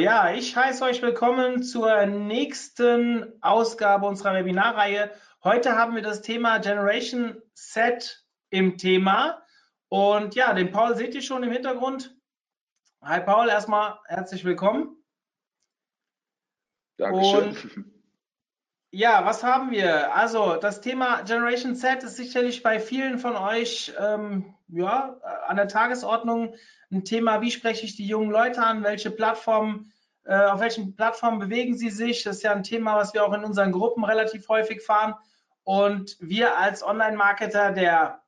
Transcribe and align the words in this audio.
Ja, 0.00 0.32
ich 0.32 0.56
heiße 0.56 0.82
euch 0.82 1.02
willkommen 1.02 1.62
zur 1.62 2.06
nächsten 2.06 3.34
Ausgabe 3.42 4.06
unserer 4.06 4.32
Webinarreihe. 4.32 5.10
Heute 5.44 5.76
haben 5.76 5.94
wir 5.94 6.00
das 6.00 6.22
Thema 6.22 6.56
Generation 6.56 7.42
Set 7.52 8.24
im 8.48 8.78
Thema. 8.78 9.42
Und 9.88 10.34
ja, 10.34 10.54
den 10.54 10.72
Paul 10.72 10.96
seht 10.96 11.14
ihr 11.14 11.20
schon 11.20 11.42
im 11.42 11.52
Hintergrund. 11.52 12.16
Hi 13.02 13.20
Paul, 13.20 13.50
erstmal 13.50 13.98
herzlich 14.06 14.42
willkommen. 14.42 14.96
Dankeschön. 16.96 17.48
Und 17.48 17.84
ja, 18.92 19.26
was 19.26 19.44
haben 19.44 19.70
wir? 19.70 20.14
Also 20.14 20.56
das 20.56 20.80
Thema 20.80 21.22
Generation 21.22 21.74
Z 21.76 22.02
ist 22.04 22.16
sicherlich 22.16 22.62
bei 22.62 22.80
vielen 22.80 23.18
von 23.18 23.36
euch 23.36 23.92
ähm, 23.98 24.54
ja, 24.72 25.16
an 25.46 25.56
der 25.56 25.68
Tagesordnung 25.68 26.54
ein 26.90 27.04
Thema, 27.04 27.40
wie 27.40 27.50
spreche 27.50 27.84
ich 27.84 27.96
die 27.96 28.06
jungen 28.06 28.30
Leute 28.30 28.62
an, 28.62 28.82
welche 28.82 29.10
Plattformen, 29.10 29.92
äh, 30.24 30.34
auf 30.34 30.60
welchen 30.60 30.96
Plattformen 30.96 31.38
bewegen 31.38 31.76
sie 31.76 31.90
sich. 31.90 32.24
Das 32.24 32.36
ist 32.36 32.42
ja 32.42 32.52
ein 32.52 32.62
Thema, 32.62 32.96
was 32.96 33.14
wir 33.14 33.24
auch 33.24 33.32
in 33.32 33.44
unseren 33.44 33.72
Gruppen 33.72 34.04
relativ 34.04 34.48
häufig 34.48 34.82
fahren. 34.82 35.14
Und 35.64 36.16
wir 36.20 36.58
als 36.58 36.82
Online-Marketer 36.82 37.72
der 37.72 38.22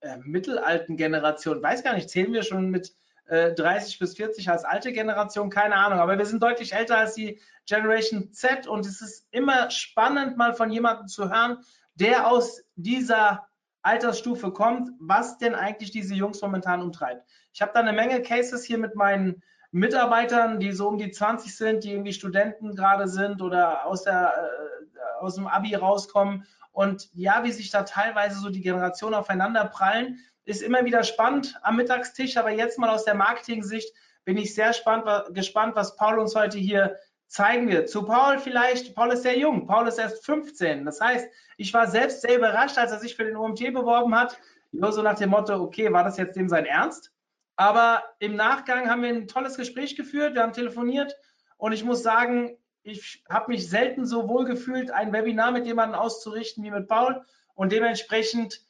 äh, 0.00 0.16
mittelalten 0.18 0.96
Generation, 0.96 1.62
weiß 1.62 1.82
gar 1.82 1.94
nicht, 1.94 2.10
zählen 2.10 2.32
wir 2.32 2.42
schon 2.42 2.70
mit 2.70 2.94
äh, 3.26 3.52
30 3.54 3.98
bis 3.98 4.16
40 4.16 4.48
als 4.50 4.64
alte 4.64 4.92
Generation, 4.92 5.50
keine 5.50 5.76
Ahnung, 5.76 6.00
aber 6.00 6.18
wir 6.18 6.26
sind 6.26 6.42
deutlich 6.42 6.72
älter 6.72 6.98
als 6.98 7.14
die 7.14 7.40
Generation 7.66 8.32
Z 8.32 8.66
und 8.66 8.84
es 8.84 9.00
ist 9.00 9.26
immer 9.30 9.70
spannend, 9.70 10.36
mal 10.36 10.54
von 10.54 10.70
jemandem 10.70 11.06
zu 11.06 11.30
hören, 11.30 11.64
der 11.94 12.26
aus 12.26 12.62
dieser 12.74 13.46
Altersstufe 13.82 14.52
kommt, 14.52 14.90
was 14.98 15.38
denn 15.38 15.54
eigentlich 15.54 15.90
diese 15.90 16.14
Jungs 16.14 16.40
momentan 16.40 16.82
umtreibt. 16.82 17.26
Ich 17.52 17.60
habe 17.60 17.72
da 17.74 17.80
eine 17.80 17.92
Menge 17.92 18.22
Cases 18.22 18.64
hier 18.64 18.78
mit 18.78 18.94
meinen 18.94 19.42
Mitarbeitern, 19.72 20.60
die 20.60 20.72
so 20.72 20.88
um 20.88 20.98
die 20.98 21.10
20 21.10 21.56
sind, 21.56 21.84
die 21.84 21.92
irgendwie 21.92 22.12
Studenten 22.12 22.76
gerade 22.76 23.08
sind 23.08 23.42
oder 23.42 23.86
aus, 23.86 24.04
der, 24.04 24.34
äh, 24.36 25.22
aus 25.22 25.34
dem 25.34 25.46
Abi 25.46 25.74
rauskommen. 25.74 26.46
Und 26.72 27.08
ja, 27.14 27.42
wie 27.44 27.52
sich 27.52 27.70
da 27.70 27.82
teilweise 27.82 28.38
so 28.38 28.50
die 28.50 28.60
Generationen 28.60 29.14
aufeinander 29.14 29.64
prallen, 29.64 30.18
ist 30.44 30.62
immer 30.62 30.84
wieder 30.84 31.04
spannend 31.04 31.58
am 31.62 31.76
Mittagstisch. 31.76 32.36
Aber 32.36 32.50
jetzt 32.50 32.78
mal 32.78 32.90
aus 32.90 33.04
der 33.04 33.14
Marketing-Sicht 33.14 33.92
bin 34.24 34.36
ich 34.36 34.54
sehr 34.54 34.72
spannend, 34.72 35.34
gespannt, 35.34 35.74
was 35.74 35.96
Paul 35.96 36.18
uns 36.18 36.34
heute 36.34 36.58
hier 36.58 36.96
zeigen 37.32 37.68
wird. 37.70 37.88
Zu 37.88 38.04
Paul 38.04 38.38
vielleicht, 38.38 38.94
Paul 38.94 39.10
ist 39.12 39.22
sehr 39.22 39.38
jung, 39.38 39.66
Paul 39.66 39.88
ist 39.88 39.98
erst 39.98 40.24
15. 40.26 40.84
Das 40.84 41.00
heißt, 41.00 41.26
ich 41.56 41.72
war 41.72 41.86
selbst 41.86 42.20
sehr 42.20 42.36
überrascht, 42.36 42.76
als 42.76 42.92
er 42.92 42.98
sich 42.98 43.16
für 43.16 43.24
den 43.24 43.36
OMT 43.36 43.72
beworben 43.72 44.14
hat. 44.14 44.38
Nur 44.70 44.92
so 44.92 45.00
nach 45.00 45.16
dem 45.16 45.30
Motto, 45.30 45.54
okay, 45.54 45.90
war 45.90 46.04
das 46.04 46.18
jetzt 46.18 46.36
dem 46.36 46.50
sein 46.50 46.66
Ernst? 46.66 47.10
Aber 47.56 48.02
im 48.18 48.36
Nachgang 48.36 48.90
haben 48.90 49.02
wir 49.02 49.08
ein 49.08 49.28
tolles 49.28 49.56
Gespräch 49.56 49.96
geführt, 49.96 50.34
wir 50.34 50.42
haben 50.42 50.52
telefoniert 50.52 51.16
und 51.56 51.72
ich 51.72 51.84
muss 51.84 52.02
sagen, 52.02 52.58
ich 52.82 53.24
habe 53.30 53.52
mich 53.52 53.68
selten 53.68 54.04
so 54.04 54.28
wohl 54.28 54.44
gefühlt, 54.44 54.90
ein 54.90 55.12
Webinar 55.12 55.52
mit 55.52 55.64
jemandem 55.64 55.98
auszurichten 55.98 56.62
wie 56.64 56.70
mit 56.70 56.88
Paul. 56.88 57.24
Und 57.54 57.72
dementsprechend 57.72 58.60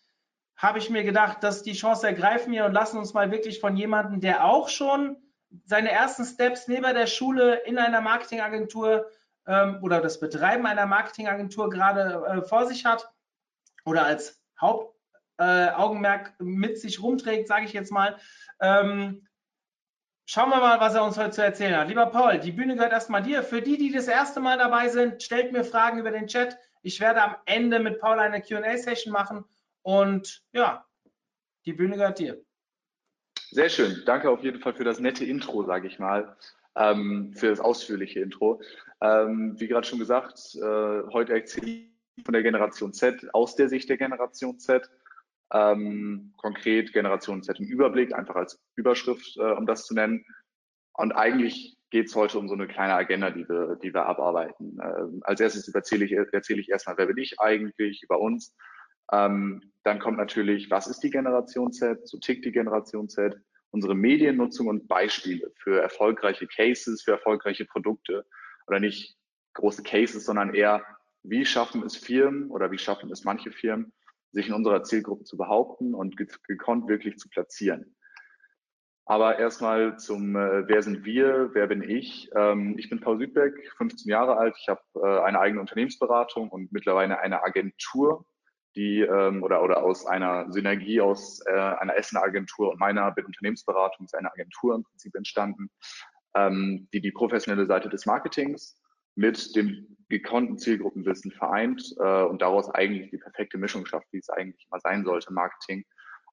habe 0.57 0.79
ich 0.79 0.89
mir 0.89 1.03
gedacht, 1.03 1.43
dass 1.43 1.63
die 1.63 1.73
Chance 1.73 2.07
ergreifen 2.07 2.53
wir 2.53 2.65
und 2.65 2.73
lassen 2.73 2.98
uns 2.98 3.13
mal 3.13 3.33
wirklich 3.33 3.59
von 3.59 3.77
jemandem, 3.77 4.20
der 4.20 4.45
auch 4.45 4.69
schon 4.69 5.17
seine 5.64 5.90
ersten 5.90 6.24
Steps 6.24 6.68
neben 6.68 6.95
der 6.95 7.07
Schule 7.07 7.57
in 7.64 7.79
einer 7.79 8.01
Marketingagentur 8.01 9.11
ähm, 9.46 9.79
oder 9.83 10.01
das 10.01 10.20
Betreiben 10.20 10.67
einer 10.67 10.86
Marketingagentur 10.86 11.70
gerade 11.70 12.24
äh, 12.27 12.42
vor 12.42 12.67
sich 12.67 12.85
hat 12.85 13.11
oder 13.85 14.05
als 14.05 14.41
Hauptaugenmerk 14.61 16.35
äh, 16.41 16.45
mit 16.45 16.79
sich 16.79 17.02
rumträgt, 17.02 17.48
sage 17.48 17.64
ich 17.64 17.73
jetzt 17.73 17.92
mal. 17.92 18.17
Ähm, 18.61 19.27
schauen 20.24 20.51
wir 20.51 20.61
mal, 20.61 20.80
was 20.80 20.95
er 20.95 21.05
uns 21.05 21.18
heute 21.18 21.33
zu 21.33 21.42
erzählen 21.42 21.77
hat. 21.77 21.89
Lieber 21.89 22.07
Paul, 22.07 22.39
die 22.39 22.52
Bühne 22.52 22.74
gehört 22.74 22.92
erstmal 22.92 23.23
dir. 23.23 23.42
Für 23.42 23.62
die, 23.62 23.77
die 23.77 23.92
das 23.92 24.08
erste 24.08 24.41
Mal 24.41 24.58
dabei 24.58 24.89
sind, 24.89 25.23
stellt 25.23 25.52
mir 25.52 25.64
Fragen 25.64 25.98
über 25.98 26.11
den 26.11 26.29
Chat. 26.29 26.57
Ich 26.83 27.01
werde 27.01 27.23
am 27.23 27.36
Ende 27.45 27.79
mit 27.79 28.01
Paul 28.01 28.18
eine 28.18 28.41
QA-Session 28.41 29.12
machen 29.12 29.45
und 29.83 30.42
ja, 30.52 30.86
die 31.64 31.73
Bühne 31.73 31.96
gehört 31.96 32.18
dir. 32.18 32.45
Sehr 33.52 33.68
schön. 33.68 34.02
Danke 34.07 34.30
auf 34.30 34.42
jeden 34.42 34.61
Fall 34.61 34.73
für 34.73 34.83
das 34.83 34.98
nette 34.98 35.27
Intro, 35.27 35.63
sage 35.64 35.86
ich 35.86 35.98
mal, 35.98 36.39
ähm, 36.74 37.35
für 37.35 37.51
das 37.51 37.61
ausführliche 37.61 38.20
Intro. 38.20 38.63
Ähm, 39.02 39.61
wie 39.61 39.68
gerade 39.68 39.86
schon 39.86 39.98
gesagt, 39.98 40.55
äh, 40.55 41.02
heute 41.13 41.35
erzähle 41.35 41.67
ich 42.17 42.24
von 42.24 42.33
der 42.33 42.42
Generation 42.42 42.95
Z 42.95 43.29
aus 43.35 43.55
der 43.55 43.68
Sicht 43.68 43.91
der 43.91 43.98
Generation 43.98 44.58
Z. 44.58 44.91
Ähm, 45.52 46.33
konkret 46.39 46.95
Generation 46.95 47.42
Z 47.42 47.61
im 47.61 47.67
Überblick, 47.67 48.14
einfach 48.14 48.36
als 48.36 48.58
Überschrift, 48.74 49.36
äh, 49.36 49.42
um 49.42 49.67
das 49.67 49.85
zu 49.85 49.92
nennen. 49.92 50.24
Und 50.95 51.12
eigentlich 51.12 51.77
geht 51.91 52.07
es 52.07 52.17
heute 52.17 52.39
um 52.39 52.48
so 52.48 52.55
eine 52.55 52.68
kleine 52.68 52.95
Agenda, 52.95 53.30
die 53.30 53.46
wir, 53.46 53.77
die 53.83 53.92
wir 53.92 54.07
abarbeiten. 54.07 54.79
Ähm, 54.83 55.20
als 55.24 55.41
erstes 55.41 55.68
erzähle 55.74 56.07
ich, 56.07 56.12
erzähle 56.12 56.62
ich 56.62 56.70
erstmal, 56.70 56.96
wer 56.96 57.05
bin 57.05 57.18
ich 57.18 57.39
eigentlich, 57.39 58.02
über 58.02 58.18
uns. 58.18 58.55
Ähm, 59.12 59.73
dann 59.84 59.98
kommt 59.98 60.17
natürlich, 60.17 60.70
was 60.70 60.86
ist 60.86 61.00
die 61.00 61.11
Generation 61.11 61.73
Z? 61.73 62.06
So 62.08 62.18
tickt 62.18 62.45
die 62.45 62.52
Generation 62.52 63.08
Z. 63.08 63.36
Unsere 63.70 63.95
Mediennutzung 63.95 64.67
und 64.68 64.89
Beispiele 64.89 65.52
für 65.56 65.80
erfolgreiche 65.80 66.46
Cases, 66.46 67.02
für 67.02 67.12
erfolgreiche 67.12 67.64
Produkte 67.64 68.27
oder 68.67 68.80
nicht 68.80 69.17
große 69.55 69.83
Cases, 69.83 70.24
sondern 70.24 70.55
eher, 70.55 70.84
wie 71.23 71.45
schaffen 71.45 71.83
es 71.83 71.96
Firmen 71.96 72.50
oder 72.50 72.70
wie 72.70 72.78
schaffen 72.78 73.11
es 73.11 73.24
manche 73.24 73.50
Firmen, 73.50 73.92
sich 74.33 74.48
in 74.48 74.55
unserer 74.55 74.83
Zielgruppe 74.83 75.24
zu 75.24 75.36
behaupten 75.36 75.94
und 75.94 76.17
gekonnt 76.46 76.89
wirklich 76.89 77.18
zu 77.18 77.29
platzieren. 77.29 77.94
Aber 79.05 79.39
erstmal 79.39 79.98
zum, 79.98 80.36
äh, 80.36 80.68
wer 80.68 80.83
sind 80.83 81.05
wir, 81.05 81.50
wer 81.55 81.67
bin 81.67 81.83
ich? 81.83 82.30
Ähm, 82.36 82.79
ich 82.79 82.89
bin 82.89 83.00
Paul 83.00 83.18
Südbeck, 83.18 83.52
15 83.77 84.08
Jahre 84.08 84.36
alt. 84.36 84.55
Ich 84.58 84.68
habe 84.68 84.80
äh, 84.94 85.20
eine 85.23 85.40
eigene 85.40 85.61
Unternehmensberatung 85.61 86.48
und 86.48 86.73
mittlerweile 86.73 87.18
eine 87.18 87.42
Agentur, 87.42 88.24
die 88.75 89.01
ähm, 89.01 89.43
oder 89.43 89.63
oder 89.63 89.83
aus 89.83 90.07
einer 90.07 90.51
Synergie 90.51 91.01
aus 91.01 91.41
äh, 91.47 91.53
einer 91.53 91.97
Essener 91.97 92.23
Agentur 92.23 92.71
und 92.71 92.81
meiner 92.81 93.15
Unternehmensberatung 93.17 94.07
ist 94.07 94.15
eine 94.15 94.33
Agentur 94.33 94.75
im 94.75 94.85
Prinzip 94.85 95.15
entstanden, 95.15 95.71
ähm, 96.35 96.89
die 96.93 97.01
die 97.01 97.13
professionelle 97.13 97.67
Seite 97.67 97.89
des 97.89 98.07
Marketings 98.07 98.81
mit 99.15 99.55
dem 99.57 99.97
gekonnten 100.09 100.59
Zielgruppenwissen 100.59 101.31
vereint 101.31 101.95
äh, 101.99 102.23
und 102.23 102.43
daraus 102.43 102.71
eigentlich 102.71 103.11
die 103.11 103.19
perfekte 103.19 103.59
Mischung 103.59 103.87
schafft, 103.87 104.07
wie 104.13 104.19
es 104.19 104.31
eigentlich 104.31 104.67
mal 104.71 104.81
sein 104.81 105.05
sollte, 105.05 105.33
Marketing, 105.33 105.85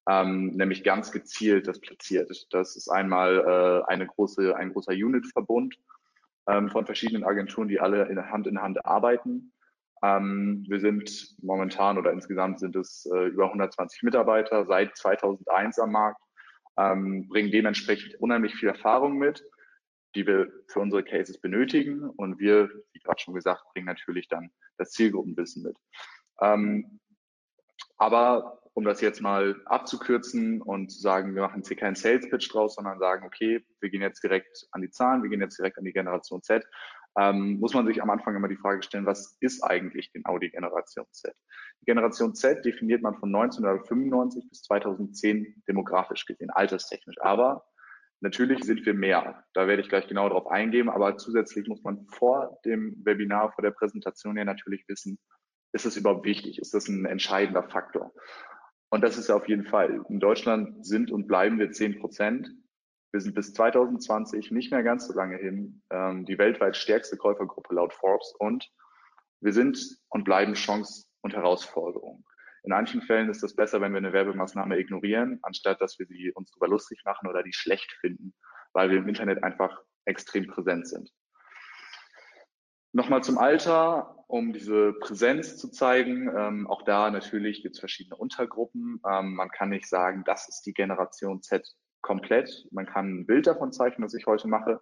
ähm, 0.10 0.52
nämlich 0.52 0.84
ganz 0.84 1.12
gezielt 1.12 1.68
das 1.68 1.80
platziert. 1.80 2.30
Das 2.52 2.76
ist 2.76 2.90
einmal 2.90 3.38
äh, 3.86 3.92
eine 3.92 4.08
große, 4.08 4.56
ein 4.56 4.74
großer 4.74 4.94
Unit-Verbund 4.94 5.76
ähm, 6.48 6.70
von 6.70 6.86
verschiedenen 6.86 7.24
Agenturen, 7.24 7.68
die 7.68 7.80
alle 7.80 8.08
in 8.08 8.30
Hand 8.30 8.48
in 8.48 8.62
Hand 8.62 8.86
arbeiten 8.86 9.54
ähm, 10.04 10.66
wir 10.68 10.80
sind 10.80 11.36
momentan 11.42 11.98
oder 11.98 12.12
insgesamt 12.12 12.60
sind 12.60 12.76
es 12.76 13.06
äh, 13.14 13.28
über 13.28 13.46
120 13.46 14.04
Mitarbeiter 14.04 14.66
seit 14.66 14.96
2001 14.96 15.80
am 15.80 15.92
Markt, 15.92 16.22
ähm, 16.78 17.28
bringen 17.28 17.52
dementsprechend 17.52 18.16
unheimlich 18.22 18.56
viel 18.56 18.70
Erfahrung 18.70 19.18
mit, 19.18 19.44
die 20.16 20.26
wir 20.26 20.52
für 20.68 20.80
unsere 20.80 21.04
Cases 21.04 21.40
benötigen. 21.40 22.10
Und 22.10 22.40
wir, 22.40 22.70
wie 22.94 23.00
gerade 23.00 23.20
schon 23.20 23.34
gesagt, 23.34 23.64
bringen 23.74 23.88
natürlich 23.88 24.28
dann 24.28 24.52
das 24.78 24.92
Zielgruppenwissen 24.92 25.64
mit. 25.64 25.78
Ähm, 26.42 27.00
aber 27.98 28.62
um 28.74 28.86
das 28.86 29.02
jetzt 29.02 29.22
mal 29.22 29.62
abzukürzen 29.66 30.62
und 30.62 30.90
zu 30.90 31.02
sagen, 31.02 31.36
wir 31.36 31.42
machen 31.42 31.58
jetzt 31.58 31.68
hier 31.68 31.76
keinen 31.76 31.96
Sales 31.96 32.30
Pitch 32.30 32.54
draus, 32.54 32.76
sondern 32.76 32.98
sagen, 32.98 33.26
okay, 33.26 33.66
wir 33.82 33.90
gehen 33.90 34.02
jetzt 34.02 34.24
direkt 34.24 34.68
an 34.72 34.82
die 34.82 34.90
Zahlen, 34.90 35.22
wir 35.22 35.30
gehen 35.30 35.42
jetzt 35.42 35.58
direkt 35.58 35.78
an 35.78 35.84
die 35.84 35.92
Generation 35.92 36.42
Z 36.42 36.66
ähm, 37.18 37.60
muss 37.60 37.74
man 37.74 37.86
sich 37.86 38.02
am 38.02 38.10
Anfang 38.10 38.36
immer 38.36 38.48
die 38.48 38.56
Frage 38.56 38.84
stellen, 38.84 39.06
was 39.06 39.38
ist 39.40 39.64
eigentlich 39.64 40.12
genau 40.14 40.38
die 40.38 40.50
Generation 40.50 41.06
Z? 41.12 41.34
Die 41.82 41.86
Generation 41.86 42.36
Z 42.36 42.64
definiert 42.66 43.02
man 43.02 43.16
von 43.16 43.34
1995 43.34 44.50
bis 44.50 44.62
2010 44.64 45.64
demografisch 45.68 46.26
gesehen, 46.26 46.50
alterstechnisch. 46.50 47.20
Aber 47.22 47.66
natürlich 48.22 48.64
sind 48.64 48.86
wir 48.86 48.94
mehr. 48.94 49.44
Da 49.54 49.68
werde 49.68 49.82
ich 49.82 49.90
gleich 49.90 50.08
genau 50.08 50.30
darauf 50.30 50.48
eingehen. 50.48 50.90
Aber 50.90 51.18
zusätzlich 51.18 51.68
muss 51.68 51.84
man 51.84 52.06
vor 52.08 52.60
dem 52.66 52.96
Webinar, 53.04 53.52
vor 53.54 53.64
der 53.64 53.72
Präsentation 53.72 54.38
ja 54.38 54.46
natürlich 54.46 54.84
wissen, 54.88 55.18
ist 55.72 55.86
es 55.86 55.98
überhaupt 55.98 56.26
wichtig? 56.26 56.60
Ist 56.60 56.74
das 56.74 56.88
ein 56.88 57.06
entscheidender 57.06 57.64
Faktor? 57.64 58.12
Und 58.90 59.02
das 59.02 59.18
ist 59.18 59.30
ja 59.30 59.36
auf 59.36 59.48
jeden 59.48 59.66
Fall. 59.66 60.04
In 60.10 60.20
Deutschland 60.20 60.86
sind 60.86 61.12
und 61.12 61.28
bleiben 61.28 61.60
wir 61.60 61.72
10 61.72 62.00
Prozent 62.00 62.50
Wir 63.12 63.22
sind 63.22 63.34
bis 63.34 63.54
2020 63.54 64.52
nicht 64.52 64.72
mehr 64.72 64.84
ganz 64.84 65.08
so 65.08 65.14
lange 65.14 65.38
hin, 65.38 65.82
ähm, 65.90 66.26
die 66.26 66.38
weltweit 66.38 66.76
stärkste 66.76 67.18
Käufergruppe 67.18 67.74
laut 67.74 67.94
Forbes 67.94 68.34
und 68.38 68.70
wir 69.42 69.54
sind 69.54 69.80
und 70.10 70.26
bleiben 70.26 70.54
Chance 70.54 71.06
und 71.22 71.34
Herausforderung. 71.34 72.24
In 72.64 72.72
manchen 72.72 73.02
Fällen 73.02 73.30
ist 73.30 73.44
es 73.44 73.56
besser, 73.56 73.82
wenn 73.82 73.94
wir 73.94 74.00
eine 74.00 74.14
Werbemaßnahme 74.14 74.78
ignorieren, 74.78 75.40
anstatt 75.42 75.82
dass 75.82 75.98
wir 75.98 76.06
sie 76.06 76.32
uns 76.34 76.52
darüber 76.52 76.68
lustig 76.68 77.02
machen 77.06 77.28
oder 77.28 77.42
die 77.42 77.54
schlecht 77.54 77.92
finden, 78.02 78.34
weil 78.74 78.90
wir 78.90 78.98
im 78.98 79.08
Internet 79.08 79.44
einfach 79.44 79.82
extrem 80.06 80.48
präsent 80.48 80.88
sind. 80.88 81.10
Nochmal 82.92 83.24
zum 83.24 83.38
Alter, 83.38 84.26
um 84.28 84.52
diese 84.52 84.94
Präsenz 84.94 85.58
zu 85.58 85.70
zeigen. 85.70 86.30
Ähm, 86.36 86.68
auch 86.68 86.82
da 86.84 87.12
natürlich 87.12 87.62
gibt 87.62 87.76
es 87.76 87.80
verschiedene 87.80 88.16
Untergruppen. 88.16 89.02
Ähm, 89.10 89.36
man 89.36 89.50
kann 89.50 89.70
nicht 89.70 89.88
sagen, 89.88 90.24
das 90.26 90.50
ist 90.50 90.64
die 90.66 90.74
Generation 90.74 91.42
Z 91.42 91.68
komplett. 92.02 92.68
Man 92.72 92.86
kann 92.86 93.20
ein 93.20 93.26
Bild 93.26 93.48
davon 93.48 93.72
zeichnen, 93.72 94.06
was 94.06 94.14
ich 94.14 94.26
heute 94.26 94.48
mache. 94.48 94.82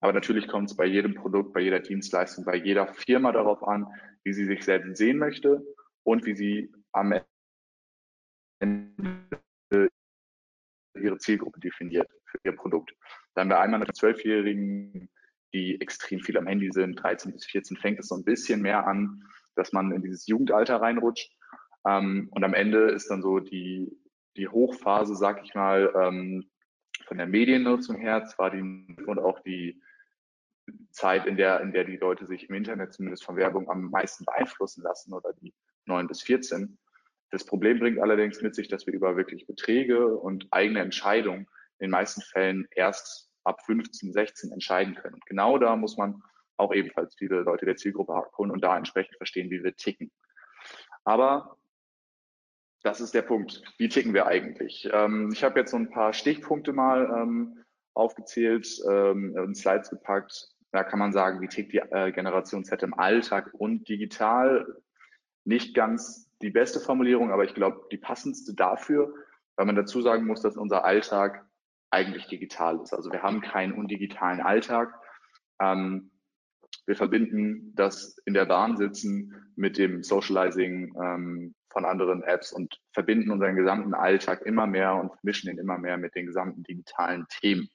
Aber 0.00 0.12
natürlich 0.12 0.46
kommt 0.46 0.70
es 0.70 0.76
bei 0.76 0.86
jedem 0.86 1.14
Produkt, 1.14 1.52
bei 1.52 1.60
jeder 1.60 1.80
Dienstleistung, 1.80 2.44
bei 2.44 2.56
jeder 2.56 2.86
Firma 2.94 3.32
darauf 3.32 3.62
an, 3.66 3.86
wie 4.22 4.32
sie 4.32 4.44
sich 4.44 4.64
selbst 4.64 4.96
sehen 4.96 5.18
möchte 5.18 5.64
und 6.04 6.24
wie 6.24 6.36
sie 6.36 6.72
am 6.92 7.14
Ende 8.60 9.90
ihre 10.94 11.18
Zielgruppe 11.18 11.60
definiert 11.60 12.08
für 12.24 12.38
ihr 12.44 12.52
Produkt. 12.52 12.94
Da 13.34 13.42
haben 13.42 13.50
wir 13.50 13.60
einmal 13.60 13.86
Zwölfjährigen, 13.92 15.08
die 15.52 15.80
extrem 15.80 16.20
viel 16.20 16.36
am 16.36 16.46
Handy 16.46 16.70
sind, 16.72 16.96
13 16.96 17.32
bis 17.32 17.46
14 17.46 17.76
fängt 17.76 17.98
es 17.98 18.08
so 18.08 18.16
ein 18.16 18.24
bisschen 18.24 18.60
mehr 18.60 18.86
an, 18.86 19.22
dass 19.54 19.72
man 19.72 19.92
in 19.92 20.02
dieses 20.02 20.26
Jugendalter 20.26 20.80
reinrutscht. 20.80 21.32
Ähm, 21.86 22.28
und 22.30 22.44
am 22.44 22.54
Ende 22.54 22.90
ist 22.90 23.10
dann 23.10 23.22
so 23.22 23.40
die, 23.40 23.90
die 24.38 24.48
Hochphase, 24.48 25.14
sag 25.14 25.44
ich 25.44 25.54
mal, 25.54 25.92
ähm, 25.94 26.48
von 27.06 27.18
der 27.18 27.26
Mediennutzung 27.26 27.96
her, 27.96 28.24
zwar 28.26 28.50
die 28.50 28.60
und 28.60 29.18
auch 29.18 29.40
die 29.40 29.80
Zeit, 30.90 31.26
in 31.26 31.36
der, 31.36 31.60
in 31.60 31.72
der 31.72 31.84
die 31.84 31.96
Leute 31.96 32.26
sich 32.26 32.48
im 32.48 32.54
Internet 32.54 32.92
zumindest 32.92 33.24
von 33.24 33.36
Werbung 33.36 33.68
am 33.70 33.90
meisten 33.90 34.24
beeinflussen 34.24 34.82
lassen 34.82 35.12
oder 35.12 35.32
die 35.34 35.54
9 35.86 36.06
bis 36.06 36.22
14. 36.22 36.78
Das 37.30 37.44
Problem 37.44 37.78
bringt 37.78 38.00
allerdings 38.00 38.40
mit 38.42 38.54
sich, 38.54 38.68
dass 38.68 38.86
wir 38.86 38.94
über 38.94 39.16
wirklich 39.16 39.46
Beträge 39.46 40.16
und 40.16 40.46
eigene 40.50 40.80
Entscheidungen 40.80 41.46
in 41.78 41.86
den 41.86 41.90
meisten 41.90 42.22
Fällen 42.22 42.66
erst 42.70 43.30
ab 43.44 43.64
15, 43.64 44.12
16 44.12 44.52
entscheiden 44.52 44.94
können. 44.94 45.14
Und 45.14 45.26
genau 45.26 45.58
da 45.58 45.76
muss 45.76 45.96
man 45.96 46.22
auch 46.56 46.74
ebenfalls 46.74 47.14
viele 47.16 47.40
Leute 47.40 47.66
der 47.66 47.76
Zielgruppe 47.76 48.14
abholen 48.14 48.50
und 48.50 48.62
da 48.62 48.76
entsprechend 48.76 49.16
verstehen, 49.16 49.50
wie 49.50 49.62
wir 49.62 49.76
ticken. 49.76 50.10
Aber 51.04 51.56
das 52.82 53.00
ist 53.00 53.14
der 53.14 53.22
Punkt. 53.22 53.62
Wie 53.78 53.88
ticken 53.88 54.14
wir 54.14 54.26
eigentlich? 54.26 54.88
Ähm, 54.92 55.30
ich 55.32 55.42
habe 55.42 55.58
jetzt 55.58 55.72
so 55.72 55.76
ein 55.76 55.90
paar 55.90 56.12
Stichpunkte 56.12 56.72
mal 56.72 57.10
ähm, 57.22 57.64
aufgezählt, 57.94 58.68
ähm, 58.88 59.36
in 59.36 59.54
Slides 59.54 59.90
gepackt. 59.90 60.48
Da 60.70 60.84
kann 60.84 60.98
man 60.98 61.12
sagen, 61.12 61.40
wie 61.40 61.48
tickt 61.48 61.72
die 61.72 61.78
äh, 61.78 62.12
Generation 62.12 62.64
Z 62.64 62.82
im 62.82 62.94
Alltag 62.94 63.50
und 63.54 63.88
digital. 63.88 64.66
Nicht 65.44 65.74
ganz 65.74 66.30
die 66.40 66.50
beste 66.50 66.78
Formulierung, 66.78 67.32
aber 67.32 67.44
ich 67.44 67.54
glaube, 67.54 67.86
die 67.90 67.96
passendste 67.96 68.54
dafür, 68.54 69.12
weil 69.56 69.66
man 69.66 69.76
dazu 69.76 70.00
sagen 70.00 70.26
muss, 70.26 70.42
dass 70.42 70.56
unser 70.56 70.84
Alltag 70.84 71.44
eigentlich 71.90 72.26
digital 72.26 72.80
ist. 72.80 72.92
Also 72.92 73.10
wir 73.10 73.22
haben 73.22 73.40
keinen 73.40 73.72
undigitalen 73.72 74.40
Alltag. 74.40 74.92
Ähm, 75.60 76.10
wir 76.86 76.96
verbinden 76.96 77.72
das 77.74 78.18
in 78.24 78.34
der 78.34 78.46
Bahn 78.46 78.76
sitzen 78.76 79.52
mit 79.56 79.78
dem 79.78 80.02
Socializing 80.02 80.94
ähm, 81.02 81.54
von 81.70 81.84
anderen 81.84 82.22
Apps 82.22 82.52
und 82.52 82.80
verbinden 82.92 83.30
unseren 83.30 83.56
gesamten 83.56 83.94
Alltag 83.94 84.42
immer 84.42 84.66
mehr 84.66 84.94
und 84.94 85.12
mischen 85.22 85.50
ihn 85.50 85.58
immer 85.58 85.78
mehr 85.78 85.96
mit 85.96 86.14
den 86.14 86.26
gesamten 86.26 86.62
digitalen 86.62 87.26
Themen. 87.28 87.68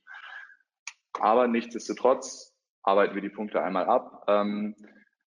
Aber 1.19 1.47
nichtsdestotrotz 1.47 2.53
arbeiten 2.81 3.15
wir 3.15 3.21
die 3.21 3.29
Punkte 3.29 3.63
einmal 3.63 3.85
ab. 3.85 4.25
Ähm, 4.27 4.75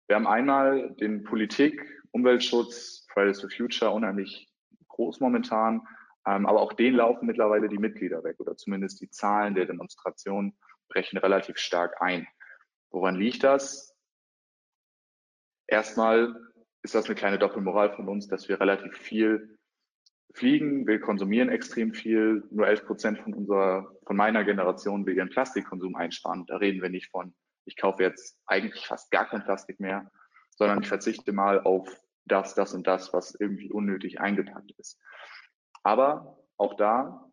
wir 0.06 0.16
haben 0.16 0.26
einmal 0.26 0.94
den 0.96 1.24
Politik, 1.24 1.84
Umweltschutz, 2.10 3.06
Fridays 3.12 3.40
for 3.40 3.50
Future 3.50 3.90
unheimlich 3.90 4.48
groß 4.88 5.20
momentan. 5.20 5.86
Ähm, 6.26 6.46
aber 6.46 6.60
auch 6.60 6.72
denen 6.72 6.96
laufen 6.96 7.26
mittlerweile 7.26 7.68
die 7.68 7.78
Mitglieder 7.78 8.24
weg 8.24 8.40
oder 8.40 8.56
zumindest 8.56 9.00
die 9.00 9.10
Zahlen 9.10 9.54
der 9.54 9.66
Demonstrationen 9.66 10.58
brechen 10.88 11.18
relativ 11.18 11.58
stark 11.58 12.00
ein. 12.02 12.26
Woran 12.90 13.14
liegt 13.14 13.44
das? 13.44 13.94
Erstmal 15.66 16.34
ist 16.88 16.94
das 16.94 17.04
eine 17.04 17.16
kleine 17.16 17.38
Doppelmoral 17.38 17.94
von 17.94 18.08
uns, 18.08 18.28
dass 18.28 18.48
wir 18.48 18.60
relativ 18.60 18.96
viel 18.96 19.58
fliegen. 20.32 20.86
Wir 20.86 20.98
konsumieren 20.98 21.50
extrem 21.50 21.92
viel. 21.92 22.42
Nur 22.50 22.66
11 22.66 22.86
Prozent 22.86 23.18
von 23.18 23.34
unserer, 23.34 23.92
von 24.06 24.16
meiner 24.16 24.42
Generation 24.42 25.04
will 25.04 25.14
ihren 25.14 25.28
Plastikkonsum 25.28 25.96
einsparen. 25.96 26.46
Da 26.46 26.56
reden 26.56 26.80
wir 26.80 26.88
nicht 26.88 27.10
von, 27.10 27.34
ich 27.66 27.76
kaufe 27.76 28.02
jetzt 28.02 28.38
eigentlich 28.46 28.86
fast 28.86 29.10
gar 29.10 29.28
kein 29.28 29.44
Plastik 29.44 29.78
mehr, 29.80 30.10
sondern 30.56 30.80
ich 30.80 30.88
verzichte 30.88 31.30
mal 31.32 31.60
auf 31.60 31.94
das, 32.24 32.54
das 32.54 32.72
und 32.72 32.86
das, 32.86 33.12
was 33.12 33.34
irgendwie 33.34 33.70
unnötig 33.70 34.22
eingepackt 34.22 34.70
ist. 34.78 34.98
Aber 35.82 36.38
auch 36.56 36.74
da, 36.74 37.27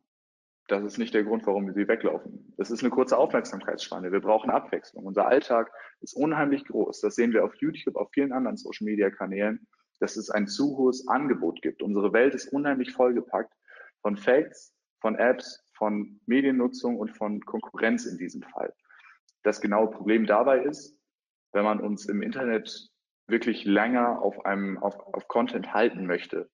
das 0.67 0.83
ist 0.83 0.97
nicht 0.97 1.13
der 1.13 1.23
Grund, 1.23 1.45
warum 1.45 1.67
wir 1.67 1.73
sie 1.73 1.87
weglaufen. 1.87 2.53
Das 2.57 2.71
ist 2.71 2.81
eine 2.81 2.89
kurze 2.89 3.17
Aufmerksamkeitsspanne. 3.17 4.11
Wir 4.11 4.19
brauchen 4.19 4.49
Abwechslung. 4.49 5.05
Unser 5.05 5.27
Alltag 5.27 5.71
ist 6.01 6.15
unheimlich 6.15 6.65
groß. 6.65 7.01
Das 7.01 7.15
sehen 7.15 7.33
wir 7.33 7.43
auf 7.43 7.53
YouTube, 7.55 7.95
auf 7.95 8.09
vielen 8.11 8.31
anderen 8.31 8.57
Social 8.57 8.85
Media 8.85 9.09
Kanälen, 9.11 9.67
dass 9.99 10.17
es 10.17 10.29
ein 10.29 10.47
zu 10.47 10.77
hohes 10.77 11.07
Angebot 11.07 11.61
gibt. 11.61 11.83
Unsere 11.83 12.13
Welt 12.13 12.33
ist 12.33 12.51
unheimlich 12.51 12.93
vollgepackt 12.93 13.53
von 14.01 14.17
Facts, 14.17 14.73
von 15.01 15.15
Apps, 15.15 15.63
von 15.73 16.19
Mediennutzung 16.25 16.97
und 16.97 17.11
von 17.11 17.41
Konkurrenz 17.41 18.05
in 18.05 18.17
diesem 18.17 18.41
Fall. 18.41 18.73
Das 19.43 19.61
genaue 19.61 19.91
Problem 19.91 20.25
dabei 20.25 20.63
ist, 20.63 20.97
wenn 21.53 21.63
man 21.63 21.79
uns 21.79 22.07
im 22.07 22.23
Internet 22.23 22.89
wirklich 23.27 23.65
länger 23.65 24.21
auf 24.21 24.45
einem, 24.45 24.77
auf, 24.79 24.99
auf 25.13 25.27
Content 25.27 25.73
halten 25.73 26.05
möchte, 26.05 26.49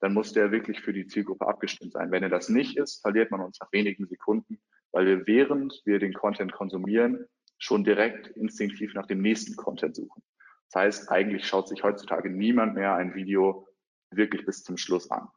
dann 0.00 0.14
muss 0.14 0.32
der 0.32 0.52
wirklich 0.52 0.80
für 0.80 0.92
die 0.92 1.06
Zielgruppe 1.06 1.46
abgestimmt 1.46 1.92
sein. 1.92 2.10
Wenn 2.10 2.22
er 2.22 2.28
das 2.28 2.48
nicht 2.48 2.76
ist, 2.76 3.00
verliert 3.00 3.30
man 3.30 3.40
uns 3.40 3.58
nach 3.60 3.72
wenigen 3.72 4.06
Sekunden, 4.06 4.60
weil 4.92 5.06
wir 5.06 5.26
während 5.26 5.82
wir 5.84 5.98
den 5.98 6.14
Content 6.14 6.52
konsumieren, 6.52 7.26
schon 7.58 7.84
direkt 7.84 8.28
instinktiv 8.28 8.94
nach 8.94 9.06
dem 9.06 9.20
nächsten 9.20 9.56
Content 9.56 9.96
suchen. 9.96 10.22
Das 10.70 10.82
heißt, 10.82 11.10
eigentlich 11.10 11.46
schaut 11.46 11.68
sich 11.68 11.82
heutzutage 11.82 12.30
niemand 12.30 12.74
mehr 12.74 12.94
ein 12.94 13.14
Video 13.14 13.66
wirklich 14.10 14.44
bis 14.46 14.62
zum 14.62 14.76
Schluss 14.76 15.10
an. 15.10 15.28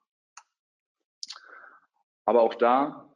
Aber 2.26 2.42
auch 2.42 2.56
da, 2.56 3.10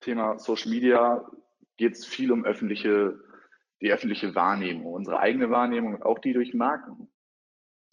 Thema 0.00 0.38
Social 0.38 0.70
Media, 0.70 1.28
geht 1.76 1.94
es 1.94 2.06
viel 2.06 2.30
um 2.32 2.44
öffentliche, 2.44 3.18
die 3.80 3.92
öffentliche 3.92 4.34
Wahrnehmung, 4.34 4.92
unsere 4.92 5.18
eigene 5.18 5.50
Wahrnehmung 5.50 5.94
und 5.94 6.02
auch 6.02 6.18
die 6.18 6.32
durch 6.32 6.54
Marken. 6.54 7.10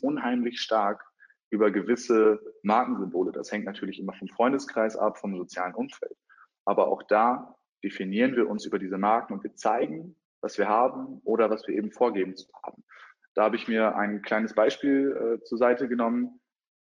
Unheimlich 0.02 0.62
stark 0.62 1.04
über 1.50 1.72
gewisse 1.72 2.40
Markensymbole. 2.64 3.32
Das 3.32 3.52
hängt 3.52 3.66
natürlich 3.66 4.00
immer 4.00 4.14
vom 4.14 4.28
Freundeskreis 4.28 4.96
ab, 4.96 5.18
vom 5.18 5.36
sozialen 5.38 5.76
Umfeld. 5.76 6.18
Aber 6.66 6.88
auch 6.88 7.04
da 7.04 7.56
definieren 7.84 8.36
wir 8.36 8.50
uns 8.50 8.66
über 8.66 8.80
diese 8.80 8.98
Marken 8.98 9.34
und 9.34 9.44
wir 9.44 9.56
zeigen, 9.56 10.16
was 10.42 10.58
wir 10.58 10.68
haben 10.68 11.22
oder 11.24 11.50
was 11.50 11.68
wir 11.68 11.76
eben 11.76 11.92
vorgeben 11.92 12.36
zu 12.36 12.48
haben. 12.64 12.84
Da 13.36 13.44
habe 13.44 13.56
ich 13.56 13.68
mir 13.68 13.96
ein 13.96 14.22
kleines 14.22 14.54
Beispiel 14.54 15.12
äh, 15.40 15.44
zur 15.44 15.58
Seite 15.58 15.88
genommen, 15.88 16.40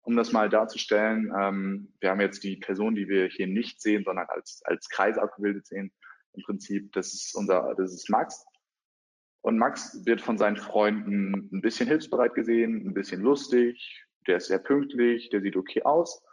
um 0.03 0.17
das 0.17 0.33
mal 0.33 0.49
darzustellen. 0.49 1.33
Ähm, 1.39 1.95
wir 2.01 2.11
haben 2.11 2.21
jetzt 2.21 2.43
die 2.43 2.57
Person, 2.57 2.95
die 2.95 3.09
wir 3.09 3.29
hier 3.29 3.47
nicht 3.47 3.81
sehen, 3.81 4.05
sondern 4.05 4.27
als, 4.29 4.61
als 4.65 4.89
Kreis 4.89 5.19
abgebildet 5.19 5.67
sehen. 5.67 5.93
Im 6.35 6.43
Prinzip, 6.43 6.93
das 6.93 7.13
ist 7.15 7.35
unser, 7.35 7.75
das 7.77 7.93
ist 7.93 8.11
Max. 8.11 8.45
Und 9.43 9.59
Max 9.59 10.05
wird 10.05 10.21
von 10.21 10.39
seinen 10.39 10.57
Freunden 10.57 11.49
ein 11.53 11.61
bisschen 11.61 11.89
hilfsbereit 11.89 12.35
gesehen, 12.35 12.87
ein 12.87 12.95
bisschen 12.95 13.23
lustig, 13.23 14.05
der 14.27 14.39
ist 14.39 14.47
sehr 14.47 14.59
pünktlich, 14.59 15.31
der 15.31 15.41
sieht 15.41 15.57
okay 15.57 15.83
aus. 15.83 16.25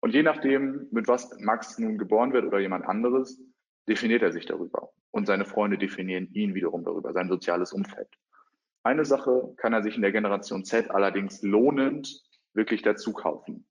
Und 0.00 0.12
je 0.12 0.22
nachdem, 0.22 0.88
mit 0.90 1.08
was 1.08 1.38
Max 1.40 1.78
nun 1.78 1.96
geboren 1.96 2.32
wird 2.32 2.44
oder 2.44 2.58
jemand 2.60 2.84
anderes, 2.84 3.40
definiert 3.88 4.22
er 4.22 4.32
sich 4.32 4.46
darüber. 4.46 4.90
Und 5.10 5.26
seine 5.26 5.44
Freunde 5.44 5.78
definieren 5.78 6.28
ihn 6.32 6.54
wiederum 6.54 6.84
darüber, 6.84 7.12
sein 7.12 7.28
soziales 7.28 7.72
Umfeld. 7.72 8.08
Eine 8.82 9.04
Sache 9.06 9.54
kann 9.56 9.72
er 9.72 9.82
sich 9.82 9.96
in 9.96 10.02
der 10.02 10.12
Generation 10.12 10.64
Z 10.64 10.90
allerdings 10.90 11.42
lohnend 11.42 12.22
wirklich 12.52 12.82
dazu 12.82 13.12
kaufen. 13.12 13.66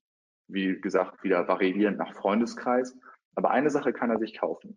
Wie 0.48 0.80
gesagt, 0.80 1.22
wieder 1.22 1.46
variierend 1.46 1.98
nach 1.98 2.14
Freundeskreis. 2.14 2.98
Aber 3.36 3.50
eine 3.50 3.70
Sache 3.70 3.92
kann 3.92 4.10
er 4.10 4.18
sich 4.18 4.36
kaufen. 4.36 4.76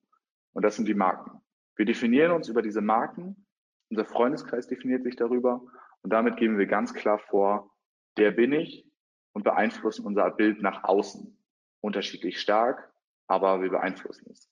Und 0.54 0.64
das 0.64 0.76
sind 0.76 0.88
die 0.88 0.94
Marken. 0.94 1.42
Wir 1.76 1.86
definieren 1.86 2.32
uns 2.32 2.50
über 2.50 2.62
diese 2.62 2.82
Marken. 2.82 3.48
Unser 3.90 4.06
Freundeskreis 4.06 4.68
definiert 4.68 5.04
sich 5.04 5.16
darüber. 5.16 5.62
Und 6.02 6.14
damit 6.14 6.38
geben 6.38 6.58
wir 6.58 6.68
ganz 6.68 6.94
klar 6.94 7.18
vor, 7.18 7.72
der 8.18 8.32
bin 8.32 8.54
ich 8.54 8.86
und 9.34 9.44
beeinflussen 9.44 10.06
unser 10.06 10.30
Bild 10.32 10.62
nach 10.62 10.84
außen. 10.84 11.38
Unterschiedlich 11.82 12.40
stark, 12.40 12.92
aber 13.28 13.62
wir 13.62 13.70
beeinflussen 13.70 14.32
es. 14.32 14.50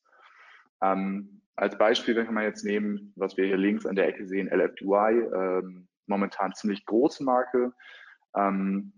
Ähm, 0.81 1.41
als 1.55 1.77
Beispiel 1.77 2.23
kann 2.23 2.33
man 2.33 2.43
jetzt 2.43 2.63
nehmen, 2.63 3.13
was 3.15 3.37
wir 3.37 3.45
hier 3.45 3.57
links 3.57 3.85
an 3.85 3.95
der 3.95 4.07
Ecke 4.07 4.27
sehen, 4.27 4.49
LFDY, 4.49 5.29
ähm, 5.33 5.87
momentan 6.05 6.53
ziemlich 6.53 6.85
große 6.85 7.23
Marke, 7.23 7.73
ähm, 8.35 8.93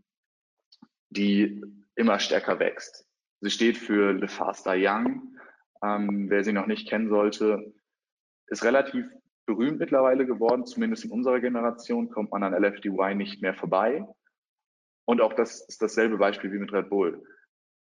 die 1.10 1.64
immer 1.96 2.20
stärker 2.20 2.60
wächst. 2.60 3.08
Sie 3.42 3.52
steht 3.52 3.78
für 3.78 4.14
Le 4.14 4.28
Faster 4.28 4.74
Young. 4.76 5.38
ähm, 5.84 6.30
wer 6.30 6.44
sie 6.44 6.54
noch 6.54 6.66
nicht 6.66 6.90
kennen 6.90 7.08
sollte, 7.08 7.74
ist 8.48 8.64
relativ 8.64 9.08
berühmt 9.46 9.80
mittlerweile 9.80 10.26
geworden, 10.26 10.66
zumindest 10.66 11.06
in 11.06 11.12
unserer 11.12 11.40
Generation 11.40 12.10
kommt 12.10 12.32
man 12.32 12.44
an 12.44 12.54
LFDY 12.54 13.14
nicht 13.16 13.42
mehr 13.42 13.54
vorbei. 13.54 14.06
Und 15.08 15.22
auch 15.22 15.34
das 15.34 15.62
ist 15.62 15.82
dasselbe 15.82 16.18
Beispiel 16.18 16.52
wie 16.52 16.60
mit 16.60 16.74
Red 16.74 16.90
Bull. 16.90 17.24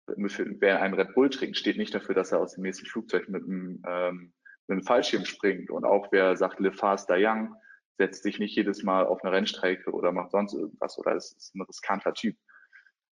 Wer 0.06 0.82
einen 0.82 0.94
Red 0.96 1.16
Bull 1.16 1.30
trinkt, 1.30 1.58
steht 1.58 1.78
nicht 1.78 1.96
dafür, 1.96 2.14
dass 2.14 2.34
er 2.34 2.42
aus 2.42 2.56
dem 2.56 2.64
nächsten 2.64 2.86
Flugzeug 2.86 3.30
mit 3.30 3.44
einem, 3.44 3.82
ähm, 3.88 4.34
mit 4.68 4.76
einem 4.76 4.84
Fallschirm 4.84 5.24
springt. 5.24 5.70
Und 5.70 5.86
auch 5.86 6.12
wer 6.12 6.36
sagt, 6.36 6.60
Le 6.60 6.74
Fast 6.74 7.10
Young, 7.10 7.56
setzt 7.98 8.24
sich 8.24 8.38
nicht 8.38 8.58
jedes 8.58 8.84
Mal 8.84 9.06
auf 9.06 9.24
eine 9.24 9.34
Rennstrecke 9.34 9.92
oder 9.92 10.12
macht 10.12 10.32
sonst 10.32 10.54
irgendwas 10.54 10.98
oder 10.98 11.16
ist, 11.16 11.38
ist 11.38 11.56
ein 11.56 11.62
riskanter 11.62 12.14
Typ. 12.14 12.36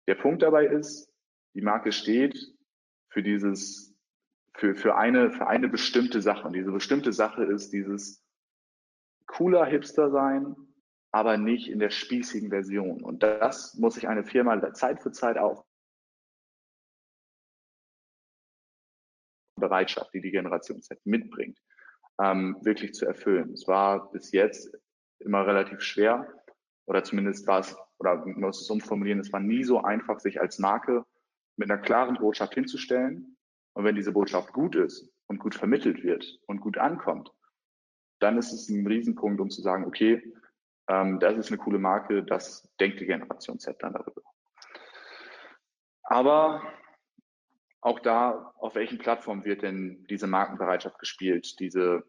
Der 0.07 0.13
Punkt 0.13 0.43
dabei 0.43 0.67
ist, 0.67 1.11
die 1.55 1.61
Marke 1.61 1.91
steht 1.91 2.37
für 3.09 3.23
dieses, 3.23 3.95
für, 4.53 4.75
für 4.75 4.95
eine, 4.95 5.31
für 5.31 5.47
eine 5.47 5.69
bestimmte 5.69 6.21
Sache. 6.21 6.45
Und 6.45 6.53
diese 6.53 6.71
bestimmte 6.71 7.11
Sache 7.13 7.45
ist 7.45 7.73
dieses 7.73 8.23
cooler 9.25 9.65
Hipster 9.65 10.11
sein, 10.11 10.55
aber 11.17 11.37
nicht 11.37 11.67
in 11.67 11.79
der 11.79 11.89
spießigen 11.89 12.49
Version. 12.49 13.03
Und 13.03 13.23
das 13.23 13.73
muss 13.73 13.95
sich 13.95 14.07
eine 14.07 14.23
Firma 14.23 14.73
Zeit 14.73 15.01
für 15.01 15.11
Zeit 15.11 15.37
auch 15.37 15.65
Bereitschaft, 19.55 20.13
die 20.13 20.21
die 20.21 20.29
Generation 20.29 20.81
Z 20.83 20.99
mitbringt, 21.05 21.57
ähm, 22.21 22.57
wirklich 22.61 22.93
zu 22.93 23.07
erfüllen. 23.07 23.51
Es 23.53 23.67
war 23.67 24.11
bis 24.11 24.31
jetzt 24.31 24.77
immer 25.19 25.47
relativ 25.47 25.81
schwer, 25.81 26.31
oder 26.85 27.03
zumindest 27.03 27.47
war 27.47 27.61
es, 27.61 27.75
oder 27.97 28.17
man 28.17 28.39
muss 28.39 28.61
es 28.61 28.69
umformulieren, 28.69 29.19
es 29.19 29.33
war 29.33 29.39
nie 29.39 29.63
so 29.63 29.81
einfach, 29.81 30.19
sich 30.19 30.39
als 30.39 30.59
Marke 30.59 31.03
mit 31.57 31.71
einer 31.71 31.81
klaren 31.81 32.17
Botschaft 32.17 32.53
hinzustellen. 32.53 33.35
Und 33.73 33.83
wenn 33.83 33.95
diese 33.95 34.11
Botschaft 34.11 34.53
gut 34.53 34.75
ist 34.75 35.11
und 35.27 35.39
gut 35.39 35.55
vermittelt 35.55 36.03
wird 36.03 36.39
und 36.45 36.61
gut 36.61 36.77
ankommt, 36.77 37.33
dann 38.19 38.37
ist 38.37 38.53
es 38.53 38.69
ein 38.69 38.85
Riesenpunkt, 38.85 39.41
um 39.41 39.49
zu 39.49 39.61
sagen, 39.61 39.85
okay, 39.85 40.33
ähm, 40.87 41.19
das 41.19 41.37
ist 41.37 41.49
eine 41.49 41.57
coole 41.57 41.79
Marke, 41.79 42.23
das 42.23 42.69
denkt 42.79 42.99
die 42.99 43.05
Generation 43.05 43.59
Z 43.59 43.77
dann 43.79 43.93
darüber. 43.93 44.21
Aber 46.03 46.61
auch 47.81 47.99
da, 47.99 48.53
auf 48.57 48.75
welchen 48.75 48.97
Plattformen 48.97 49.45
wird 49.45 49.61
denn 49.61 50.05
diese 50.09 50.27
Markenbereitschaft 50.27 50.99
gespielt, 50.99 51.59
diese 51.59 52.03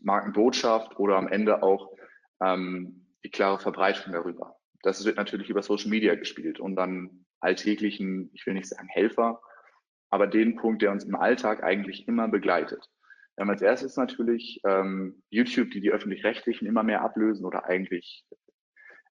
Markenbotschaft 0.00 0.98
oder 0.98 1.16
am 1.16 1.28
Ende 1.28 1.62
auch 1.62 1.92
ähm, 2.40 3.06
die 3.24 3.30
klare 3.30 3.58
Verbreitung 3.58 4.12
darüber? 4.12 4.56
Das 4.82 5.04
wird 5.04 5.16
natürlich 5.16 5.48
über 5.48 5.62
Social 5.62 5.90
Media 5.90 6.14
gespielt 6.14 6.60
und 6.60 6.76
dann 6.76 7.24
alltäglichen, 7.40 8.30
ich 8.34 8.46
will 8.46 8.54
nicht 8.54 8.68
sagen 8.68 8.88
Helfer, 8.88 9.40
aber 10.10 10.26
den 10.26 10.56
Punkt, 10.56 10.82
der 10.82 10.92
uns 10.92 11.04
im 11.04 11.14
Alltag 11.14 11.62
eigentlich 11.62 12.06
immer 12.06 12.28
begleitet. 12.28 12.90
Wir 13.36 13.42
haben 13.42 13.50
als 13.50 13.62
erstes 13.62 13.96
natürlich 13.96 14.60
ähm, 14.64 15.22
YouTube, 15.28 15.70
die 15.72 15.80
die 15.80 15.90
öffentlich-rechtlichen 15.90 16.66
immer 16.68 16.84
mehr 16.84 17.02
ablösen 17.02 17.44
oder 17.44 17.64
eigentlich 17.64 18.24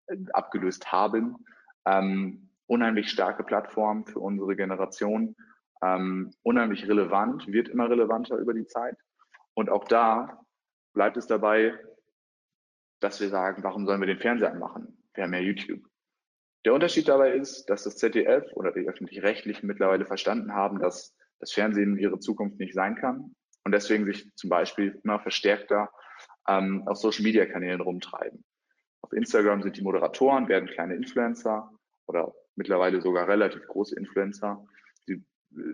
äh, 0.06 0.16
abgelöst 0.32 0.92
haben. 0.92 1.44
Ähm, 1.86 2.48
unheimlich 2.66 3.10
starke 3.10 3.42
Plattform 3.42 4.06
für 4.06 4.20
unsere 4.20 4.54
Generation, 4.54 5.34
ähm, 5.82 6.32
unheimlich 6.42 6.86
relevant, 6.86 7.48
wird 7.48 7.68
immer 7.68 7.90
relevanter 7.90 8.36
über 8.36 8.54
die 8.54 8.66
Zeit. 8.66 8.96
Und 9.54 9.70
auch 9.70 9.84
da 9.84 10.40
bleibt 10.94 11.16
es 11.16 11.26
dabei, 11.26 11.76
dass 13.00 13.20
wir 13.20 13.28
sagen, 13.28 13.64
warum 13.64 13.86
sollen 13.86 14.00
wir 14.00 14.06
den 14.06 14.20
Fernseher 14.20 14.52
anmachen? 14.52 15.02
Wir 15.14 15.24
haben 15.24 15.34
ja 15.34 15.40
YouTube. 15.40 15.82
Der 16.64 16.74
Unterschied 16.74 17.08
dabei 17.08 17.32
ist, 17.32 17.68
dass 17.68 17.82
das 17.82 17.96
ZDF 17.96 18.44
oder 18.54 18.70
die 18.70 18.88
öffentlich-rechtlichen 18.88 19.66
mittlerweile 19.66 20.06
verstanden 20.06 20.54
haben, 20.54 20.78
dass 20.78 21.16
das 21.40 21.52
Fernsehen 21.52 21.98
ihre 21.98 22.20
Zukunft 22.20 22.60
nicht 22.60 22.72
sein 22.72 22.94
kann 22.94 23.34
und 23.64 23.72
deswegen 23.72 24.04
sich 24.04 24.34
zum 24.34 24.50
Beispiel 24.50 25.00
immer 25.04 25.20
verstärkter 25.20 25.90
ähm, 26.48 26.86
auf 26.86 26.98
Social-Media-Kanälen 26.98 27.80
rumtreiben. 27.80 28.44
Auf 29.02 29.12
Instagram 29.12 29.62
sind 29.62 29.76
die 29.76 29.82
Moderatoren, 29.82 30.48
werden 30.48 30.68
kleine 30.68 30.94
Influencer 30.94 31.70
oder 32.06 32.34
mittlerweile 32.56 33.00
sogar 33.00 33.28
relativ 33.28 33.66
große 33.66 33.96
Influencer. 33.96 34.64
Die 35.08 35.24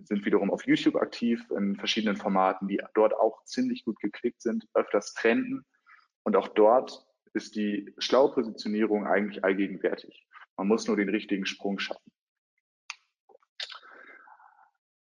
sind 0.04 0.24
wiederum 0.24 0.50
auf 0.50 0.66
YouTube 0.66 0.96
aktiv 0.96 1.44
in 1.56 1.76
verschiedenen 1.76 2.16
Formaten, 2.16 2.68
die 2.68 2.80
dort 2.94 3.14
auch 3.14 3.44
ziemlich 3.44 3.84
gut 3.84 3.98
geklickt 4.00 4.42
sind, 4.42 4.66
öfters 4.74 5.14
trenden. 5.14 5.64
Und 6.24 6.36
auch 6.36 6.48
dort 6.48 7.06
ist 7.32 7.56
die 7.56 7.94
schlaue 7.98 8.32
Positionierung 8.32 9.06
eigentlich 9.06 9.44
allgegenwärtig. 9.44 10.26
Man 10.56 10.68
muss 10.68 10.86
nur 10.88 10.96
den 10.96 11.08
richtigen 11.08 11.46
Sprung 11.46 11.78
schaffen. 11.78 12.12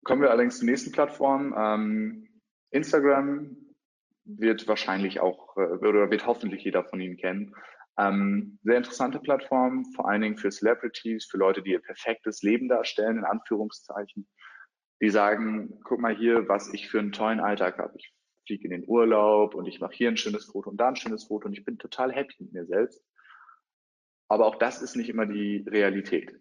Kommen 0.04 0.22
wir 0.22 0.32
allerdings 0.32 0.60
zur 0.60 0.68
nächsten 0.68 0.92
Plattform. 0.92 1.54
Ähm, 1.58 2.29
Instagram 2.72 3.58
wird 4.26 4.68
wahrscheinlich 4.68 5.20
auch, 5.20 5.58
äh, 5.58 5.62
oder 5.62 6.12
wird 6.12 6.26
hoffentlich 6.26 6.64
jeder 6.64 6.84
von 6.84 7.02
Ihnen 7.02 7.18
kennen. 7.18 7.56
Ähm, 7.98 8.60
sehr 8.64 8.78
interessante 8.78 9.20
Plattform, 9.20 9.86
vor 9.94 10.08
allen 10.08 10.22
Dingen 10.22 10.38
für 10.38 10.52
Celebrities, 10.52 11.26
für 11.26 11.38
Leute, 11.38 11.62
die 11.62 11.72
ihr 11.72 11.82
perfektes 11.82 12.42
Leben 12.44 12.70
darstellen, 12.70 13.18
in 13.18 13.26
Anführungszeichen. 13.26 14.28
Die 15.02 15.10
sagen, 15.10 15.80
guck 15.84 16.00
mal 16.00 16.16
hier, 16.16 16.48
was 16.48 16.74
ich 16.74 16.90
für 16.90 17.00
einen 17.00 17.12
tollen 17.12 17.40
Alltag 17.40 17.78
habe. 17.78 17.94
Ich 17.98 18.14
fliege 18.46 18.66
in 18.66 18.72
den 18.72 18.88
Urlaub 18.88 19.54
und 19.54 19.66
ich 19.66 19.80
mache 19.80 19.94
hier 19.94 20.10
ein 20.10 20.18
schönes 20.18 20.46
Foto 20.46 20.70
und 20.70 20.78
da 20.78 20.90
ein 20.90 20.96
schönes 20.96 21.26
Foto 21.26 21.48
und 21.48 21.54
ich 21.54 21.66
bin 21.66 21.78
total 21.78 22.12
happy 22.14 22.36
mit 22.40 22.54
mir 22.54 22.66
selbst. 22.66 23.04
Aber 24.30 24.46
auch 24.46 24.56
das 24.56 24.82
ist 24.82 24.96
nicht 24.96 25.10
immer 25.10 25.26
die 25.26 25.66
Realität. 25.68 26.34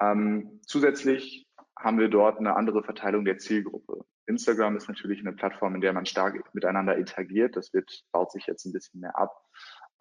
Ähm, 0.00 0.60
zusätzlich 0.66 1.48
haben 1.78 1.98
wir 1.98 2.08
dort 2.08 2.38
eine 2.38 2.56
andere 2.56 2.82
Verteilung 2.82 3.24
der 3.24 3.38
Zielgruppe. 3.38 4.04
Instagram 4.28 4.76
ist 4.76 4.88
natürlich 4.88 5.20
eine 5.20 5.32
Plattform, 5.32 5.74
in 5.74 5.80
der 5.80 5.92
man 5.92 6.06
stark 6.06 6.54
miteinander 6.54 6.96
interagiert. 6.96 7.56
Das 7.56 7.72
wird, 7.72 8.04
baut 8.12 8.30
sich 8.30 8.46
jetzt 8.46 8.64
ein 8.66 8.72
bisschen 8.72 9.00
mehr 9.00 9.18
ab, 9.18 9.42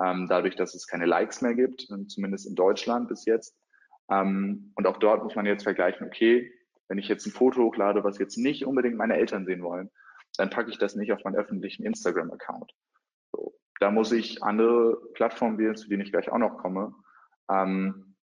ähm, 0.03 0.27
dadurch, 0.29 0.55
dass 0.55 0.75
es 0.75 0.85
keine 0.85 1.05
Likes 1.05 1.41
mehr 1.41 1.55
gibt, 1.55 1.89
ähm, 1.89 2.07
zumindest 2.09 2.45
in 2.45 2.55
Deutschland 2.55 3.07
bis 3.07 3.25
jetzt. 3.25 3.55
Ähm, 4.11 4.71
und 4.75 4.85
auch 4.85 4.97
dort 4.97 5.23
muss 5.23 5.35
man 5.35 5.45
jetzt 5.45 5.63
vergleichen, 5.63 6.05
okay, 6.05 6.51
wenn 6.87 6.97
ich 6.97 7.07
jetzt 7.07 7.25
ein 7.25 7.31
Foto 7.31 7.63
hochlade, 7.63 8.03
was 8.03 8.19
jetzt 8.19 8.37
nicht 8.37 8.65
unbedingt 8.65 8.97
meine 8.97 9.17
Eltern 9.17 9.45
sehen 9.45 9.63
wollen, 9.63 9.89
dann 10.37 10.49
packe 10.49 10.69
ich 10.69 10.77
das 10.77 10.95
nicht 10.95 11.11
auf 11.11 11.23
meinen 11.23 11.35
öffentlichen 11.35 11.85
Instagram-Account. 11.85 12.73
So, 13.31 13.55
da 13.79 13.91
muss 13.91 14.11
ich 14.11 14.43
andere 14.43 14.97
Plattformen 15.13 15.57
wählen, 15.57 15.75
zu 15.75 15.89
denen 15.89 16.01
ich 16.01 16.11
gleich 16.11 16.29
auch 16.29 16.37
noch 16.37 16.57
komme. 16.57 16.93
Ähm, 17.49 18.15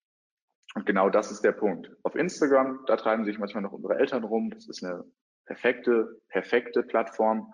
und 0.74 0.86
genau 0.86 1.10
das 1.10 1.30
ist 1.30 1.42
der 1.42 1.52
Punkt. 1.52 1.90
Auf 2.02 2.14
Instagram, 2.14 2.84
da 2.86 2.96
treiben 2.96 3.24
sich 3.24 3.38
manchmal 3.38 3.62
noch 3.62 3.72
unsere 3.72 3.96
Eltern 3.98 4.24
rum. 4.24 4.50
Das 4.50 4.68
ist 4.68 4.82
eine 4.82 5.04
perfekte, 5.46 6.20
perfekte 6.28 6.82
Plattform, 6.82 7.52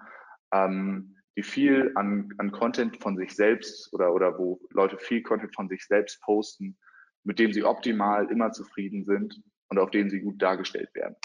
ähm, 0.53 1.17
die 1.37 1.43
viel 1.43 1.93
an, 1.95 2.33
an 2.39 2.51
Content 2.51 3.01
von 3.03 3.17
sich 3.17 3.35
selbst 3.35 3.93
oder, 3.93 4.13
oder 4.13 4.39
wo 4.39 4.61
Leute 4.71 4.99
viel 4.99 5.23
Content 5.23 5.55
von 5.55 5.69
sich 5.69 5.87
selbst 5.87 6.21
posten, 6.23 6.77
mit 7.25 7.39
dem 7.39 7.53
sie 7.53 7.63
optimal 7.63 8.31
immer 8.31 8.53
zufrieden 8.53 9.05
sind 9.05 9.41
und 9.69 9.79
auf 9.79 9.91
denen 9.91 10.11
sie 10.11 10.21
gut 10.21 10.43
dargestellt 10.43 10.93
werden. 10.95 11.17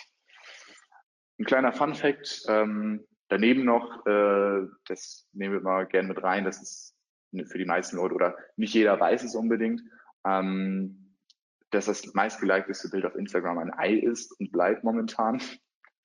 Ein 1.39 1.45
kleiner 1.45 1.73
Fun 1.73 1.95
Fact, 1.95 2.43
ähm, 2.47 3.05
daneben 3.29 3.65
noch, 3.65 4.05
äh, 4.05 4.67
das 4.87 5.27
nehmen 5.33 5.55
wir 5.55 5.61
mal 5.61 5.87
gerne 5.87 6.09
mit 6.09 6.21
rein, 6.21 6.45
das 6.45 6.61
ist 6.61 6.95
für 7.45 7.57
die 7.57 7.65
meisten 7.65 7.97
Leute 7.97 8.13
oder 8.13 8.37
nicht 8.55 8.75
jeder 8.75 8.99
weiß 8.99 9.23
es 9.23 9.33
unbedingt, 9.33 9.81
ähm, 10.27 11.15
dass 11.71 11.85
das 11.85 12.13
meistgeliketeste 12.13 12.89
Bild 12.89 13.05
auf 13.05 13.15
Instagram 13.15 13.57
ein 13.57 13.73
Ei 13.73 13.93
ist 13.93 14.39
und 14.39 14.51
bleibt 14.51 14.83
momentan. 14.83 15.41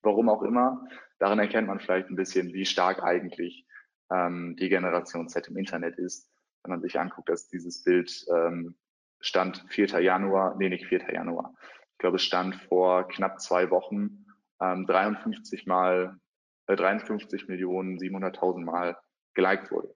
Warum 0.01 0.29
auch 0.29 0.43
immer. 0.43 0.85
Daran 1.19 1.39
erkennt 1.39 1.67
man 1.67 1.79
vielleicht 1.79 2.09
ein 2.09 2.15
bisschen, 2.15 2.53
wie 2.53 2.65
stark 2.65 3.03
eigentlich 3.03 3.65
ähm, 4.11 4.55
die 4.57 4.69
Generation 4.69 5.27
Z 5.27 5.47
im 5.47 5.57
Internet 5.57 5.97
ist, 5.97 6.29
wenn 6.63 6.71
man 6.71 6.81
sich 6.81 6.99
anguckt, 6.99 7.29
dass 7.29 7.49
dieses 7.49 7.83
Bild 7.83 8.25
ähm, 8.33 8.75
stand 9.19 9.65
4. 9.69 10.01
Januar, 10.01 10.55
nee, 10.57 10.69
nicht 10.69 10.85
4. 10.85 11.13
Januar. 11.13 11.53
Ich 11.93 11.97
glaube, 11.97 12.15
es 12.15 12.23
stand 12.23 12.55
vor 12.55 13.07
knapp 13.07 13.41
zwei 13.41 13.69
Wochen 13.69 14.25
ähm, 14.61 14.85
53 14.85 15.65
mal, 15.65 16.17
äh, 16.67 16.75
53 16.75 17.47
Millionen 17.47 17.97
700.000 17.97 18.63
Mal 18.63 18.97
geliked 19.33 19.71
wurde. 19.71 19.93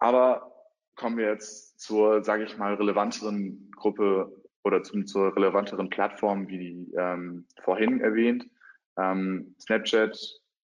Aber 0.00 0.52
kommen 0.94 1.16
wir 1.16 1.26
jetzt 1.26 1.80
zur, 1.80 2.24
sage 2.24 2.44
ich 2.44 2.56
mal, 2.56 2.74
relevanteren 2.74 3.70
Gruppe 3.76 4.37
oder 4.68 4.82
zum, 4.82 5.06
zur 5.06 5.34
relevanteren 5.34 5.88
Plattform, 5.88 6.46
wie 6.48 6.92
ähm, 6.96 7.46
vorhin 7.62 8.00
erwähnt. 8.00 8.46
Ähm, 8.98 9.54
Snapchat 9.58 10.16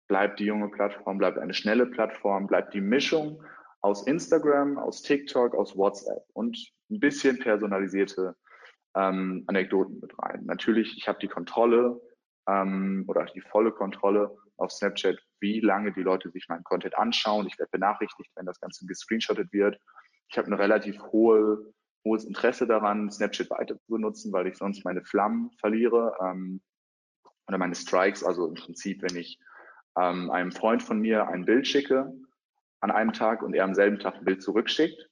bleibt 0.08 0.38
die 0.38 0.44
junge 0.44 0.68
Plattform, 0.68 1.16
bleibt 1.18 1.38
eine 1.38 1.54
schnelle 1.54 1.86
Plattform, 1.86 2.46
bleibt 2.46 2.74
die 2.74 2.82
Mischung 2.82 3.42
aus 3.80 4.06
Instagram, 4.06 4.78
aus 4.78 5.02
TikTok, 5.02 5.54
aus 5.54 5.76
WhatsApp 5.76 6.22
und 6.34 6.56
ein 6.90 7.00
bisschen 7.00 7.38
personalisierte 7.38 8.36
ähm, 8.94 9.44
Anekdoten 9.46 9.98
mit 10.00 10.12
rein. 10.18 10.44
Natürlich, 10.44 10.96
ich 10.98 11.08
habe 11.08 11.18
die 11.18 11.28
Kontrolle 11.28 11.98
ähm, 12.46 13.04
oder 13.08 13.24
die 13.24 13.40
volle 13.40 13.72
Kontrolle 13.72 14.36
auf 14.58 14.70
Snapchat, 14.70 15.18
wie 15.40 15.60
lange 15.60 15.92
die 15.92 16.02
Leute 16.02 16.30
sich 16.30 16.46
meinen 16.48 16.64
Content 16.64 16.96
anschauen. 16.98 17.46
Ich 17.46 17.58
werde 17.58 17.70
benachrichtigt, 17.70 18.30
wenn 18.36 18.46
das 18.46 18.60
Ganze 18.60 18.84
gescreenshottet 18.86 19.50
wird. 19.52 19.80
Ich 20.28 20.36
habe 20.36 20.46
eine 20.46 20.58
relativ 20.58 21.00
hohe 21.10 21.72
hohes 22.04 22.24
Interesse 22.24 22.66
daran, 22.66 23.10
Snapchat 23.10 23.50
weiter 23.50 23.78
zu 23.78 23.92
benutzen, 23.92 24.32
weil 24.32 24.46
ich 24.46 24.56
sonst 24.56 24.84
meine 24.84 25.02
Flammen 25.02 25.50
verliere. 25.58 26.16
Ähm, 26.20 26.60
oder 27.46 27.58
meine 27.58 27.74
Strikes, 27.74 28.24
also 28.24 28.46
im 28.46 28.54
Prinzip, 28.54 29.02
wenn 29.02 29.16
ich 29.16 29.38
ähm, 29.98 30.30
einem 30.30 30.52
Freund 30.52 30.82
von 30.82 31.00
mir 31.00 31.28
ein 31.28 31.44
Bild 31.44 31.66
schicke 31.66 32.12
an 32.80 32.90
einem 32.90 33.12
Tag 33.12 33.42
und 33.42 33.54
er 33.54 33.64
am 33.64 33.74
selben 33.74 33.98
Tag 33.98 34.16
ein 34.16 34.24
Bild 34.24 34.42
zurückschickt 34.42 35.10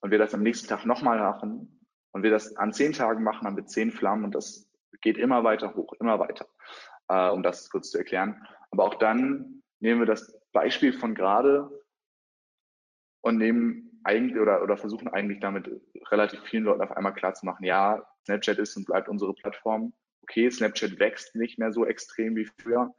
und 0.00 0.10
wir 0.10 0.18
das 0.18 0.34
am 0.34 0.42
nächsten 0.42 0.68
Tag 0.68 0.86
nochmal 0.86 1.18
machen 1.18 1.86
und 2.12 2.22
wir 2.22 2.30
das 2.30 2.56
an 2.56 2.72
zehn 2.72 2.92
Tagen 2.92 3.22
machen, 3.22 3.46
haben 3.46 3.56
wir 3.56 3.66
zehn 3.66 3.90
Flammen 3.90 4.24
und 4.24 4.34
das 4.34 4.70
geht 5.00 5.18
immer 5.18 5.44
weiter 5.44 5.74
hoch, 5.74 5.92
immer 6.00 6.18
weiter, 6.18 6.46
äh, 7.08 7.30
um 7.30 7.42
das 7.42 7.70
kurz 7.70 7.90
zu 7.90 7.98
erklären. 7.98 8.46
Aber 8.70 8.84
auch 8.84 8.94
dann 8.94 9.62
nehmen 9.80 10.00
wir 10.00 10.06
das 10.06 10.38
Beispiel 10.52 10.92
von 10.92 11.14
gerade 11.14 11.70
und 13.22 13.36
nehmen 13.36 13.89
eigentlich 14.04 14.40
oder, 14.40 14.62
oder 14.62 14.76
versuchen 14.76 15.08
eigentlich 15.08 15.40
damit 15.40 15.68
relativ 16.10 16.40
vielen 16.44 16.64
Leuten 16.64 16.82
auf 16.82 16.92
einmal 16.92 17.14
klar 17.14 17.34
zu 17.34 17.46
machen, 17.46 17.64
ja, 17.64 18.04
Snapchat 18.24 18.58
ist 18.58 18.76
und 18.76 18.86
bleibt 18.86 19.08
unsere 19.08 19.34
Plattform. 19.34 19.92
Okay, 20.22 20.50
Snapchat 20.50 20.98
wächst 20.98 21.34
nicht 21.34 21.58
mehr 21.58 21.72
so 21.72 21.86
extrem 21.86 22.36
wie 22.36 22.48
früher, 22.60 22.94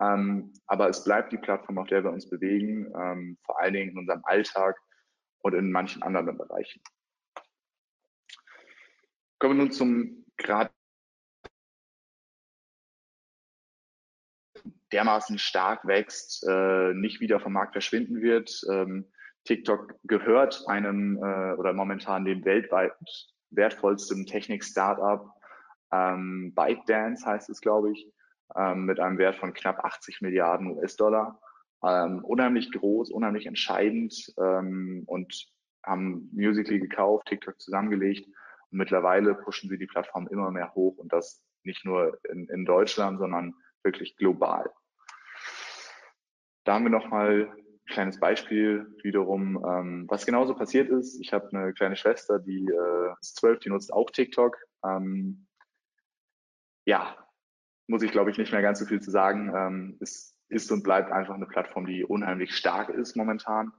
ähm, 0.00 0.52
aber 0.66 0.88
es 0.88 1.04
bleibt 1.04 1.32
die 1.32 1.38
Plattform, 1.38 1.78
auf 1.78 1.88
der 1.88 2.02
wir 2.04 2.10
uns 2.10 2.28
bewegen, 2.28 2.92
ähm, 2.96 3.38
vor 3.44 3.60
allen 3.60 3.74
Dingen 3.74 3.90
in 3.92 3.98
unserem 3.98 4.22
Alltag 4.24 4.76
und 5.42 5.54
in 5.54 5.70
manchen 5.70 6.02
anderen 6.02 6.36
Bereichen. 6.36 6.82
Kommen 9.38 9.56
wir 9.56 9.64
nun 9.64 9.72
zum 9.72 10.24
gerade 10.36 10.70
dermaßen 14.92 15.38
stark 15.38 15.86
wächst, 15.86 16.46
äh, 16.46 16.94
nicht 16.94 17.20
wieder 17.20 17.40
vom 17.40 17.52
Markt 17.52 17.72
verschwinden 17.72 18.20
wird. 18.20 18.62
Ähm, 18.70 19.10
TikTok 19.44 19.94
gehört 20.04 20.64
einem 20.68 21.16
äh, 21.16 21.54
oder 21.54 21.72
momentan 21.72 22.24
dem 22.24 22.44
weltweit 22.44 22.92
wertvollsten 23.50 24.26
Technik-Startup. 24.26 25.28
Ähm, 25.92 26.52
ByteDance 26.54 27.26
heißt 27.26 27.50
es, 27.50 27.60
glaube 27.60 27.92
ich, 27.92 28.08
ähm, 28.56 28.84
mit 28.84 29.00
einem 29.00 29.18
Wert 29.18 29.36
von 29.36 29.52
knapp 29.52 29.84
80 29.84 30.20
Milliarden 30.20 30.68
US-Dollar. 30.76 31.40
Ähm, 31.84 32.24
unheimlich 32.24 32.70
groß, 32.70 33.10
unheimlich 33.10 33.46
entscheidend 33.46 34.32
ähm, 34.38 35.02
und 35.06 35.48
haben 35.84 36.30
Musically 36.32 36.78
gekauft, 36.78 37.26
TikTok 37.26 37.60
zusammengelegt 37.60 38.26
und 38.70 38.78
mittlerweile 38.78 39.34
pushen 39.34 39.68
sie 39.68 39.78
die 39.78 39.86
Plattform 39.86 40.28
immer 40.28 40.50
mehr 40.50 40.72
hoch 40.74 40.96
und 40.98 41.12
das 41.12 41.42
nicht 41.64 41.84
nur 41.84 42.18
in, 42.30 42.48
in 42.48 42.64
Deutschland, 42.64 43.18
sondern 43.18 43.54
wirklich 43.82 44.16
global. 44.16 44.70
Da 46.64 46.74
haben 46.74 46.84
wir 46.84 46.90
nochmal 46.90 47.52
kleines 47.86 48.20
Beispiel 48.20 48.86
wiederum, 49.02 49.64
ähm, 49.66 50.04
was 50.08 50.26
genauso 50.26 50.54
passiert 50.54 50.88
ist. 50.88 51.20
Ich 51.20 51.32
habe 51.32 51.48
eine 51.52 51.72
kleine 51.72 51.96
Schwester, 51.96 52.38
die 52.38 52.66
äh, 52.66 53.14
ist 53.20 53.36
zwölf, 53.36 53.58
die 53.60 53.68
nutzt 53.68 53.92
auch 53.92 54.10
TikTok. 54.10 54.56
Ähm, 54.84 55.46
ja, 56.84 57.16
muss 57.86 58.02
ich 58.02 58.12
glaube 58.12 58.30
ich 58.30 58.38
nicht 58.38 58.52
mehr 58.52 58.62
ganz 58.62 58.78
so 58.78 58.86
viel 58.86 59.00
zu 59.00 59.10
sagen. 59.10 59.52
Ähm, 59.54 59.98
es 60.00 60.38
ist 60.48 60.70
und 60.70 60.82
bleibt 60.82 61.10
einfach 61.10 61.34
eine 61.34 61.46
Plattform, 61.46 61.86
die 61.86 62.04
unheimlich 62.04 62.54
stark 62.54 62.90
ist 62.90 63.16
momentan. 63.16 63.72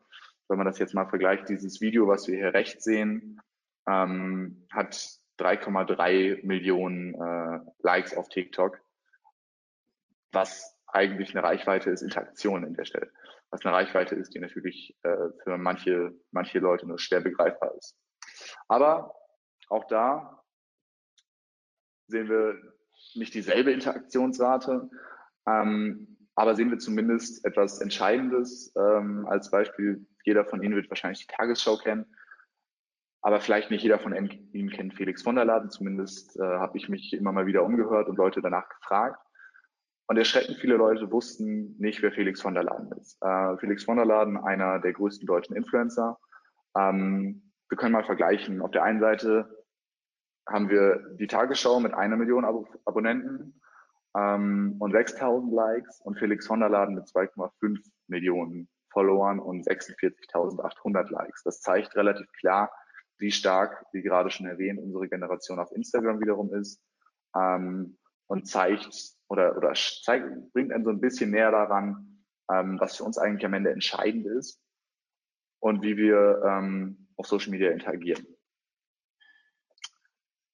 Wenn 0.48 0.58
man 0.58 0.68
das 0.68 0.80
jetzt 0.80 0.94
mal 0.94 1.08
vergleicht, 1.08 1.50
dieses 1.50 1.82
Video, 1.82 2.08
was 2.08 2.28
wir 2.28 2.36
hier 2.36 2.54
rechts 2.54 2.84
sehen, 2.84 3.40
ähm, 3.88 4.68
hat 4.72 4.94
3,3 5.40 6.46
Millionen 6.46 7.16
äh, 7.16 7.60
Likes 7.80 8.16
auf 8.16 8.30
TikTok, 8.30 8.80
was 10.32 10.78
eigentlich 10.88 11.36
eine 11.36 11.44
Reichweite 11.44 11.90
ist 11.90 12.02
Interaktion 12.02 12.64
in 12.64 12.74
der 12.74 12.86
Stelle. 12.86 13.12
Was 13.54 13.64
eine 13.64 13.76
Reichweite 13.76 14.16
ist, 14.16 14.34
die 14.34 14.40
natürlich 14.40 14.98
äh, 15.04 15.30
für 15.44 15.60
manche, 15.60 16.12
manche 16.32 16.58
Leute 16.58 16.88
nur 16.88 16.98
schwer 16.98 17.22
begreifbar 17.22 17.76
ist. 17.78 17.96
Aber 18.68 19.14
auch 19.70 19.86
da 19.86 20.44
sehen 22.08 22.30
wir 22.30 22.60
nicht 23.14 23.36
dieselbe 23.36 23.72
Interaktionsrate, 23.72 24.90
ähm, 25.48 26.18
aber 26.34 26.56
sehen 26.56 26.72
wir 26.72 26.80
zumindest 26.80 27.46
etwas 27.46 27.80
Entscheidendes. 27.80 28.74
Ähm, 28.76 29.28
als 29.28 29.52
Beispiel, 29.52 30.04
jeder 30.24 30.46
von 30.46 30.64
Ihnen 30.64 30.76
wird 30.76 30.90
wahrscheinlich 30.90 31.28
die 31.28 31.36
Tagesschau 31.36 31.78
kennen, 31.78 32.08
aber 33.22 33.40
vielleicht 33.40 33.70
nicht 33.70 33.84
jeder 33.84 34.00
von 34.00 34.16
Ihnen 34.16 34.72
kennt 34.72 34.96
Felix 34.96 35.22
von 35.22 35.36
der 35.36 35.46
Laden. 35.46 35.70
Zumindest 35.70 36.40
äh, 36.40 36.42
habe 36.42 36.76
ich 36.80 36.90
mich 36.90 37.14
immer 37.14 37.32
mal 37.32 37.46
wieder 37.46 37.64
umgehört 37.64 38.10
und 38.10 38.18
Leute 38.18 38.42
danach 38.42 38.68
gefragt. 38.68 39.23
Und 40.08 40.18
erschreckend 40.18 40.58
viele 40.58 40.76
Leute 40.76 41.12
wussten 41.12 41.76
nicht, 41.80 42.02
wer 42.02 42.12
Felix 42.12 42.42
von 42.42 42.54
der 42.54 42.64
Laden 42.64 42.92
ist. 43.00 43.18
Äh, 43.22 43.58
Felix 43.58 43.86
von 43.86 43.98
der 43.98 44.06
Laden, 44.06 44.38
einer 44.38 44.80
der 44.80 44.94
größten 44.94 45.26
deutschen 45.26 45.56
Influencer. 45.56 46.18
Ähm, 46.78 47.52
wir 47.70 47.78
können 47.78 47.94
mal 47.94 48.04
vergleichen. 48.04 48.62
Auf 48.62 48.72
der 48.72 48.84
einen 48.84 49.00
Seite 49.00 49.66
haben 50.48 50.70
wir 50.70 51.16
die 51.20 51.28
Tagesschau 51.28 51.80
mit 51.80 51.94
einer 51.94 52.18
Million 52.18 52.44
Ab 52.44 52.66
Abonnenten 52.86 53.62
ähm, 54.18 54.76
und 54.80 54.92
6000 54.92 55.54
Likes 55.54 56.02
und 56.02 56.20
Felix 56.20 56.48
von 56.48 56.60
der 56.60 56.70
Laden 56.70 56.96
mit 56.96 57.06
2,5 57.06 57.80
Millionen 58.08 58.68
Followern 58.92 59.40
und 59.40 59.66
46.800 59.66 61.10
Likes. 61.12 61.44
Das 61.44 61.62
zeigt 61.62 61.96
relativ 61.96 62.28
klar, 62.34 62.72
wie 63.18 63.32
stark, 63.32 63.86
wie 63.94 64.02
gerade 64.02 64.30
schon 64.30 64.48
erwähnt, 64.48 64.80
unsere 64.80 65.08
Generation 65.08 65.60
auf 65.60 65.72
Instagram 65.72 66.20
wiederum 66.20 66.54
ist 66.54 66.82
ähm, 67.36 67.98
und 68.34 68.48
zeigt 68.48 69.14
oder, 69.30 69.56
oder 69.56 69.74
zeigt, 69.76 70.52
bringt 70.54 70.74
einen 70.74 70.84
so 70.84 70.90
ein 70.90 71.00
bisschen 71.00 71.30
näher 71.30 71.52
daran, 71.52 72.20
ähm, 72.52 72.80
was 72.80 72.98
für 72.98 73.04
uns 73.04 73.20
eigentlich 73.20 73.46
am 73.46 73.54
Ende 73.54 73.70
entscheidend 73.70 74.26
ist 74.26 74.60
und 75.60 75.84
wie 75.84 75.98
wir 75.98 76.42
ähm, 76.44 77.10
auf 77.16 77.28
Social 77.28 77.52
Media 77.52 77.70
interagieren. 77.70 78.26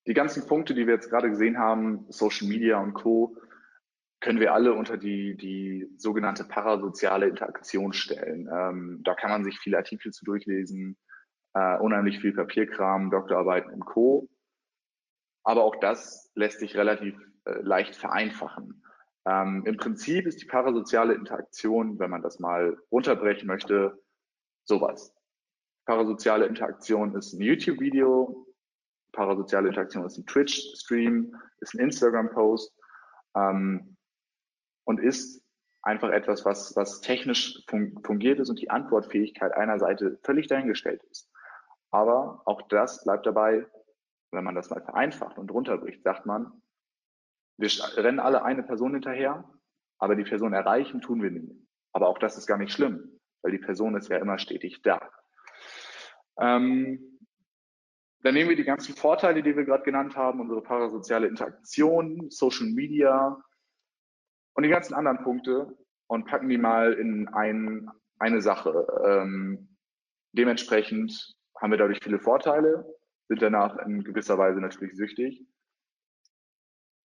Die 0.07 0.13
ganzen 0.13 0.45
Punkte, 0.45 0.73
die 0.73 0.87
wir 0.87 0.95
jetzt 0.95 1.09
gerade 1.09 1.29
gesehen 1.29 1.57
haben, 1.57 2.05
Social 2.09 2.49
Media 2.49 2.81
und 2.81 2.93
Co., 2.93 3.37
können 4.19 4.41
wir 4.41 4.53
alle 4.53 4.73
unter 4.73 4.97
die, 4.97 5.37
die 5.37 5.87
sogenannte 5.97 6.43
parasoziale 6.43 7.29
Interaktion 7.29 7.93
stellen. 7.93 8.49
Ähm, 8.53 8.99
da 9.05 9.15
kann 9.15 9.29
man 9.29 9.45
sich 9.45 9.57
viele 9.59 9.77
Artikel 9.77 10.11
zu 10.11 10.25
durchlesen, 10.25 10.97
äh, 11.53 11.77
unheimlich 11.77 12.19
viel 12.19 12.33
Papierkram, 12.33 13.09
Doktorarbeiten 13.09 13.71
und 13.71 13.85
Co. 13.85 14.27
Aber 15.45 15.63
auch 15.63 15.77
das 15.77 16.29
lässt 16.35 16.59
sich 16.59 16.75
relativ 16.75 17.15
leicht 17.61 17.95
vereinfachen. 17.95 18.83
Ähm, 19.25 19.63
Im 19.65 19.77
Prinzip 19.77 20.25
ist 20.25 20.41
die 20.41 20.45
parasoziale 20.45 21.13
Interaktion, 21.13 21.99
wenn 21.99 22.09
man 22.09 22.21
das 22.21 22.39
mal 22.39 22.77
runterbrechen 22.91 23.47
möchte, 23.47 24.01
sowas. 24.63 25.13
Parasoziale 25.85 26.45
Interaktion 26.45 27.15
ist 27.15 27.33
ein 27.33 27.41
YouTube-Video, 27.41 28.47
parasoziale 29.11 29.69
Interaktion 29.69 30.05
ist 30.05 30.17
ein 30.17 30.25
Twitch-Stream, 30.25 31.35
ist 31.59 31.73
ein 31.73 31.79
Instagram-Post 31.79 32.73
ähm, 33.35 33.97
und 34.85 34.99
ist 34.99 35.43
einfach 35.81 36.09
etwas, 36.09 36.45
was, 36.45 36.75
was 36.75 37.01
technisch 37.01 37.63
fun 37.67 37.99
fungiert 38.03 38.39
ist 38.39 38.49
und 38.49 38.59
die 38.59 38.69
Antwortfähigkeit 38.69 39.53
einer 39.53 39.79
Seite 39.79 40.19
völlig 40.23 40.47
dahingestellt 40.47 41.03
ist. 41.09 41.29
Aber 41.91 42.41
auch 42.45 42.61
das 42.63 43.03
bleibt 43.03 43.25
dabei, 43.25 43.65
wenn 44.31 44.43
man 44.43 44.55
das 44.55 44.69
mal 44.69 44.81
vereinfacht 44.81 45.37
und 45.37 45.51
runterbricht, 45.51 46.03
sagt 46.03 46.25
man, 46.25 46.61
wir 47.59 47.69
rennen 47.97 48.19
alle 48.19 48.43
eine 48.43 48.63
Person 48.63 48.93
hinterher, 48.93 49.43
aber 49.97 50.15
die 50.15 50.23
Person 50.23 50.53
erreichen 50.53 51.01
tun 51.01 51.21
wir 51.21 51.29
nicht. 51.29 51.53
Aber 51.91 52.07
auch 52.07 52.17
das 52.17 52.37
ist 52.37 52.47
gar 52.47 52.57
nicht 52.57 52.71
schlimm, 52.71 53.19
weil 53.41 53.51
die 53.51 53.57
Person 53.57 53.95
ist 53.95 54.07
ja 54.07 54.17
immer 54.17 54.39
stetig 54.39 54.81
da. 54.81 55.01
Ähm, 56.39 57.19
dann 58.21 58.33
nehmen 58.33 58.49
wir 58.49 58.55
die 58.55 58.63
ganzen 58.63 58.95
Vorteile, 58.95 59.43
die 59.43 59.55
wir 59.55 59.65
gerade 59.65 59.83
genannt 59.83 60.15
haben, 60.15 60.39
unsere 60.39 60.61
parasoziale 60.61 61.27
Interaktion, 61.27 62.29
Social 62.29 62.67
Media 62.67 63.41
und 64.53 64.63
die 64.63 64.69
ganzen 64.69 64.93
anderen 64.93 65.23
Punkte 65.23 65.77
und 66.07 66.25
packen 66.25 66.47
die 66.47 66.57
mal 66.57 66.93
in 66.93 67.27
ein, 67.29 67.89
eine 68.19 68.41
Sache. 68.41 68.87
Ähm, 69.05 69.75
dementsprechend 70.31 71.35
haben 71.59 71.71
wir 71.71 71.77
dadurch 71.77 71.99
viele 72.01 72.19
Vorteile, 72.19 72.85
sind 73.27 73.41
danach 73.41 73.77
in 73.85 74.03
gewisser 74.03 74.37
Weise 74.37 74.61
natürlich 74.61 74.95
süchtig 74.95 75.45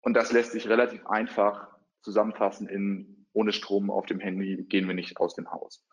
und 0.07 0.13
das 0.13 0.31
lässt 0.31 0.53
sich 0.53 0.69
relativ 0.69 1.05
einfach 1.05 1.67
zusammenfassen 2.01 2.69
in 2.69 3.27
ohne 3.33 3.51
Strom 3.51 3.91
auf 3.91 4.05
dem 4.05 4.21
Handy 4.21 4.63
gehen 4.63 4.87
wir 4.87 4.95
nicht 4.95 5.17
aus 5.17 5.35
dem 5.35 5.51
Haus. 5.51 5.85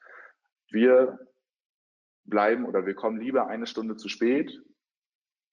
Wir 0.71 1.19
bleiben 2.23 2.65
oder 2.65 2.87
wir 2.87 2.95
kommen 2.95 3.19
lieber 3.21 3.49
eine 3.49 3.67
Stunde 3.67 3.97
zu 3.97 4.09
spät, 4.09 4.63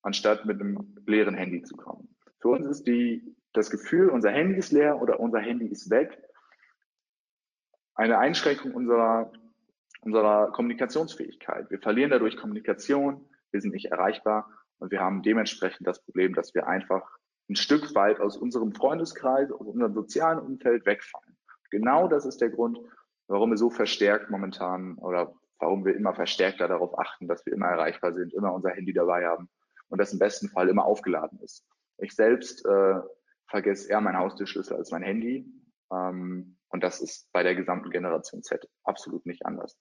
anstatt 0.04 0.46
mit 0.46 0.62
einem 0.62 0.96
leeren 1.08 1.34
Handy 1.34 1.64
zu 1.64 1.76
kommen. 1.76 2.16
Für 2.38 2.50
uns 2.50 2.68
ist 2.68 2.84
die, 2.86 3.36
das 3.52 3.72
Gefühl, 3.72 4.10
unser 4.10 4.30
Handy 4.30 4.60
ist 4.60 4.72
leer 4.72 5.02
oder 5.02 5.20
unser 5.20 5.40
Handy 5.40 5.66
ist 5.66 5.90
weg, 5.90 6.22
eine 7.96 8.20
Einschränkung 8.20 8.76
unserer, 8.76 9.34
unserer 10.02 10.52
Kommunikationsfähigkeit. 10.52 11.72
Wir 11.72 11.80
verlieren 11.80 12.12
dadurch 12.12 12.38
Kommunikation, 12.38 13.28
wir 13.50 13.60
sind 13.60 13.74
nicht 13.74 13.86
erreichbar 13.86 14.56
und 14.78 14.92
wir 14.92 15.00
haben 15.00 15.24
dementsprechend 15.24 15.88
das 15.88 16.06
Problem, 16.06 16.36
dass 16.36 16.54
wir 16.54 16.68
einfach 16.68 17.18
ein 17.52 17.56
Stück 17.56 17.94
weit 17.96 18.20
aus 18.20 18.38
unserem 18.38 18.74
Freundeskreis, 18.74 19.52
aus 19.52 19.68
unserem 19.68 19.94
sozialen 19.94 20.40
Umfeld 20.40 20.86
wegfallen. 20.86 21.38
Genau 21.70 22.08
das 22.08 22.26
ist 22.26 22.42
der 22.42 22.50
Grund, 22.50 22.80
warum 23.28 23.52
wir 23.52 23.58
so 23.58 23.70
verstärkt 23.70 24.30
momentan 24.30 24.98
oder 24.98 25.34
warum 25.60 25.86
wir 25.86 25.96
immer 25.96 26.14
verstärkter 26.14 26.68
darauf 26.68 26.98
achten, 26.98 27.28
dass 27.28 27.46
wir 27.46 27.54
immer 27.54 27.68
erreichbar 27.68 28.14
sind, 28.14 28.34
immer 28.34 28.54
unser 28.54 28.72
Handy 28.72 28.94
dabei 28.94 29.28
haben 29.28 29.50
und 29.90 30.00
das 30.00 30.14
im 30.14 30.20
besten 30.20 30.50
Fall 30.50 30.70
immer 30.70 30.86
aufgeladen 30.86 31.40
ist. 31.42 31.66
Ich 31.98 32.16
selbst 32.16 32.66
äh, 32.66 33.00
vergesse 33.48 33.90
eher 33.90 34.02
meinen 34.02 34.18
Haustürschlüssel 34.18 34.78
als 34.78 34.92
mein 34.92 35.04
Handy. 35.04 35.46
Ähm, 35.92 36.58
und 36.70 36.84
das 36.84 37.02
ist 37.02 37.32
bei 37.32 37.44
der 37.44 37.54
gesamten 37.56 37.92
Generation 37.92 38.42
Z 38.44 38.68
absolut 38.84 39.26
nicht 39.26 39.46
anders. 39.46 39.78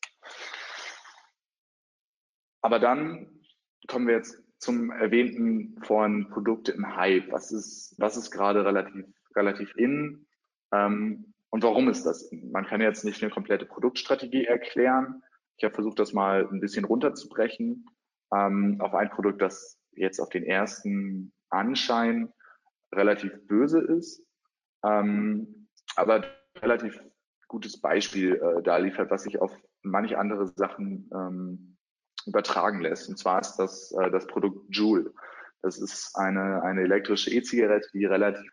Aber 2.63 2.79
dann 2.79 3.41
kommen 3.89 4.07
wir 4.07 4.17
jetzt 4.17 4.43
zum 4.61 4.91
erwähnten 4.91 5.77
von 5.83 6.29
Produkte 6.29 6.73
im 6.73 6.97
Hype. 6.97 7.33
Was 7.33 7.51
ist, 7.51 7.95
was 7.99 8.17
ist 8.17 8.31
gerade 8.31 8.65
relativ, 8.65 9.07
relativ 9.35 9.75
in? 9.77 10.27
Ähm, 10.73 11.33
und 11.49 11.65
warum 11.65 11.89
ist 11.89 12.05
das? 12.05 12.31
Man 12.31 12.67
kann 12.67 12.81
jetzt 12.81 13.05
nicht 13.05 13.23
eine 13.23 13.33
komplette 13.33 13.67
Produktstrategie 13.67 14.45
erklären. 14.45 15.23
Ich 15.57 15.65
habe 15.65 15.75
versucht, 15.75 15.99
das 15.99 16.13
mal 16.13 16.47
ein 16.47 16.61
bisschen 16.61 16.85
runterzubrechen 16.85 17.87
ähm, 18.33 18.77
auf 18.81 18.95
ein 18.95 19.11
Produkt, 19.11 19.43
das 19.43 19.79
jetzt 19.93 20.21
auf 20.21 20.29
den 20.29 20.45
ersten 20.45 21.33
Anschein 21.49 22.33
relativ 22.95 23.33
böse 23.47 23.81
ist, 23.81 24.25
ähm, 24.85 25.69
aber 25.97 26.25
relativ 26.57 27.03
gutes 27.49 27.81
Beispiel 27.81 28.37
äh, 28.37 28.63
da 28.63 28.77
liefert, 28.77 29.11
was 29.11 29.25
sich 29.25 29.41
auf 29.41 29.53
manche 29.83 30.19
andere 30.19 30.47
Sachen 30.47 31.11
ähm, 31.13 31.70
übertragen 32.27 32.81
lässt. 32.81 33.09
Und 33.09 33.19
zwar 33.19 33.41
ist 33.41 33.57
das 33.57 33.93
äh, 33.93 34.11
das 34.11 34.27
Produkt 34.27 34.65
Joule. 34.69 35.13
Das 35.63 35.79
ist 35.79 36.17
eine, 36.17 36.63
eine 36.63 36.83
elektrische 36.83 37.31
E-Zigarette, 37.31 37.89
die 37.93 38.07
relativ 38.07 38.51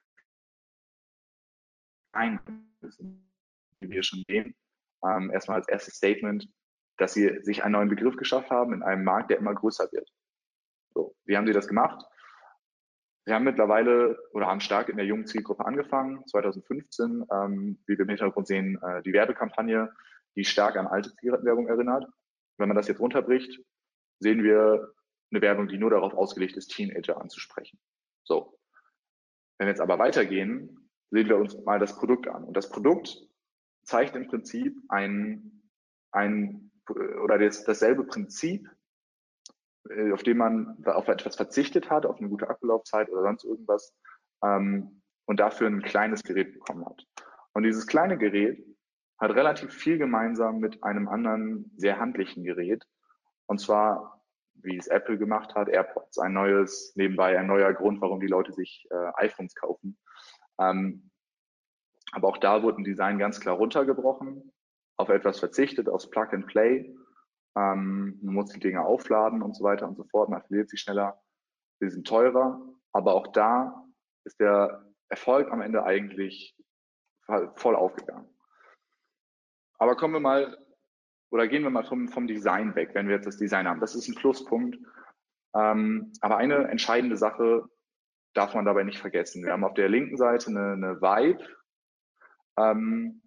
ein 2.11 2.39
ist, 2.81 2.99
wie 2.99 3.89
wir 3.89 4.03
schon 4.03 4.23
sehen. 4.27 4.55
Ähm, 5.05 5.31
erstmal 5.31 5.57
als 5.57 5.67
erstes 5.67 5.95
Statement, 5.95 6.49
dass 6.97 7.13
sie 7.13 7.39
sich 7.43 7.63
einen 7.63 7.73
neuen 7.73 7.89
Begriff 7.89 8.17
geschafft 8.17 8.49
haben 8.49 8.73
in 8.73 8.83
einem 8.83 9.03
Markt, 9.03 9.29
der 9.29 9.37
immer 9.37 9.53
größer 9.53 9.87
wird. 9.91 10.09
So, 10.93 11.15
wie 11.25 11.37
haben 11.37 11.47
sie 11.47 11.53
das 11.53 11.67
gemacht? 11.67 12.03
Wir 13.25 13.35
haben 13.35 13.43
mittlerweile 13.43 14.17
oder 14.31 14.47
haben 14.47 14.61
stark 14.61 14.89
in 14.89 14.97
der 14.97 15.05
jungen 15.05 15.27
Zielgruppe 15.27 15.65
angefangen, 15.65 16.25
2015, 16.27 17.25
ähm, 17.31 17.77
wie 17.85 17.97
wir 17.97 18.05
im 18.05 18.09
Hintergrund 18.09 18.47
sehen, 18.47 18.81
äh, 18.81 19.01
die 19.03 19.13
Werbekampagne, 19.13 19.93
die 20.35 20.45
stark 20.45 20.77
an 20.77 20.87
alte 20.87 21.13
Zigarettenwerbung 21.15 21.67
erinnert. 21.67 22.07
Wenn 22.57 22.67
man 22.67 22.77
das 22.77 22.87
jetzt 22.87 22.99
runterbricht, 22.99 23.59
sehen 24.19 24.43
wir 24.43 24.93
eine 25.31 25.41
Werbung, 25.41 25.67
die 25.67 25.77
nur 25.77 25.89
darauf 25.89 26.13
ausgelegt 26.13 26.57
ist, 26.57 26.69
Teenager 26.69 27.19
anzusprechen. 27.19 27.79
So. 28.23 28.57
Wenn 29.57 29.67
wir 29.67 29.71
jetzt 29.71 29.81
aber 29.81 29.99
weitergehen, 29.99 30.89
sehen 31.11 31.27
wir 31.27 31.37
uns 31.37 31.57
mal 31.63 31.79
das 31.79 31.97
Produkt 31.97 32.27
an. 32.27 32.43
Und 32.43 32.55
das 32.55 32.69
Produkt 32.69 33.17
zeigt 33.83 34.15
im 34.15 34.27
Prinzip 34.27 34.77
ein, 34.89 35.63
ein 36.11 36.71
oder 37.23 37.37
das, 37.37 37.63
dasselbe 37.63 38.03
Prinzip 38.05 38.69
äh, 39.89 40.11
auf 40.11 40.23
dem 40.23 40.37
man 40.37 40.83
auf 40.85 41.07
etwas 41.07 41.35
verzichtet 41.35 41.89
hat, 41.89 42.05
auf 42.05 42.17
eine 42.17 42.29
gute 42.29 42.49
Akkulaufzeit 42.49 43.09
oder 43.09 43.23
sonst 43.23 43.43
irgendwas, 43.43 43.93
ähm, 44.43 45.01
und 45.25 45.39
dafür 45.39 45.67
ein 45.67 45.81
kleines 45.81 46.23
Gerät 46.23 46.53
bekommen 46.53 46.85
hat. 46.85 47.05
Und 47.53 47.63
dieses 47.63 47.87
kleine 47.87 48.17
Gerät 48.17 48.63
hat 49.19 49.31
relativ 49.31 49.73
viel 49.73 49.97
gemeinsam 49.97 50.59
mit 50.59 50.83
einem 50.83 51.07
anderen 51.07 51.71
sehr 51.77 51.99
handlichen 51.99 52.43
Gerät. 52.43 52.85
Und 53.47 53.59
zwar, 53.59 54.23
wie 54.55 54.77
es 54.77 54.87
Apple 54.87 55.17
gemacht 55.17 55.55
hat, 55.55 55.69
AirPods, 55.69 56.19
ein 56.19 56.33
neues, 56.33 56.93
nebenbei 56.95 57.37
ein 57.37 57.47
neuer 57.47 57.73
Grund, 57.73 58.01
warum 58.01 58.19
die 58.19 58.27
Leute 58.27 58.53
sich 58.53 58.87
äh, 58.91 59.25
iPhones 59.25 59.55
kaufen. 59.55 59.97
Ähm, 60.59 61.09
aber 62.11 62.27
auch 62.29 62.37
da 62.37 62.63
wurde 62.63 62.81
ein 62.81 62.85
Design 62.85 63.19
ganz 63.19 63.39
klar 63.39 63.55
runtergebrochen, 63.55 64.51
auf 64.97 65.09
etwas 65.09 65.39
verzichtet, 65.39 65.89
aufs 65.89 66.09
Plug 66.09 66.27
and 66.31 66.47
Play 66.47 66.95
ähm, 67.57 68.19
man 68.21 68.35
muss 68.35 68.51
die 68.51 68.59
Dinge 68.59 68.85
aufladen 68.85 69.41
und 69.41 69.55
so 69.55 69.63
weiter 69.63 69.87
und 69.87 69.97
so 69.97 70.03
fort. 70.03 70.29
Man 70.29 70.43
verliert 70.43 70.69
sie 70.69 70.77
schneller. 70.77 71.19
Sie 71.79 71.89
sind 71.89 72.05
teurer. 72.05 72.61
Aber 72.91 73.15
auch 73.15 73.27
da 73.27 73.83
ist 74.25 74.39
der 74.39 74.85
Erfolg 75.09 75.51
am 75.51 75.61
Ende 75.61 75.83
eigentlich 75.83 76.55
voll 77.55 77.75
aufgegangen. 77.75 78.29
Aber 79.77 79.95
kommen 79.95 80.13
wir 80.13 80.19
mal 80.19 80.57
oder 81.29 81.47
gehen 81.47 81.63
wir 81.63 81.69
mal 81.69 81.83
vom, 81.83 82.07
vom 82.07 82.27
Design 82.27 82.75
weg, 82.75 82.91
wenn 82.93 83.07
wir 83.07 83.15
jetzt 83.15 83.27
das 83.27 83.37
Design 83.37 83.67
haben. 83.67 83.81
Das 83.81 83.95
ist 83.95 84.07
ein 84.07 84.15
Pluspunkt. 84.15 84.77
Ähm, 85.55 86.13
aber 86.21 86.37
eine 86.37 86.67
entscheidende 86.69 87.17
Sache 87.17 87.67
darf 88.33 88.53
man 88.53 88.65
dabei 88.65 88.83
nicht 88.83 88.99
vergessen. 88.99 89.43
Wir 89.43 89.51
haben 89.51 89.63
auf 89.63 89.73
der 89.73 89.89
linken 89.89 90.17
Seite 90.17 90.47
eine, 90.49 90.73
eine 90.73 91.01
Vibe, 91.01 91.43
ähm, 92.57 93.21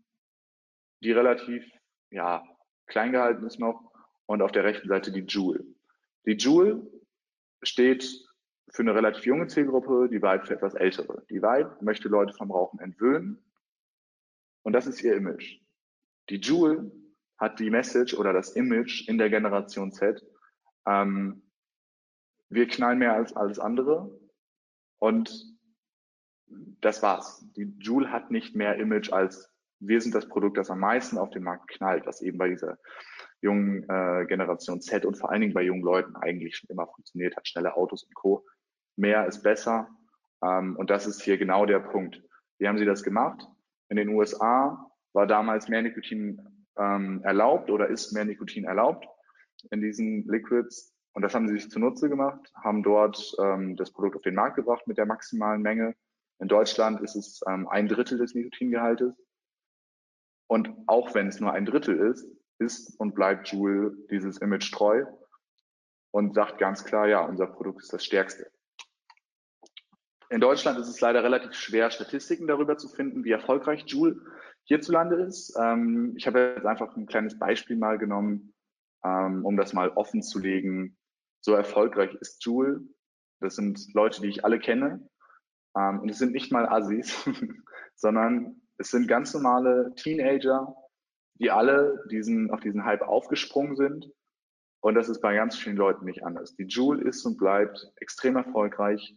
die 1.02 1.12
relativ 1.12 1.64
ja, 2.10 2.44
klein 2.86 3.12
gehalten 3.12 3.46
ist 3.46 3.58
noch 3.58 3.92
und 4.26 4.42
auf 4.42 4.52
der 4.52 4.64
rechten 4.64 4.88
Seite 4.88 5.12
die 5.12 5.20
Joule. 5.20 5.64
Die 6.26 6.34
Joule 6.34 6.86
steht 7.62 8.04
für 8.70 8.82
eine 8.82 8.94
relativ 8.94 9.24
junge 9.24 9.48
Zielgruppe, 9.48 10.08
die 10.08 10.22
Vibe 10.22 10.46
für 10.46 10.54
etwas 10.54 10.74
ältere. 10.74 11.24
Die 11.28 11.42
Vibe 11.42 11.76
möchte 11.80 12.08
Leute 12.08 12.34
vom 12.34 12.52
Rauchen 12.52 12.78
entwöhnen 12.78 13.42
und 14.62 14.72
das 14.72 14.86
ist 14.86 15.02
ihr 15.02 15.16
Image. 15.16 15.59
Die 16.30 16.36
Joule 16.36 16.90
hat 17.38 17.58
die 17.58 17.70
Message 17.70 18.14
oder 18.14 18.32
das 18.32 18.52
Image 18.52 19.08
in 19.08 19.18
der 19.18 19.30
Generation 19.30 19.92
Z. 19.92 20.24
Ähm, 20.86 21.42
wir 22.48 22.66
knallen 22.68 22.98
mehr 22.98 23.14
als 23.14 23.34
alles 23.34 23.58
andere 23.58 24.10
und 24.98 25.58
das 26.80 27.02
war's. 27.02 27.44
Die 27.56 27.74
Joule 27.78 28.10
hat 28.10 28.30
nicht 28.30 28.56
mehr 28.56 28.76
Image 28.76 29.12
als 29.12 29.50
wir 29.80 30.00
sind 30.00 30.14
das 30.14 30.28
Produkt, 30.28 30.58
das 30.58 30.70
am 30.70 30.80
meisten 30.80 31.18
auf 31.18 31.30
dem 31.30 31.44
Markt 31.44 31.68
knallt, 31.68 32.06
was 32.06 32.20
eben 32.20 32.38
bei 32.38 32.48
dieser 32.48 32.78
jungen 33.40 33.88
äh, 33.88 34.26
Generation 34.26 34.80
Z 34.82 35.06
und 35.06 35.16
vor 35.16 35.30
allen 35.30 35.40
Dingen 35.40 35.54
bei 35.54 35.62
jungen 35.62 35.82
Leuten 35.82 36.14
eigentlich 36.16 36.56
schon 36.56 36.68
immer 36.68 36.86
funktioniert 36.86 37.34
hat, 37.36 37.48
schnelle 37.48 37.74
Autos 37.74 38.04
und 38.04 38.14
Co. 38.14 38.46
Mehr 38.96 39.26
ist 39.26 39.42
besser. 39.42 39.88
Ähm, 40.42 40.76
und 40.76 40.90
das 40.90 41.06
ist 41.06 41.22
hier 41.22 41.38
genau 41.38 41.64
der 41.64 41.80
Punkt. 41.80 42.22
Wie 42.58 42.68
haben 42.68 42.76
sie 42.76 42.84
das 42.84 43.02
gemacht? 43.02 43.48
In 43.88 43.96
den 43.96 44.10
USA 44.10 44.89
war 45.12 45.26
damals 45.26 45.68
mehr 45.68 45.82
Nikotin 45.82 46.40
ähm, 46.78 47.22
erlaubt 47.24 47.70
oder 47.70 47.88
ist 47.88 48.12
mehr 48.12 48.24
Nikotin 48.24 48.64
erlaubt 48.64 49.06
in 49.70 49.80
diesen 49.80 50.26
Liquids. 50.26 50.94
Und 51.12 51.22
das 51.22 51.34
haben 51.34 51.48
sie 51.48 51.54
sich 51.54 51.70
zunutze 51.70 52.08
gemacht, 52.08 52.52
haben 52.54 52.82
dort 52.82 53.34
ähm, 53.40 53.76
das 53.76 53.90
Produkt 53.92 54.16
auf 54.16 54.22
den 54.22 54.34
Markt 54.34 54.56
gebracht 54.56 54.86
mit 54.86 54.96
der 54.96 55.06
maximalen 55.06 55.60
Menge. 55.60 55.94
In 56.38 56.48
Deutschland 56.48 57.00
ist 57.00 57.16
es 57.16 57.40
ähm, 57.48 57.68
ein 57.68 57.88
Drittel 57.88 58.18
des 58.18 58.34
Nikotingehaltes. 58.34 59.14
Und 60.46 60.72
auch 60.86 61.14
wenn 61.14 61.28
es 61.28 61.40
nur 61.40 61.52
ein 61.52 61.66
Drittel 61.66 61.98
ist, 61.98 62.26
ist 62.58 62.98
und 63.00 63.14
bleibt 63.14 63.48
Joule 63.48 63.96
dieses 64.10 64.38
Image 64.38 64.72
treu 64.72 65.04
und 66.12 66.34
sagt 66.34 66.58
ganz 66.58 66.84
klar, 66.84 67.08
ja, 67.08 67.24
unser 67.24 67.46
Produkt 67.46 67.82
ist 67.82 67.92
das 67.92 68.04
stärkste. 68.04 68.50
In 70.28 70.40
Deutschland 70.40 70.78
ist 70.78 70.88
es 70.88 71.00
leider 71.00 71.24
relativ 71.24 71.54
schwer, 71.54 71.90
Statistiken 71.90 72.46
darüber 72.46 72.78
zu 72.78 72.88
finden, 72.88 73.24
wie 73.24 73.32
erfolgreich 73.32 73.84
Joule 73.86 74.20
hierzulande 74.70 75.16
ist. 75.16 75.56
Ähm, 75.60 76.14
ich 76.16 76.28
habe 76.28 76.54
jetzt 76.54 76.64
einfach 76.64 76.96
ein 76.96 77.06
kleines 77.06 77.36
Beispiel 77.36 77.76
mal 77.76 77.98
genommen, 77.98 78.54
ähm, 79.04 79.44
um 79.44 79.56
das 79.56 79.72
mal 79.72 79.90
offen 79.90 80.22
zu 80.22 80.38
legen. 80.38 80.96
So 81.40 81.54
erfolgreich 81.54 82.14
ist 82.20 82.44
Joule. 82.44 82.80
Das 83.40 83.56
sind 83.56 83.92
Leute, 83.94 84.20
die 84.22 84.28
ich 84.28 84.44
alle 84.44 84.60
kenne. 84.60 85.08
Ähm, 85.76 86.00
und 86.00 86.08
es 86.08 86.18
sind 86.18 86.32
nicht 86.32 86.52
mal 86.52 86.68
Assis, 86.68 87.28
sondern 87.96 88.62
es 88.78 88.92
sind 88.92 89.08
ganz 89.08 89.34
normale 89.34 89.92
Teenager, 89.96 90.72
die 91.40 91.50
alle 91.50 92.04
diesen, 92.08 92.52
auf 92.52 92.60
diesen 92.60 92.84
Hype 92.84 93.02
aufgesprungen 93.02 93.74
sind. 93.74 94.12
Und 94.82 94.94
das 94.94 95.08
ist 95.08 95.20
bei 95.20 95.34
ganz 95.34 95.56
vielen 95.56 95.76
Leuten 95.76 96.04
nicht 96.04 96.24
anders. 96.24 96.54
Die 96.54 96.66
Joule 96.66 97.02
ist 97.02 97.26
und 97.26 97.38
bleibt 97.38 97.92
extrem 97.96 98.36
erfolgreich 98.36 99.16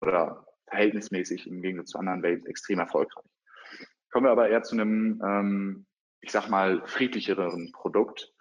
oder 0.00 0.44
verhältnismäßig 0.66 1.46
im 1.46 1.62
Gegensatz 1.62 1.90
zu 1.90 1.98
anderen 1.98 2.24
Welten 2.24 2.48
extrem 2.48 2.80
erfolgreich. 2.80 3.24
Kommen 4.10 4.26
wir 4.26 4.32
aber 4.32 4.48
eher 4.48 4.62
zu 4.62 4.74
einem, 4.74 5.20
ähm, 5.24 5.86
ich 6.20 6.32
sag 6.32 6.48
mal, 6.48 6.82
friedlicheren 6.86 7.72
Produkt, 7.72 8.32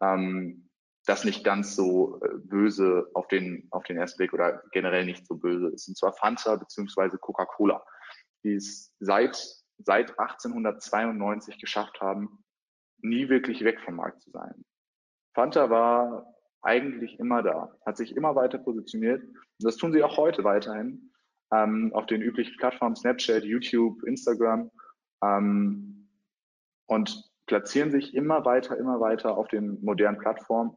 ähm, 0.00 0.68
das 1.06 1.24
nicht 1.24 1.44
ganz 1.44 1.74
so 1.74 2.20
äh, 2.22 2.28
böse 2.38 3.08
auf 3.14 3.26
den, 3.28 3.66
auf 3.70 3.84
den 3.84 3.96
ersten 3.96 4.18
Blick 4.18 4.32
oder 4.32 4.62
generell 4.72 5.04
nicht 5.04 5.26
so 5.26 5.36
böse 5.36 5.68
ist. 5.68 5.88
Und 5.88 5.96
zwar 5.96 6.12
Fanta 6.12 6.56
beziehungsweise 6.56 7.18
Coca-Cola, 7.18 7.84
die 8.44 8.54
es 8.54 8.94
seit 9.00 9.62
seit 9.84 10.18
1892 10.18 11.58
geschafft 11.58 12.00
haben, 12.00 12.44
nie 12.98 13.28
wirklich 13.28 13.64
weg 13.64 13.80
vom 13.84 13.96
Markt 13.96 14.22
zu 14.22 14.30
sein. 14.30 14.64
Fanta 15.34 15.70
war 15.70 16.26
eigentlich 16.62 17.18
immer 17.18 17.42
da, 17.42 17.74
hat 17.84 17.96
sich 17.96 18.16
immer 18.16 18.36
weiter 18.36 18.58
positioniert 18.58 19.22
und 19.22 19.36
das 19.58 19.76
tun 19.76 19.92
sie 19.92 20.02
auch 20.02 20.16
heute 20.16 20.44
weiterhin 20.44 21.12
ähm, 21.52 21.90
auf 21.94 22.06
den 22.06 22.22
üblichen 22.22 22.56
Plattformen 22.56 22.94
Snapchat, 22.94 23.44
YouTube, 23.44 24.02
Instagram 24.04 24.70
ähm, 25.22 26.08
und 26.86 27.30
platzieren 27.46 27.90
sich 27.90 28.14
immer 28.14 28.44
weiter, 28.44 28.76
immer 28.76 29.00
weiter 29.00 29.36
auf 29.36 29.48
den 29.48 29.82
modernen 29.82 30.18
Plattformen 30.18 30.76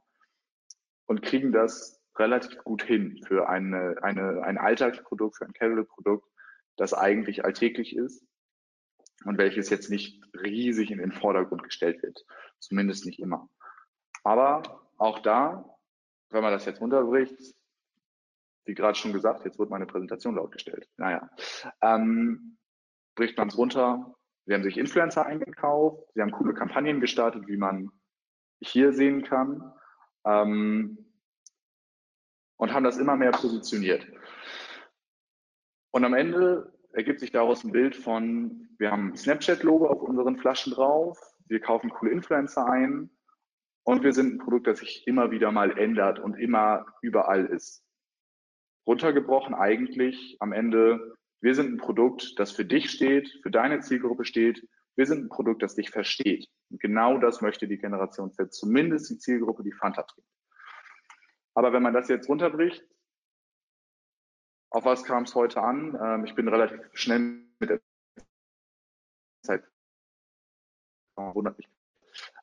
und 1.07 1.21
kriegen 1.21 1.51
das 1.51 2.01
relativ 2.17 2.57
gut 2.63 2.83
hin 2.83 3.21
für 3.27 3.49
eine, 3.49 3.97
eine, 4.01 4.43
ein 4.43 4.57
Alltagsprodukt, 4.57 5.37
für 5.37 5.45
ein 5.45 5.53
Casual-Produkt, 5.53 6.27
das 6.77 6.93
eigentlich 6.93 7.43
alltäglich 7.43 7.95
ist 7.95 8.25
und 9.25 9.37
welches 9.37 9.69
jetzt 9.69 9.89
nicht 9.89 10.23
riesig 10.33 10.91
in 10.91 10.99
den 10.99 11.11
Vordergrund 11.11 11.63
gestellt 11.63 12.01
wird. 12.03 12.25
Zumindest 12.59 13.05
nicht 13.05 13.19
immer. 13.19 13.49
Aber 14.23 14.89
auch 14.97 15.19
da, 15.19 15.77
wenn 16.29 16.41
man 16.41 16.51
das 16.51 16.65
jetzt 16.65 16.81
runterbricht, 16.81 17.55
wie 18.65 18.73
gerade 18.73 18.97
schon 18.97 19.13
gesagt, 19.13 19.45
jetzt 19.45 19.59
wird 19.59 19.69
meine 19.69 19.85
Präsentation 19.85 20.35
laut 20.35 20.51
gestellt. 20.51 20.89
Naja, 20.97 21.29
ähm, 21.81 22.57
bricht 23.15 23.37
man 23.37 23.49
es 23.49 23.57
runter. 23.57 24.14
Sie 24.45 24.53
haben 24.53 24.63
sich 24.63 24.77
Influencer 24.77 25.25
eingekauft, 25.25 26.03
sie 26.13 26.21
haben 26.21 26.31
coole 26.31 26.53
Kampagnen 26.53 27.01
gestartet, 27.01 27.47
wie 27.47 27.57
man 27.57 27.91
hier 28.61 28.93
sehen 28.93 29.23
kann, 29.23 29.73
ähm, 30.25 30.97
und 32.57 32.73
haben 32.73 32.83
das 32.83 32.97
immer 32.97 33.15
mehr 33.15 33.31
positioniert. 33.31 34.07
Und 35.91 36.05
am 36.05 36.13
Ende 36.13 36.73
ergibt 36.93 37.19
sich 37.19 37.31
daraus 37.31 37.63
ein 37.63 37.71
Bild 37.71 37.95
von, 37.95 38.69
wir 38.77 38.91
haben 38.91 39.09
ein 39.09 39.17
Snapchat-Logo 39.17 39.87
auf 39.87 40.01
unseren 40.01 40.37
Flaschen 40.37 40.73
drauf, 40.73 41.19
wir 41.47 41.59
kaufen 41.59 41.89
coole 41.89 42.11
Influencer 42.11 42.65
ein 42.67 43.09
und 43.83 44.03
wir 44.03 44.13
sind 44.13 44.35
ein 44.35 44.39
Produkt, 44.39 44.67
das 44.67 44.79
sich 44.79 45.05
immer 45.07 45.31
wieder 45.31 45.51
mal 45.51 45.77
ändert 45.77 46.19
und 46.19 46.35
immer 46.35 46.85
überall 47.01 47.45
ist. 47.45 47.83
Runtergebrochen 48.87 49.55
eigentlich 49.55 50.37
am 50.39 50.53
Ende, 50.53 51.15
wir 51.45 51.53
sind 51.53 51.73
ein 51.73 51.77
Produkt, 51.77 52.39
das 52.39 52.51
für 52.51 52.65
dich 52.65 52.89
steht, 52.89 53.29
für 53.43 53.51
deine 53.51 53.79
Zielgruppe 53.79 54.25
steht. 54.25 54.67
Wir 54.95 55.05
sind 55.05 55.25
ein 55.25 55.29
Produkt, 55.29 55.61
das 55.61 55.75
dich 55.75 55.91
versteht. 55.91 56.49
Und 56.71 56.81
genau 56.81 57.19
das 57.19 57.39
möchte 57.41 57.67
die 57.67 57.77
Generation 57.77 58.33
Z, 58.33 58.51
zumindest 58.51 59.11
die 59.11 59.19
Zielgruppe, 59.19 59.61
die 59.61 59.71
Fanta 59.71 60.01
trinkt. 60.01 60.27
Aber 61.53 61.71
wenn 61.71 61.83
man 61.83 61.93
das 61.93 62.07
jetzt 62.07 62.27
runterbricht, 62.27 62.83
auf 64.71 64.85
was 64.85 65.03
kam 65.03 65.25
es 65.25 65.35
heute 65.35 65.61
an? 65.61 65.95
Ähm, 66.01 66.25
ich 66.25 66.33
bin 66.33 66.47
relativ 66.47 66.79
schnell 66.93 67.43
mit 67.59 67.69
der 67.69 67.79
Zeit. 69.43 69.63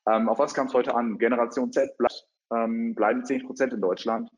Ähm, 0.06 0.28
auf 0.28 0.38
was 0.38 0.54
kam 0.54 0.68
es 0.68 0.74
heute 0.74 0.94
an? 0.94 1.18
Generation 1.18 1.72
Z 1.72 1.98
bleibt, 1.98 2.28
ähm, 2.52 2.94
bleiben 2.94 3.24
10 3.24 3.46
Prozent 3.46 3.72
in 3.72 3.80
Deutschland. 3.80 4.30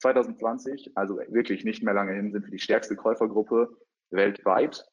2020, 0.00 0.92
also 0.94 1.16
wirklich 1.16 1.64
nicht 1.64 1.82
mehr 1.82 1.94
lange 1.94 2.12
hin, 2.12 2.32
sind 2.32 2.44
wir 2.44 2.50
die 2.50 2.58
stärkste 2.58 2.96
Käufergruppe 2.96 3.74
weltweit. 4.10 4.84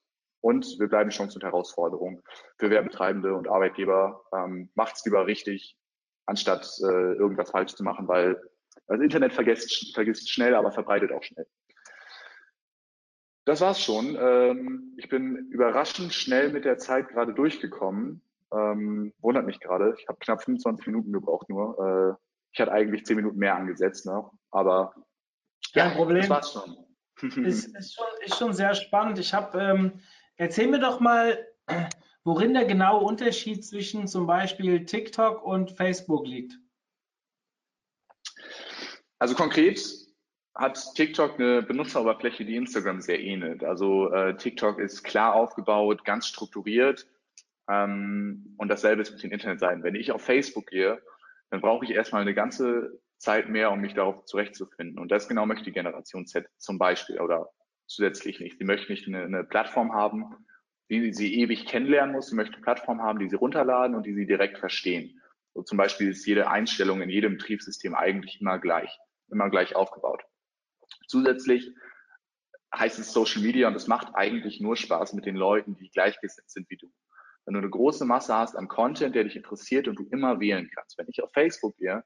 Und 0.42 0.80
wir 0.80 0.88
bleiben 0.88 1.10
Chance 1.10 1.36
und 1.36 1.44
Herausforderung 1.44 2.22
für 2.58 2.70
Werbetreibende 2.70 3.34
und 3.34 3.48
Arbeitgeber. 3.48 4.24
Ähm, 4.34 4.70
macht's 4.76 5.04
lieber 5.06 5.26
richtig, 5.26 5.78
anstatt 6.26 6.70
äh, 6.84 7.14
irgendwas 7.14 7.52
falsch 7.52 7.74
zu 7.76 7.84
machen, 7.84 8.08
weil 8.08 8.40
das 8.88 9.02
Internet 9.02 9.34
vergisst, 9.34 9.94
vergisst 9.94 10.30
schnell, 10.30 10.56
aber 10.56 10.72
verbreitet 10.72 11.12
auch 11.12 11.24
schnell. 11.24 11.48
Das 13.46 13.62
war's 13.62 13.82
schon. 13.82 14.18
Ähm, 14.20 14.94
ich 14.98 15.10
bin 15.10 15.50
überraschend 15.52 16.14
schnell 16.14 16.52
mit 16.52 16.66
der 16.66 16.78
Zeit 16.78 17.10
gerade 17.10 17.34
durchgekommen. 17.34 18.22
Ähm, 18.54 19.14
wundert 19.20 19.46
mich 19.46 19.60
gerade. 19.60 19.96
Ich 19.98 20.08
habe 20.08 20.20
knapp 20.20 20.44
25 20.44 20.88
Minuten 20.88 21.12
gebraucht 21.14 21.50
nur. 21.50 21.78
Äh, 21.80 22.24
ich 22.52 22.60
hatte 22.60 22.72
eigentlich 22.72 23.06
10 23.06 23.16
Minuten 23.18 23.38
mehr 23.38 23.56
angesetzt, 23.56 24.06
ne? 24.06 24.30
aber 24.52 24.94
Kein 25.74 25.92
ja, 25.92 25.96
Problem. 25.96 26.20
das 26.20 26.30
war's 26.30 26.54
schon. 26.54 26.87
Ist, 27.22 27.68
ist, 27.78 27.96
schon. 27.96 28.06
ist 28.26 28.38
schon 28.38 28.54
sehr 28.54 28.76
spannend. 28.76 29.20
Ich 29.20 29.34
habe, 29.34 29.60
ähm, 29.60 30.00
erzähl 30.36 30.68
mir 30.68 30.80
doch 30.80 31.00
mal, 31.00 31.38
worin 32.24 32.54
der 32.54 32.66
genaue 32.66 33.04
Unterschied 33.04 33.66
zwischen 33.66 34.08
zum 34.08 34.28
Beispiel 34.28 34.86
TikTok 34.86 35.44
und 35.44 35.72
Facebook 35.72 36.26
liegt. 36.28 36.60
Also 39.20 39.36
konkret 39.36 39.82
hat 40.54 40.94
TikTok 40.96 41.40
eine 41.40 41.62
Benutzeroberfläche, 41.62 42.44
die 42.44 42.56
Instagram 42.56 43.02
sehr 43.02 43.20
ähnelt. 43.20 43.64
Also 43.64 44.12
äh, 44.12 44.36
TikTok 44.36 44.80
ist 44.80 45.04
klar 45.04 45.36
aufgebaut, 45.36 46.04
ganz 46.04 46.28
strukturiert 46.28 47.08
ähm, 47.70 48.56
und 48.58 48.68
dasselbe 48.68 49.04
ist 49.04 49.12
mit 49.12 49.24
den 49.24 49.32
Internetseiten. 49.32 49.84
Wenn 49.84 49.96
ich 49.96 50.12
auf 50.12 50.24
Facebook 50.24 50.68
gehe, 50.68 51.02
dann 51.50 51.62
brauche 51.62 51.86
ich 51.86 51.92
erstmal 51.92 52.24
eine 52.24 52.34
ganze 52.34 53.00
Zeit 53.18 53.50
mehr, 53.50 53.72
um 53.72 53.80
mich 53.80 53.94
darauf 53.94 54.26
zurechtzufinden. 54.26 55.00
Und 55.00 55.12
das 55.12 55.28
genau 55.28 55.46
möchte 55.46 55.66
die 55.66 55.72
Generation 55.72 56.26
Z 56.26 56.48
zum 56.58 56.78
Beispiel 56.78 57.20
oder 57.20 57.50
zusätzlich 57.88 58.40
nicht. 58.40 58.58
Sie 58.58 58.66
möchte 58.66 58.92
nicht 58.92 59.08
eine, 59.08 59.24
eine 59.24 59.44
Plattform 59.44 59.94
haben, 59.94 60.36
die 60.90 61.14
sie 61.14 61.40
ewig 61.40 61.66
kennenlernen 61.66 62.16
muss. 62.16 62.28
Sie 62.28 62.36
möchte 62.36 62.56
eine 62.56 62.64
Plattform 62.64 63.02
haben, 63.02 63.20
die 63.20 63.30
sie 63.30 63.36
runterladen 63.36 63.96
und 63.96 64.06
die 64.06 64.14
sie 64.14 64.26
direkt 64.26 64.60
verstehen. 64.60 65.22
So 65.54 65.64
zum 65.64 65.78
Beispiel 65.78 66.10
ist 66.10 66.26
jede 66.26 66.50
Einstellung 66.50 67.02
in 67.02 67.10
jedem 67.10 67.38
Betriebssystem 67.38 67.96
eigentlich 67.96 68.40
immer 68.42 68.60
gleich, 68.60 68.98
immer 69.30 69.50
gleich 69.50 69.76
aufgebaut. 69.76 70.24
Zusätzlich 71.08 71.74
heißt 72.76 73.00
es 73.00 73.12
Social 73.12 73.42
Media 73.42 73.68
und 73.68 73.76
es 73.76 73.88
macht 73.88 74.14
eigentlich 74.14 74.62
nur 74.62 74.76
Spaß 74.76 75.14
mit 75.14 75.26
den 75.26 75.36
Leuten, 75.36 75.76
die 75.76 75.90
gleichgesetzt 75.90 76.52
sind 76.52 76.70
wie 76.70 76.78
du 76.78 76.92
wenn 77.48 77.54
du 77.54 77.60
eine 77.60 77.70
große 77.70 78.04
Masse 78.04 78.36
hast 78.36 78.56
an 78.56 78.68
Content, 78.68 79.16
der 79.16 79.24
dich 79.24 79.38
interessiert 79.38 79.88
und 79.88 79.98
du 79.98 80.06
immer 80.12 80.42
wählen 80.42 80.70
kannst. 80.76 80.98
Wenn 80.98 81.08
ich 81.08 81.24
auf 81.24 81.32
Facebook 81.32 81.78
gehe, 81.78 82.04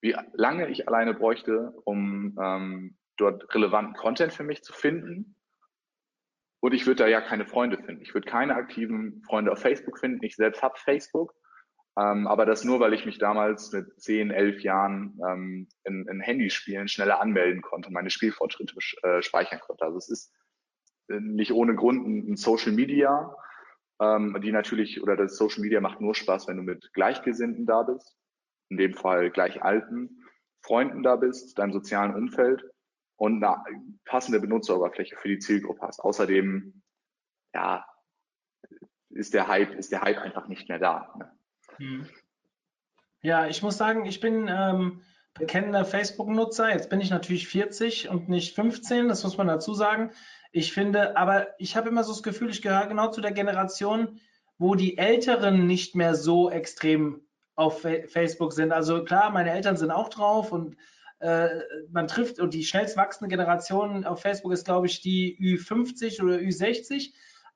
wie 0.00 0.16
lange 0.32 0.68
ich 0.68 0.88
alleine 0.88 1.14
bräuchte, 1.14 1.72
um 1.84 2.36
ähm, 2.40 2.96
dort 3.16 3.52
relevanten 3.54 3.94
Content 3.94 4.32
für 4.32 4.44
mich 4.44 4.62
zu 4.62 4.72
finden. 4.72 5.36
Und 6.60 6.72
ich 6.72 6.86
würde 6.86 7.04
da 7.04 7.08
ja 7.08 7.20
keine 7.20 7.46
Freunde 7.46 7.78
finden. 7.78 8.02
Ich 8.02 8.14
würde 8.14 8.28
keine 8.28 8.54
aktiven 8.54 9.22
Freunde 9.22 9.52
auf 9.52 9.60
Facebook 9.60 9.98
finden. 9.98 10.24
Ich 10.24 10.36
selbst 10.36 10.62
habe 10.62 10.78
Facebook. 10.78 11.34
Ähm, 11.98 12.26
aber 12.26 12.46
das 12.46 12.64
nur, 12.64 12.80
weil 12.80 12.94
ich 12.94 13.06
mich 13.06 13.18
damals 13.18 13.72
mit 13.72 14.00
10, 14.00 14.30
11 14.30 14.62
Jahren 14.62 15.18
ähm, 15.28 15.68
in, 15.84 16.06
in 16.08 16.20
Handyspielen 16.20 16.88
schneller 16.88 17.20
anmelden 17.20 17.62
konnte, 17.62 17.90
meine 17.92 18.10
Spielfortschritte 18.10 18.74
äh, 19.02 19.22
speichern 19.22 19.60
konnte. 19.60 19.84
Also 19.84 19.98
es 19.98 20.08
ist 20.08 20.32
äh, 21.08 21.20
nicht 21.20 21.52
ohne 21.52 21.74
Grund 21.74 22.06
ein 22.06 22.36
Social 22.36 22.72
Media 22.72 23.34
ähm, 24.00 24.38
die 24.42 24.52
natürlich, 24.52 25.02
oder 25.02 25.16
das 25.16 25.36
Social 25.36 25.60
Media 25.60 25.80
macht 25.80 26.00
nur 26.00 26.14
Spaß, 26.14 26.46
wenn 26.48 26.56
du 26.56 26.62
mit 26.62 26.92
Gleichgesinnten 26.92 27.66
da 27.66 27.82
bist, 27.82 28.16
in 28.68 28.76
dem 28.76 28.94
Fall 28.94 29.30
gleich 29.30 29.62
alten 29.62 30.24
Freunden 30.60 31.02
da 31.02 31.16
bist, 31.16 31.58
deinem 31.58 31.72
sozialen 31.72 32.14
Umfeld 32.14 32.64
und 33.16 33.42
eine 33.42 33.82
passende 34.04 34.40
Benutzeroberfläche 34.40 35.16
für 35.16 35.28
die 35.28 35.38
Zielgruppe 35.38 35.86
hast. 35.86 36.00
Außerdem, 36.00 36.82
ja, 37.54 37.84
ist 39.10 39.34
der 39.34 39.48
Hype, 39.48 39.74
ist 39.74 39.92
der 39.92 40.02
Hype 40.02 40.18
einfach 40.18 40.48
nicht 40.48 40.68
mehr 40.68 40.78
da. 40.78 41.14
Ne? 41.18 41.32
Hm. 41.76 42.06
Ja, 43.22 43.46
ich 43.46 43.62
muss 43.62 43.76
sagen, 43.76 44.04
ich 44.04 44.20
bin 44.20 44.48
ähm, 44.48 45.02
bekennender 45.34 45.84
Facebook-Nutzer. 45.84 46.70
Jetzt 46.70 46.90
bin 46.90 47.00
ich 47.00 47.10
natürlich 47.10 47.48
40 47.48 48.08
und 48.08 48.28
nicht 48.28 48.54
15, 48.54 49.08
das 49.08 49.24
muss 49.24 49.36
man 49.36 49.48
dazu 49.48 49.74
sagen. 49.74 50.12
Ich 50.52 50.72
finde, 50.72 51.16
aber 51.16 51.48
ich 51.58 51.76
habe 51.76 51.88
immer 51.88 52.04
so 52.04 52.12
das 52.12 52.22
Gefühl, 52.22 52.50
ich 52.50 52.62
gehöre 52.62 52.86
genau 52.86 53.10
zu 53.10 53.20
der 53.20 53.32
Generation, 53.32 54.20
wo 54.56 54.74
die 54.74 54.98
Älteren 54.98 55.66
nicht 55.66 55.94
mehr 55.94 56.14
so 56.14 56.50
extrem 56.50 57.27
auf 57.58 57.80
Facebook 57.80 58.52
sind. 58.52 58.70
Also 58.70 59.02
klar, 59.02 59.30
meine 59.30 59.50
Eltern 59.50 59.76
sind 59.76 59.90
auch 59.90 60.08
drauf 60.10 60.52
und 60.52 60.76
äh, 61.18 61.48
man 61.90 62.06
trifft 62.06 62.38
und 62.38 62.54
die 62.54 62.62
schnellst 62.62 62.96
wachsende 62.96 63.28
Generation 63.28 64.04
auf 64.04 64.20
Facebook 64.20 64.52
ist, 64.52 64.64
glaube 64.64 64.86
ich, 64.86 65.00
die 65.00 65.36
Ü50 65.40 66.22
oder 66.22 66.36
Ü60. 66.36 67.12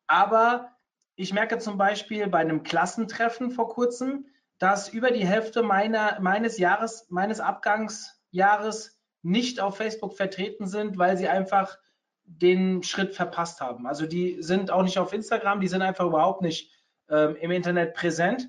Aber 0.09 0.73
ich 1.15 1.33
merke 1.33 1.59
zum 1.59 1.79
Beispiel 1.79 2.27
bei 2.27 2.39
einem 2.39 2.65
Klassentreffen 2.65 3.53
vor 3.53 3.69
kurzem, 3.69 4.27
dass 4.59 4.89
über 4.89 5.13
die 5.13 5.25
Hälfte 5.25 5.63
meiner, 5.63 6.19
meines 6.19 6.59
Jahres, 6.59 7.07
meines 7.09 7.39
Abgangsjahres 7.39 8.99
nicht 9.23 9.61
auf 9.61 9.77
Facebook 9.77 10.17
vertreten 10.17 10.67
sind, 10.67 10.99
weil 10.99 11.17
sie 11.17 11.29
einfach 11.29 11.79
den 12.25 12.83
Schritt 12.83 13.15
verpasst 13.15 13.61
haben. 13.61 13.87
Also 13.87 14.09
die 14.09 14.43
sind 14.43 14.73
auch 14.73 14.83
nicht 14.83 14.99
auf 14.99 15.13
Instagram, 15.13 15.61
die 15.61 15.69
sind 15.69 15.83
einfach 15.83 16.07
überhaupt 16.07 16.43
nicht 16.43 16.73
ähm, 17.09 17.37
im 17.37 17.53
Internet 17.53 17.95
präsent. 17.95 18.49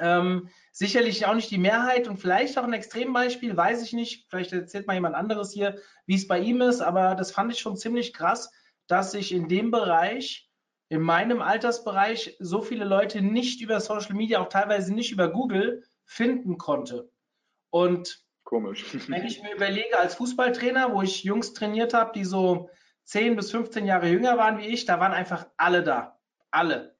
Ähm, 0.00 0.48
sicherlich 0.72 1.26
auch 1.26 1.34
nicht 1.34 1.50
die 1.50 1.58
Mehrheit 1.58 2.08
und 2.08 2.18
vielleicht 2.18 2.58
auch 2.58 2.64
ein 2.64 2.72
Extrembeispiel, 2.72 3.56
weiß 3.56 3.82
ich 3.82 3.92
nicht. 3.92 4.26
Vielleicht 4.28 4.52
erzählt 4.52 4.86
mal 4.86 4.94
jemand 4.94 5.14
anderes 5.14 5.52
hier, 5.52 5.78
wie 6.06 6.14
es 6.14 6.26
bei 6.26 6.38
ihm 6.38 6.60
ist, 6.60 6.80
aber 6.80 7.14
das 7.14 7.30
fand 7.30 7.52
ich 7.52 7.58
schon 7.58 7.76
ziemlich 7.76 8.12
krass, 8.12 8.50
dass 8.86 9.12
sich 9.12 9.32
in 9.32 9.48
dem 9.48 9.70
Bereich, 9.70 10.50
in 10.88 11.00
meinem 11.00 11.42
Altersbereich, 11.42 12.36
so 12.38 12.62
viele 12.62 12.84
Leute 12.84 13.22
nicht 13.22 13.60
über 13.60 13.80
Social 13.80 14.14
Media, 14.14 14.40
auch 14.40 14.48
teilweise 14.48 14.94
nicht 14.94 15.12
über 15.12 15.28
Google 15.28 15.84
finden 16.04 16.58
konnte. 16.58 17.10
Und 17.70 18.24
Komisch. 18.44 18.84
Wenn 19.08 19.26
ich 19.26 19.42
mir 19.42 19.54
überlege, 19.54 19.98
als 19.98 20.14
Fußballtrainer, 20.14 20.94
wo 20.94 21.02
ich 21.02 21.24
Jungs 21.24 21.52
trainiert 21.52 21.94
habe, 21.94 22.12
die 22.14 22.24
so 22.24 22.70
10 23.02 23.34
bis 23.34 23.50
15 23.50 23.86
Jahre 23.86 24.08
jünger 24.08 24.38
waren 24.38 24.58
wie 24.58 24.66
ich, 24.66 24.84
da 24.84 25.00
waren 25.00 25.12
einfach 25.12 25.48
alle 25.56 25.82
da. 25.82 26.20
Alle. 26.52 26.95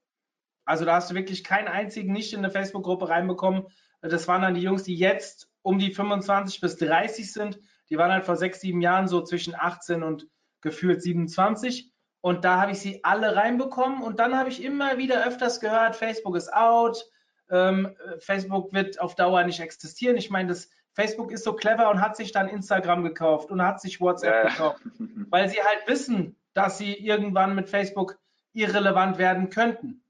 Also 0.67 0.85
da 0.85 0.97
hast 0.97 1.11
du 1.11 1.15
wirklich 1.15 1.45
keinen 1.45 1.69
einzigen 1.69 2.13
nicht 2.13 2.33
in 2.33 2.41
eine 2.41 2.51
Facebook-Gruppe 2.51 3.09
reinbekommen. 3.09 3.67
Das 4.03 4.29
waren 4.29 4.43
dann 4.43 4.55
die 4.55 4.61
Jungs, 4.61 4.83
die 4.83 4.97
jetzt 4.97 5.49
um 5.63 5.79
die 5.79 5.93
25 5.93 6.61
bis 6.61 6.77
30 6.77 7.33
sind. 7.33 7.59
Die 7.89 7.97
waren 7.97 8.13
halt 8.13 8.25
vor 8.25 8.37
sechs, 8.37 8.61
sieben 8.61 8.83
Jahren 8.83 9.09
so 9.09 9.23
zwischen 9.23 9.55
18 9.57 10.03
und 10.03 10.29
gefühlt 10.61 11.03
27. 11.03 11.93
Und 12.21 12.45
da 12.45 12.61
habe 12.61 12.73
ich 12.73 12.81
sie 12.81 13.05
alle 13.05 13.37
reinbekommen. 13.37 14.03
Und 14.03 14.19
dann 14.19 14.37
habe 14.37 14.49
ich 14.49 14.63
immer 14.63 14.99
wieder 14.99 15.27
öfters 15.27 15.61
gehört, 15.61 15.97
Facebook 15.97 16.37
ist 16.37 16.53
out, 16.53 17.09
ähm, 17.49 17.95
Facebook 18.19 18.73
wird 18.73 19.01
auf 19.01 19.15
Dauer 19.15 19.45
nicht 19.45 19.61
existieren. 19.61 20.17
Ich 20.17 20.31
meine, 20.31 20.49
das 20.49 20.69
Facebook 20.95 21.31
ist 21.31 21.45
so 21.45 21.53
clever 21.53 21.91
und 21.91 22.01
hat 22.01 22.17
sich 22.17 22.33
dann 22.33 22.49
Instagram 22.49 23.05
gekauft 23.05 23.51
und 23.51 23.63
hat 23.63 23.81
sich 23.81 24.01
WhatsApp 24.01 24.45
ja. 24.45 24.49
gekauft, 24.51 24.83
weil 25.31 25.49
sie 25.49 25.63
halt 25.63 25.87
wissen, 25.87 26.37
dass 26.55 26.79
sie 26.79 26.95
irgendwann 26.95 27.55
mit 27.55 27.69
Facebook 27.69 28.19
irrelevant 28.55 29.19
werden 29.19 29.51
könnten. 29.51 30.03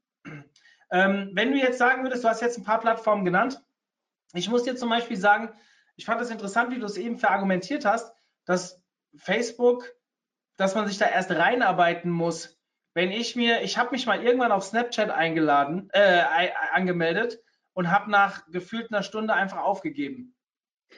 Ähm, 0.91 1.31
wenn 1.33 1.51
du 1.51 1.57
jetzt 1.57 1.77
sagen 1.77 2.03
würdest, 2.03 2.23
du 2.23 2.29
hast 2.29 2.41
jetzt 2.41 2.57
ein 2.57 2.63
paar 2.63 2.79
Plattformen 2.79 3.25
genannt, 3.25 3.61
ich 4.33 4.49
muss 4.49 4.63
dir 4.63 4.75
zum 4.75 4.89
Beispiel 4.89 5.17
sagen, 5.17 5.49
ich 5.95 6.05
fand 6.05 6.21
es 6.21 6.29
interessant, 6.29 6.71
wie 6.71 6.79
du 6.79 6.85
es 6.85 6.97
eben 6.97 7.17
verargumentiert 7.17 7.85
hast, 7.85 8.13
dass 8.45 8.81
Facebook, 9.15 9.85
dass 10.57 10.75
man 10.75 10.87
sich 10.87 10.97
da 10.97 11.07
erst 11.07 11.31
reinarbeiten 11.31 12.11
muss. 12.11 12.57
Wenn 12.93 13.11
ich 13.11 13.35
mir, 13.35 13.61
ich 13.61 13.77
habe 13.77 13.91
mich 13.91 14.05
mal 14.05 14.23
irgendwann 14.23 14.51
auf 14.51 14.63
Snapchat 14.63 15.09
eingeladen, 15.09 15.89
äh, 15.91 16.23
angemeldet 16.73 17.39
und 17.73 17.91
habe 17.91 18.09
nach 18.09 18.45
gefühlt 18.47 18.91
einer 18.91 19.03
Stunde 19.03 19.33
einfach 19.33 19.59
aufgegeben. 19.59 20.35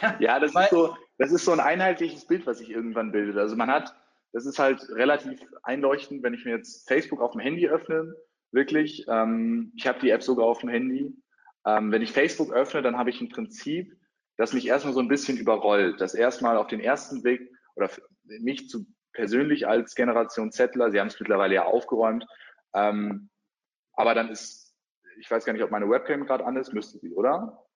Ja, 0.00 0.16
ja 0.18 0.40
das, 0.40 0.54
ist 0.54 0.70
so, 0.70 0.96
das 1.18 1.30
ist 1.30 1.44
so 1.44 1.52
ein 1.52 1.60
einheitliches 1.60 2.26
Bild, 2.26 2.46
was 2.46 2.58
sich 2.58 2.70
irgendwann 2.70 3.12
bildet. 3.12 3.36
Also 3.36 3.54
man 3.56 3.70
hat, 3.70 3.94
das 4.32 4.46
ist 4.46 4.58
halt 4.58 4.88
relativ 4.88 5.38
einleuchtend, 5.62 6.22
wenn 6.22 6.34
ich 6.34 6.44
mir 6.44 6.56
jetzt 6.56 6.88
Facebook 6.88 7.20
auf 7.20 7.32
dem 7.32 7.42
Handy 7.42 7.68
öffne, 7.68 8.16
wirklich. 8.52 9.06
Ähm, 9.08 9.72
ich 9.76 9.86
habe 9.86 10.00
die 10.00 10.10
App 10.10 10.22
sogar 10.22 10.46
auf 10.46 10.60
dem 10.60 10.68
Handy. 10.68 11.14
Ähm, 11.66 11.90
wenn 11.90 12.02
ich 12.02 12.12
Facebook 12.12 12.52
öffne, 12.52 12.82
dann 12.82 12.96
habe 12.96 13.10
ich 13.10 13.20
ein 13.20 13.28
Prinzip, 13.28 13.96
das 14.36 14.52
mich 14.52 14.66
erstmal 14.66 14.94
so 14.94 15.00
ein 15.00 15.08
bisschen 15.08 15.36
überrollt. 15.36 16.00
Das 16.00 16.14
erstmal 16.14 16.56
auf 16.56 16.68
den 16.68 16.80
ersten 16.80 17.22
Blick 17.22 17.50
oder 17.74 17.90
mich 18.24 18.68
zu 18.68 18.86
persönlich 19.12 19.66
als 19.66 19.94
Generation 19.94 20.52
Zettler, 20.52 20.90
Sie 20.90 21.00
haben 21.00 21.08
es 21.08 21.18
mittlerweile 21.18 21.54
ja 21.54 21.64
aufgeräumt, 21.64 22.26
ähm, 22.74 23.30
aber 23.94 24.14
dann 24.14 24.28
ist, 24.28 24.76
ich 25.18 25.30
weiß 25.30 25.44
gar 25.44 25.54
nicht, 25.54 25.62
ob 25.62 25.70
meine 25.70 25.88
Webcam 25.88 26.26
gerade 26.26 26.44
an 26.44 26.56
ist, 26.56 26.74
müsste 26.74 26.98
sie, 26.98 27.14
oder? 27.14 27.66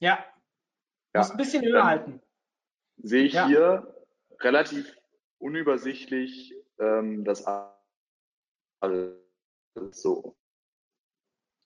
Ja. 0.00 0.24
ja. 1.14 1.20
Muss 1.20 1.30
ein 1.30 1.36
bisschen 1.36 1.64
höher 1.64 1.84
halten. 1.84 2.20
Sehe 2.96 3.24
ich 3.24 3.34
ja. 3.34 3.46
hier 3.46 3.94
relativ 4.40 4.92
unübersichtlich 5.38 6.54
ähm, 6.80 7.24
das 7.24 7.46
alles 8.80 9.19
so. 9.90 10.36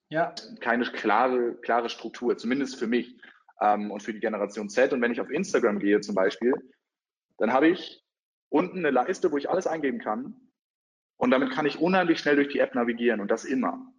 Ja. 0.09 0.33
Keine 0.59 0.85
klare, 0.85 1.55
klare 1.55 1.89
Struktur, 1.89 2.37
zumindest 2.37 2.77
für 2.77 2.87
mich 2.87 3.17
ähm, 3.61 3.91
und 3.91 4.03
für 4.03 4.13
die 4.13 4.19
Generation 4.19 4.69
Z. 4.69 4.93
Und 4.93 5.01
wenn 5.01 5.11
ich 5.11 5.21
auf 5.21 5.29
Instagram 5.29 5.79
gehe 5.79 6.01
zum 6.01 6.15
Beispiel, 6.15 6.53
dann 7.37 7.51
habe 7.51 7.67
ich 7.67 8.03
unten 8.49 8.79
eine 8.79 8.91
Leiste, 8.91 9.31
wo 9.31 9.37
ich 9.37 9.49
alles 9.49 9.67
eingeben 9.67 9.99
kann. 9.99 10.35
Und 11.17 11.31
damit 11.31 11.51
kann 11.51 11.65
ich 11.65 11.79
unheimlich 11.79 12.19
schnell 12.19 12.35
durch 12.35 12.49
die 12.49 12.59
App 12.59 12.75
navigieren 12.75 13.21
und 13.21 13.31
das 13.31 13.45
immer. 13.45 13.93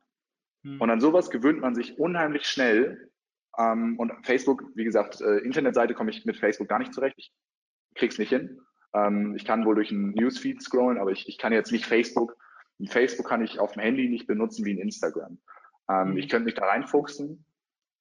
Hm. 0.63 0.81
Und 0.81 0.91
an 0.91 1.01
sowas 1.01 1.31
gewöhnt 1.31 1.61
man 1.61 1.75
sich 1.75 1.99
unheimlich 1.99 2.47
schnell. 2.47 3.11
Ähm, 3.59 3.99
und 3.99 4.13
Facebook, 4.25 4.65
wie 4.75 4.85
gesagt, 4.85 5.21
äh, 5.21 5.39
Internetseite 5.39 5.95
komme 5.95 6.11
ich 6.11 6.25
mit 6.25 6.37
Facebook 6.37 6.69
gar 6.69 6.79
nicht 6.79 6.93
zurecht. 6.93 7.17
Ich 7.19 7.33
krieg's 7.95 8.19
nicht 8.19 8.29
hin. 8.29 8.61
Ähm, 8.95 9.35
ich 9.35 9.45
kann 9.45 9.65
wohl 9.65 9.75
durch 9.75 9.91
ein 9.91 10.11
Newsfeed 10.11 10.63
scrollen, 10.63 10.99
aber 10.99 11.11
ich, 11.11 11.27
ich 11.29 11.39
kann 11.39 11.53
jetzt 11.53 11.73
nicht 11.73 11.87
Facebook. 11.87 12.37
Ein 12.79 12.89
Facebook 12.89 13.27
kann 13.27 13.43
ich 13.43 13.59
auf 13.59 13.73
dem 13.73 13.83
Handy 13.83 14.09
nicht 14.09 14.27
benutzen 14.27 14.65
wie 14.65 14.75
ein 14.75 14.79
Instagram. 14.79 15.39
Ähm, 15.89 16.11
hm. 16.11 16.17
Ich 16.17 16.29
könnte 16.29 16.45
mich 16.45 16.55
da 16.55 16.67
reinfuchsen. 16.67 17.45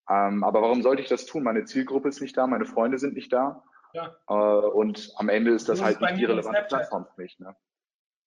Ähm, 0.10 0.44
aber 0.44 0.62
warum 0.62 0.82
sollte 0.82 1.02
ich 1.02 1.10
das 1.10 1.26
tun? 1.26 1.44
Meine 1.44 1.66
Zielgruppe 1.66 2.10
ist 2.10 2.22
nicht 2.22 2.38
da, 2.38 2.46
meine 2.46 2.66
Freunde 2.66 3.00
sind 3.00 3.16
nicht 3.16 3.34
da. 3.34 3.64
Ja. 3.94 4.16
Äh, 4.28 4.34
und 4.34 5.14
am 5.18 5.30
Ende 5.30 5.52
ist 5.52 5.70
das, 5.70 5.80
das 5.80 5.86
halt 5.86 5.96
ist 5.96 6.02
nicht 6.02 6.20
die 6.20 6.26
relevante 6.26 6.64
Plattform 6.68 7.06
für 7.06 7.22
mich. 7.22 7.40
Ne? 7.40 7.56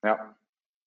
Ja. 0.03 0.35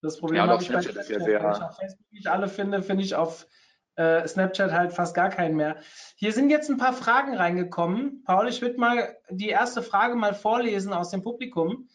Das 0.02 0.18
Problem 0.18 0.44
ja, 0.44 0.48
habe 0.48 0.60
ich 0.60 0.68
Snapchat 0.68 0.94
bei 0.94 1.02
Snapchat. 1.02 1.20
Ja 1.20 1.24
sehr, 1.24 1.42
Wenn 1.42 1.52
ich 1.52 1.62
auf 1.62 1.76
Facebook 1.76 2.12
nicht 2.12 2.26
alle 2.26 2.48
finde, 2.48 2.82
finde 2.82 3.04
ich 3.04 3.14
auf 3.14 3.46
äh, 3.94 4.26
Snapchat 4.26 4.72
halt 4.72 4.92
fast 4.92 5.14
gar 5.14 5.28
keinen 5.28 5.56
mehr. 5.56 5.76
Hier 6.16 6.32
sind 6.32 6.50
jetzt 6.50 6.68
ein 6.68 6.78
paar 6.78 6.92
Fragen 6.92 7.36
reingekommen. 7.36 8.24
Paul, 8.24 8.48
ich 8.48 8.60
würde 8.60 8.80
mal 8.80 9.16
die 9.30 9.48
erste 9.48 9.82
Frage 9.82 10.16
mal 10.16 10.34
vorlesen 10.34 10.92
aus 10.92 11.10
dem 11.10 11.22
Publikum. 11.22 11.88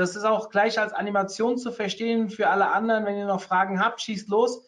Das 0.00 0.16
ist 0.16 0.24
auch 0.24 0.48
gleich 0.48 0.78
als 0.78 0.94
Animation 0.94 1.58
zu 1.58 1.72
verstehen 1.72 2.30
für 2.30 2.48
alle 2.48 2.68
anderen. 2.68 3.04
Wenn 3.04 3.18
ihr 3.18 3.26
noch 3.26 3.42
Fragen 3.42 3.84
habt, 3.84 4.00
schießt 4.00 4.30
los. 4.30 4.66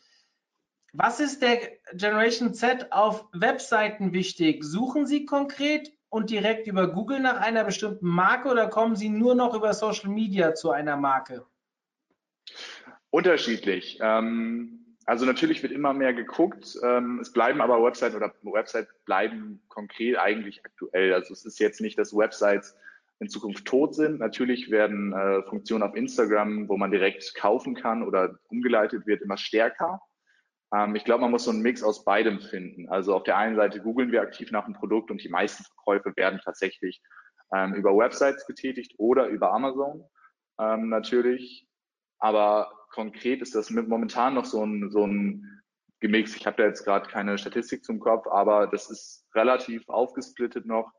Was 0.93 1.21
ist 1.21 1.41
der 1.41 1.59
Generation 1.95 2.53
Z 2.53 2.93
auf 2.93 3.25
Webseiten 3.33 4.13
wichtig? 4.13 4.63
Suchen 4.63 5.07
Sie 5.07 5.25
konkret 5.25 5.91
und 6.11 6.29
direkt 6.29 6.67
über 6.67 6.87
Google 6.93 7.21
nach 7.21 7.41
einer 7.41 7.65
bestimmten 7.65 8.09
Marke 8.09 8.51
oder 8.51 8.69
kommen 8.69 8.95
Sie 8.95 9.09
nur 9.09 9.35
noch 9.35 9.55
über 9.55 9.73
Social 9.73 10.11
Media 10.11 10.55
zu 10.55 10.71
einer 10.71 10.99
Marke? 10.99 11.47
Unterschiedlich. 13.09 14.01
Ähm, 14.03 14.99
also 15.07 15.25
natürlich 15.25 15.63
wird 15.63 15.73
immer 15.73 15.95
mehr 15.95 16.13
geguckt. 16.13 16.77
Ähm, 16.83 17.21
es 17.21 17.33
bleiben 17.33 17.63
aber 17.63 17.83
Websites 17.83 18.15
oder 18.15 18.35
Websites 18.43 18.93
bleiben 19.07 19.63
konkret 19.69 20.19
eigentlich 20.19 20.63
aktuell. 20.63 21.15
Also 21.15 21.33
es 21.33 21.47
ist 21.47 21.59
jetzt 21.59 21.81
nicht, 21.81 21.99
dass 21.99 22.15
Websites 22.15 22.77
in 23.23 23.29
Zukunft 23.29 23.65
tot 23.65 23.95
sind. 23.95 24.19
Natürlich 24.19 24.71
werden 24.71 25.13
äh, 25.13 25.43
Funktionen 25.45 25.85
auf 25.85 25.95
Instagram, 25.95 26.69
wo 26.69 26.77
man 26.77 26.91
direkt 26.91 27.35
kaufen 27.37 27.75
kann 27.75 28.03
oder 28.03 28.39
umgeleitet 28.49 29.07
wird, 29.07 29.23
immer 29.23 29.37
stärker. 29.37 30.01
Ähm, 30.75 30.97
ich 30.97 31.05
glaube, 31.05 31.23
man 31.23 31.31
muss 31.31 31.45
so 31.45 31.53
einen 31.53 31.63
Mix 31.63 31.83
aus 31.83 32.05
beidem 32.05 32.41
finden. 32.41 32.89
Also 32.89 33.15
auf 33.15 33.23
der 33.23 33.37
einen 33.37 33.57
Seite 33.57 33.81
googeln 33.81 34.11
wir 34.11 34.23
aktiv 34.23 34.51
nach 34.51 34.65
einem 34.65 34.75
Produkt 34.75 35.11
und 35.11 35.23
die 35.23 35.29
meisten 35.29 35.65
Verkäufe 35.65 36.13
werden 36.17 36.41
tatsächlich 36.45 37.01
ähm, 37.55 37.75
über 37.75 37.97
Websites 37.97 38.45
getätigt 38.47 38.95
oder 38.99 39.29
über 39.29 39.53
Amazon 39.53 40.05
ähm, 40.59 40.89
natürlich. 40.89 41.69
Aber 42.19 42.73
konkret 42.91 43.41
ist 43.41 43.55
das 43.55 43.71
momentan 43.71 44.35
noch 44.35 44.47
so 44.47 44.65
ein, 44.65 44.91
so 44.91 45.07
ein 45.07 45.63
Gemix. 46.01 46.35
Ich 46.35 46.47
habe 46.47 46.57
da 46.57 46.65
jetzt 46.65 46.85
gerade 46.85 47.09
keine 47.09 47.39
Statistik 47.39 47.85
zum 47.85 48.01
Kopf, 48.01 48.27
aber 48.27 48.67
das 48.67 48.91
ist 48.91 49.27
relativ 49.35 49.89
aufgesplittet 49.89 50.67
noch 50.67 50.91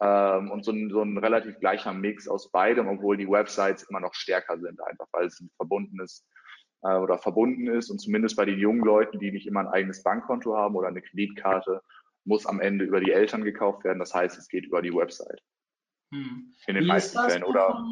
ähm, 0.00 0.50
und 0.50 0.64
so 0.64 0.72
ein, 0.72 0.90
so 0.90 1.02
ein 1.02 1.18
relativ 1.18 1.58
gleicher 1.58 1.92
Mix 1.92 2.28
aus 2.28 2.50
beidem, 2.50 2.88
obwohl 2.88 3.16
die 3.16 3.28
Websites 3.28 3.84
immer 3.84 4.00
noch 4.00 4.14
stärker 4.14 4.58
sind, 4.58 4.80
einfach 4.80 5.06
weil 5.12 5.26
es 5.26 5.40
ein 5.40 5.50
verbundenes 5.56 6.26
äh, 6.82 6.94
oder 6.94 7.18
verbunden 7.18 7.66
ist. 7.68 7.90
Und 7.90 7.98
zumindest 7.98 8.36
bei 8.36 8.44
den 8.44 8.58
jungen 8.58 8.84
Leuten, 8.84 9.18
die 9.18 9.32
nicht 9.32 9.46
immer 9.46 9.60
ein 9.60 9.68
eigenes 9.68 10.02
Bankkonto 10.02 10.56
haben 10.56 10.76
oder 10.76 10.88
eine 10.88 11.02
Kreditkarte, 11.02 11.82
muss 12.24 12.46
am 12.46 12.60
Ende 12.60 12.84
über 12.84 13.00
die 13.00 13.10
Eltern 13.10 13.42
gekauft 13.42 13.84
werden. 13.84 13.98
Das 13.98 14.14
heißt, 14.14 14.38
es 14.38 14.48
geht 14.48 14.66
über 14.66 14.82
die 14.82 14.94
Website. 14.94 15.42
Hm. 16.12 16.54
In 16.66 16.74
den 16.74 16.84
Wie 16.84 16.88
meisten 16.88 17.18
Fällen. 17.18 17.42
Oder 17.42 17.84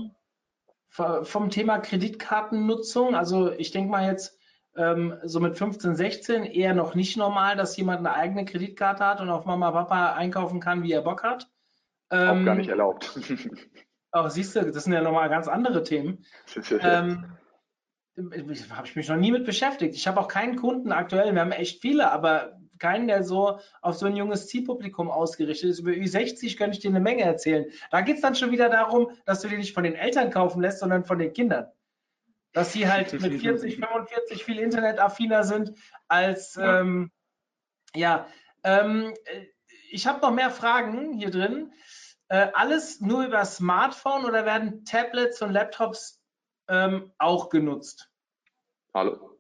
vom, 0.88 1.24
vom 1.24 1.50
Thema 1.50 1.78
Kreditkartennutzung, 1.78 3.14
also 3.14 3.50
ich 3.52 3.70
denke 3.70 3.90
mal 3.90 4.06
jetzt, 4.06 4.38
ähm, 4.76 5.14
so 5.24 5.40
mit 5.40 5.56
15, 5.56 5.96
16 5.96 6.44
eher 6.44 6.74
noch 6.74 6.94
nicht 6.94 7.16
normal, 7.16 7.56
dass 7.56 7.76
jemand 7.76 8.00
eine 8.00 8.12
eigene 8.12 8.44
Kreditkarte 8.44 9.04
hat 9.04 9.20
und 9.20 9.30
auf 9.30 9.46
Mama, 9.46 9.70
Papa 9.72 10.12
einkaufen 10.12 10.60
kann, 10.60 10.82
wie 10.82 10.92
er 10.92 11.02
Bock 11.02 11.22
hat. 11.22 11.48
Ähm, 12.10 12.42
Auch 12.42 12.44
gar 12.44 12.54
nicht 12.54 12.68
erlaubt. 12.68 13.18
Auch 14.12 14.30
siehst 14.30 14.56
du, 14.56 14.70
das 14.70 14.84
sind 14.84 14.92
ja 14.92 15.02
nochmal 15.02 15.28
ganz 15.28 15.48
andere 15.48 15.82
Themen. 15.82 16.24
ähm, 16.80 17.36
habe 18.16 18.86
ich 18.86 18.96
mich 18.96 19.08
noch 19.08 19.16
nie 19.16 19.32
mit 19.32 19.44
beschäftigt. 19.44 19.94
Ich 19.94 20.06
habe 20.06 20.20
auch 20.20 20.28
keinen 20.28 20.56
Kunden 20.56 20.92
aktuell, 20.92 21.34
wir 21.34 21.40
haben 21.40 21.52
echt 21.52 21.82
viele, 21.82 22.10
aber 22.10 22.58
keinen, 22.78 23.08
der 23.08 23.22
so 23.22 23.58
auf 23.82 23.96
so 23.96 24.06
ein 24.06 24.16
junges 24.16 24.48
Zielpublikum 24.48 25.10
ausgerichtet 25.10 25.70
ist. 25.70 25.80
Über 25.80 25.92
Ü60 25.92 26.56
könnte 26.56 26.76
ich 26.76 26.82
dir 26.82 26.90
eine 26.90 27.00
Menge 27.00 27.22
erzählen. 27.22 27.66
Da 27.90 28.00
geht 28.00 28.16
es 28.16 28.22
dann 28.22 28.34
schon 28.34 28.50
wieder 28.50 28.68
darum, 28.68 29.10
dass 29.24 29.40
du 29.40 29.48
die 29.48 29.56
nicht 29.56 29.74
von 29.74 29.84
den 29.84 29.94
Eltern 29.94 30.30
kaufen 30.30 30.60
lässt, 30.60 30.80
sondern 30.80 31.04
von 31.04 31.18
den 31.18 31.32
Kindern. 31.32 31.66
Dass 32.52 32.72
sie 32.72 32.88
halt 32.88 33.12
mit 33.20 33.40
40, 33.40 33.76
45 33.76 34.44
viel 34.44 34.58
internetaffiner 34.58 35.44
sind 35.44 35.72
als, 36.08 36.54
ja. 36.54 36.80
Ähm, 36.80 37.10
ja 37.94 38.26
ähm, 38.64 39.14
ich 39.90 40.06
habe 40.06 40.20
noch 40.20 40.32
mehr 40.32 40.50
Fragen 40.50 41.12
hier 41.14 41.30
drin. 41.30 41.72
Äh, 42.28 42.48
alles 42.54 43.00
nur 43.00 43.24
über 43.24 43.44
Smartphone 43.44 44.24
oder 44.24 44.44
werden 44.44 44.84
Tablets 44.84 45.42
und 45.42 45.52
Laptops 45.52 46.22
ähm, 46.68 47.12
auch 47.18 47.48
genutzt. 47.48 48.10
Hallo. 48.92 49.38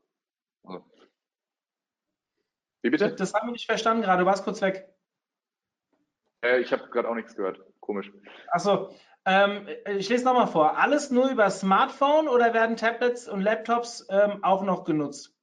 Wie 2.82 2.90
bitte? 2.90 3.12
Das 3.14 3.34
haben 3.34 3.48
wir 3.48 3.52
nicht 3.52 3.66
verstanden 3.66 4.02
gerade, 4.02 4.20
du 4.20 4.26
warst 4.26 4.44
kurz 4.44 4.60
weg. 4.60 4.88
Äh, 6.42 6.60
ich 6.60 6.72
habe 6.72 6.88
gerade 6.88 7.08
auch 7.08 7.14
nichts 7.16 7.34
gehört. 7.34 7.60
Komisch. 7.80 8.12
Achso, 8.48 8.94
ähm, 9.24 9.68
ich 9.86 10.08
lese 10.08 10.24
nochmal 10.24 10.46
vor. 10.46 10.78
Alles 10.78 11.10
nur 11.10 11.28
über 11.28 11.50
Smartphone 11.50 12.28
oder 12.28 12.54
werden 12.54 12.76
Tablets 12.76 13.28
und 13.28 13.40
Laptops 13.40 14.06
ähm, 14.08 14.44
auch 14.44 14.62
noch 14.62 14.84
genutzt? 14.84 15.35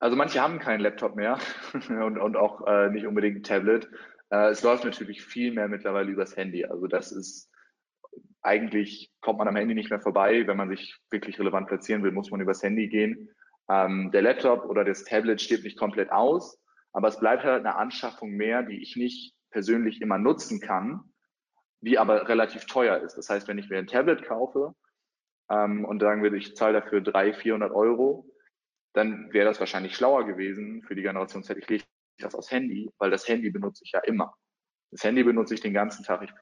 Also 0.00 0.16
manche 0.16 0.40
haben 0.40 0.58
keinen 0.58 0.80
Laptop 0.80 1.16
mehr 1.16 1.38
und, 1.88 2.18
und 2.18 2.36
auch 2.36 2.66
äh, 2.66 2.90
nicht 2.90 3.06
unbedingt 3.06 3.38
ein 3.38 3.42
Tablet. 3.42 3.88
Äh, 4.30 4.50
es 4.50 4.62
läuft 4.62 4.84
natürlich 4.84 5.24
viel 5.24 5.52
mehr 5.52 5.68
mittlerweile 5.68 6.10
übers 6.10 6.36
Handy. 6.36 6.64
Also 6.64 6.86
das 6.86 7.12
ist 7.12 7.50
eigentlich 8.42 9.10
kommt 9.20 9.38
man 9.38 9.48
am 9.48 9.56
Handy 9.56 9.74
nicht 9.74 9.90
mehr 9.90 10.00
vorbei. 10.00 10.46
Wenn 10.46 10.56
man 10.56 10.68
sich 10.68 10.96
wirklich 11.10 11.38
relevant 11.38 11.68
platzieren 11.68 12.02
will, 12.02 12.12
muss 12.12 12.30
man 12.30 12.40
übers 12.40 12.62
Handy 12.62 12.88
gehen. 12.88 13.28
Ähm, 13.68 14.10
der 14.12 14.22
Laptop 14.22 14.64
oder 14.64 14.84
das 14.84 15.04
Tablet 15.04 15.40
stirbt 15.40 15.64
nicht 15.64 15.78
komplett 15.78 16.10
aus, 16.10 16.58
aber 16.92 17.08
es 17.08 17.18
bleibt 17.18 17.44
halt 17.44 17.66
eine 17.66 17.76
Anschaffung 17.76 18.30
mehr, 18.30 18.62
die 18.62 18.80
ich 18.80 18.96
nicht 18.96 19.34
persönlich 19.50 20.00
immer 20.00 20.18
nutzen 20.18 20.60
kann, 20.60 21.00
die 21.80 21.98
aber 21.98 22.28
relativ 22.28 22.66
teuer 22.66 22.98
ist. 22.98 23.16
Das 23.18 23.28
heißt, 23.28 23.48
wenn 23.48 23.58
ich 23.58 23.68
mir 23.68 23.78
ein 23.78 23.86
Tablet 23.86 24.22
kaufe 24.24 24.74
ähm, 25.50 25.84
und 25.84 26.00
sagen 26.00 26.22
würde, 26.22 26.36
ich 26.36 26.56
zahle 26.56 26.80
dafür 26.80 27.00
300, 27.00 27.36
400 27.36 27.72
Euro, 27.72 28.26
dann 28.92 29.32
wäre 29.32 29.46
das 29.46 29.60
wahrscheinlich 29.60 29.94
schlauer 29.94 30.26
gewesen 30.26 30.82
für 30.82 30.94
die 30.94 31.02
Generation 31.02 31.42
Z. 31.42 31.58
Ich 31.58 31.68
lege 31.68 31.84
das 32.18 32.34
aufs 32.34 32.50
Handy, 32.50 32.90
weil 32.98 33.10
das 33.10 33.28
Handy 33.28 33.50
benutze 33.50 33.84
ich 33.84 33.92
ja 33.92 34.00
immer. 34.00 34.34
Das 34.90 35.04
Handy 35.04 35.22
benutze 35.22 35.54
ich 35.54 35.60
den 35.60 35.74
ganzen 35.74 36.04
Tag. 36.04 36.22
Ich 36.22 36.32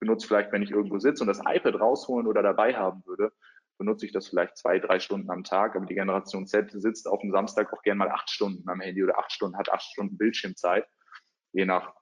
benutze 0.00 0.26
vielleicht, 0.26 0.52
wenn 0.52 0.62
ich 0.62 0.70
irgendwo 0.70 0.98
sitze 0.98 1.22
und 1.22 1.28
das 1.28 1.40
iPad 1.40 1.80
rausholen 1.80 2.26
oder 2.26 2.42
dabei 2.42 2.74
haben 2.74 3.04
würde, 3.06 3.32
benutze 3.78 4.06
ich 4.06 4.12
das 4.12 4.28
vielleicht 4.28 4.56
zwei, 4.56 4.78
drei 4.78 5.00
Stunden 5.00 5.30
am 5.30 5.44
Tag. 5.44 5.74
Aber 5.76 5.86
die 5.86 5.94
Generation 5.94 6.46
Z 6.46 6.70
sitzt 6.72 7.08
auf 7.08 7.20
dem 7.20 7.32
Samstag 7.32 7.72
auch 7.72 7.82
gerne 7.82 7.98
mal 7.98 8.10
acht 8.10 8.30
Stunden 8.30 8.68
am 8.68 8.80
Handy 8.80 9.02
oder 9.02 9.18
acht 9.18 9.32
Stunden, 9.32 9.56
hat 9.56 9.72
acht 9.72 9.82
Stunden 9.82 10.18
Bildschirmzeit, 10.18 10.86
je 11.52 11.64
nach 11.64 11.94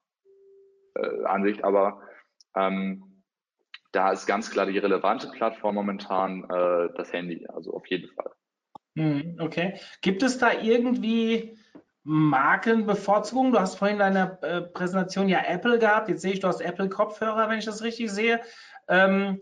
äh, 0.95 1.25
Ansicht. 1.25 1.65
Aber 1.65 2.03
Ähm, 2.57 3.23
da 3.93 4.13
ist 4.13 4.27
ganz 4.27 4.51
klar 4.51 4.67
die 4.67 4.79
relevante 4.79 5.31
Plattform 5.31 5.75
momentan 5.75 6.45
äh, 6.51 6.93
das 6.97 7.13
Handy, 7.13 7.47
also 7.49 7.75
auf 7.75 7.87
jeden 7.87 8.11
Fall. 8.15 8.33
Hm, 9.01 9.39
okay. 9.41 9.81
Gibt 10.03 10.23
es 10.23 10.37
da 10.37 10.53
irgendwie 10.53 11.57
Markenbevorzugung? 12.03 13.51
Du 13.51 13.59
hast 13.59 13.77
vorhin 13.77 13.97
in 13.97 14.01
deiner 14.01 14.43
äh, 14.43 14.61
Präsentation 14.61 15.27
ja 15.27 15.43
Apple 15.47 15.79
gehabt. 15.79 16.11
Jetzt 16.11 16.21
sehe 16.21 16.35
ich, 16.35 16.41
du 16.41 16.49
hast 16.49 16.61
Apple-Kopfhörer, 16.61 17.49
wenn 17.49 17.59
ich 17.59 17.65
das 17.65 17.83
richtig 17.83 18.11
sehe. 18.11 18.43
Ähm, 18.89 19.41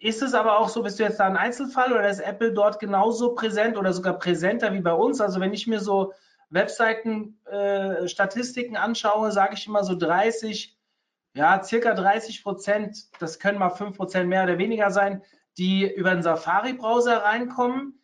ist 0.00 0.22
es 0.22 0.34
aber 0.34 0.58
auch 0.58 0.68
so, 0.68 0.82
bist 0.82 0.98
du 0.98 1.04
jetzt 1.04 1.20
da 1.20 1.26
ein 1.28 1.36
Einzelfall 1.36 1.92
oder 1.92 2.08
ist 2.08 2.18
Apple 2.18 2.52
dort 2.52 2.80
genauso 2.80 3.36
präsent 3.36 3.76
oder 3.76 3.92
sogar 3.92 4.18
präsenter 4.18 4.72
wie 4.72 4.80
bei 4.80 4.92
uns? 4.92 5.20
Also 5.20 5.38
wenn 5.38 5.54
ich 5.54 5.68
mir 5.68 5.78
so 5.78 6.12
Webseiten, 6.48 7.38
äh, 7.48 8.76
anschaue, 8.76 9.30
sage 9.30 9.54
ich 9.54 9.68
immer 9.68 9.84
so 9.84 9.94
30, 9.94 10.76
ja, 11.34 11.62
circa 11.62 11.94
30 11.94 12.42
Prozent, 12.42 13.06
das 13.20 13.38
können 13.38 13.60
mal 13.60 13.70
5 13.70 13.96
Prozent 13.96 14.28
mehr 14.28 14.42
oder 14.42 14.58
weniger 14.58 14.90
sein, 14.90 15.22
die 15.58 15.88
über 15.88 16.10
den 16.10 16.24
Safari-Browser 16.24 17.18
reinkommen. 17.18 17.99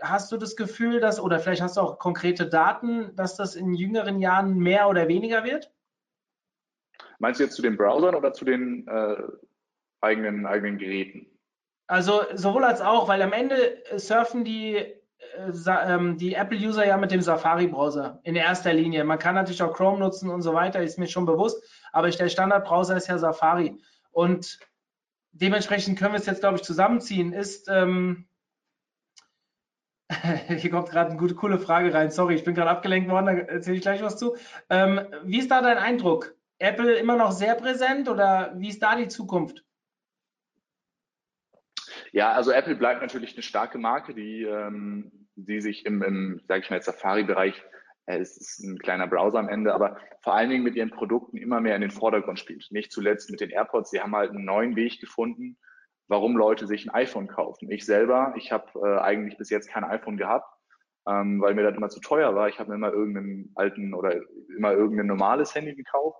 Hast 0.00 0.30
du 0.30 0.36
das 0.36 0.56
Gefühl, 0.56 1.00
dass, 1.00 1.20
oder 1.20 1.40
vielleicht 1.40 1.62
hast 1.62 1.76
du 1.76 1.80
auch 1.80 1.98
konkrete 1.98 2.46
Daten, 2.46 3.14
dass 3.16 3.36
das 3.36 3.56
in 3.56 3.74
jüngeren 3.74 4.20
Jahren 4.20 4.58
mehr 4.58 4.88
oder 4.88 5.08
weniger 5.08 5.44
wird? 5.44 5.72
Meinst 7.18 7.40
du 7.40 7.44
jetzt 7.44 7.56
zu 7.56 7.62
den 7.62 7.76
Browsern 7.76 8.14
oder 8.14 8.32
zu 8.32 8.44
den 8.44 8.86
äh, 8.86 9.16
eigenen, 10.00 10.46
eigenen 10.46 10.78
Geräten? 10.78 11.26
Also 11.88 12.22
sowohl 12.34 12.64
als 12.64 12.80
auch, 12.80 13.08
weil 13.08 13.22
am 13.22 13.32
Ende 13.32 13.82
surfen 13.96 14.44
die, 14.44 14.76
äh, 14.76 14.94
ähm, 15.66 16.18
die 16.18 16.34
Apple-User 16.34 16.86
ja 16.86 16.96
mit 16.96 17.10
dem 17.10 17.22
Safari-Browser 17.22 18.20
in 18.22 18.36
erster 18.36 18.72
Linie. 18.72 19.04
Man 19.04 19.18
kann 19.18 19.34
natürlich 19.34 19.62
auch 19.62 19.74
Chrome 19.74 19.98
nutzen 19.98 20.30
und 20.30 20.42
so 20.42 20.54
weiter, 20.54 20.82
ist 20.82 20.98
mir 20.98 21.08
schon 21.08 21.26
bewusst, 21.26 21.64
aber 21.92 22.08
der 22.10 22.28
Standard-Browser 22.28 22.96
ist 22.96 23.08
ja 23.08 23.18
Safari. 23.18 23.80
Und 24.10 24.58
dementsprechend 25.32 25.98
können 25.98 26.12
wir 26.12 26.20
es 26.20 26.26
jetzt, 26.26 26.40
glaube 26.40 26.56
ich, 26.56 26.62
zusammenziehen. 26.62 27.32
Ist, 27.32 27.68
ähm, 27.68 28.27
hier 30.48 30.70
kommt 30.70 30.90
gerade 30.90 31.10
eine 31.10 31.18
gute, 31.18 31.34
coole 31.34 31.58
Frage 31.58 31.92
rein. 31.92 32.10
Sorry, 32.10 32.34
ich 32.34 32.44
bin 32.44 32.54
gerade 32.54 32.70
abgelenkt 32.70 33.10
worden, 33.10 33.26
da 33.26 33.32
erzähle 33.32 33.76
ich 33.76 33.82
gleich 33.82 34.02
was 34.02 34.16
zu. 34.16 34.36
Ähm, 34.70 35.00
wie 35.24 35.38
ist 35.38 35.50
da 35.50 35.60
dein 35.60 35.78
Eindruck? 35.78 36.34
Apple 36.58 36.94
immer 36.94 37.16
noch 37.16 37.32
sehr 37.32 37.54
präsent 37.54 38.08
oder 38.08 38.52
wie 38.56 38.68
ist 38.68 38.82
da 38.82 38.96
die 38.96 39.08
Zukunft? 39.08 39.64
Ja, 42.12 42.32
also 42.32 42.50
Apple 42.52 42.76
bleibt 42.76 43.02
natürlich 43.02 43.34
eine 43.34 43.42
starke 43.42 43.78
Marke, 43.78 44.14
die, 44.14 44.42
ähm, 44.42 45.28
die 45.36 45.60
sich 45.60 45.84
im, 45.84 46.02
im 46.02 46.40
sage 46.48 46.62
ich 46.62 46.70
mal, 46.70 46.82
Safari-Bereich, 46.82 47.62
äh, 48.06 48.18
es 48.18 48.36
ist 48.36 48.60
ein 48.60 48.78
kleiner 48.78 49.06
Browser 49.06 49.38
am 49.38 49.48
Ende, 49.48 49.74
aber 49.74 49.98
vor 50.22 50.34
allen 50.34 50.50
Dingen 50.50 50.64
mit 50.64 50.74
ihren 50.74 50.90
Produkten 50.90 51.36
immer 51.36 51.60
mehr 51.60 51.76
in 51.76 51.82
den 51.82 51.90
Vordergrund 51.90 52.38
spielt. 52.38 52.66
Nicht 52.70 52.92
zuletzt 52.92 53.30
mit 53.30 53.40
den 53.40 53.50
AirPods. 53.50 53.90
Sie 53.90 54.00
haben 54.00 54.16
halt 54.16 54.30
einen 54.30 54.44
neuen 54.44 54.74
Weg 54.74 55.00
gefunden, 55.00 55.58
warum 56.08 56.36
Leute 56.36 56.66
sich 56.66 56.86
ein 56.86 56.94
iPhone 56.94 57.28
kaufen. 57.28 57.70
Ich 57.70 57.84
selber, 57.84 58.34
ich 58.36 58.50
habe 58.50 58.66
äh, 58.82 58.98
eigentlich 59.00 59.38
bis 59.38 59.50
jetzt 59.50 59.70
kein 59.70 59.84
iPhone 59.84 60.16
gehabt, 60.16 60.50
ähm, 61.06 61.40
weil 61.40 61.54
mir 61.54 61.62
das 61.62 61.76
immer 61.76 61.90
zu 61.90 62.00
teuer 62.00 62.34
war. 62.34 62.48
Ich 62.48 62.58
habe 62.58 62.70
mir 62.70 62.76
immer 62.76 62.92
irgendeinen 62.92 63.52
alten 63.54 63.94
oder 63.94 64.20
immer 64.56 64.72
irgendein 64.72 65.06
normales 65.06 65.54
Handy 65.54 65.74
gekauft. 65.74 66.18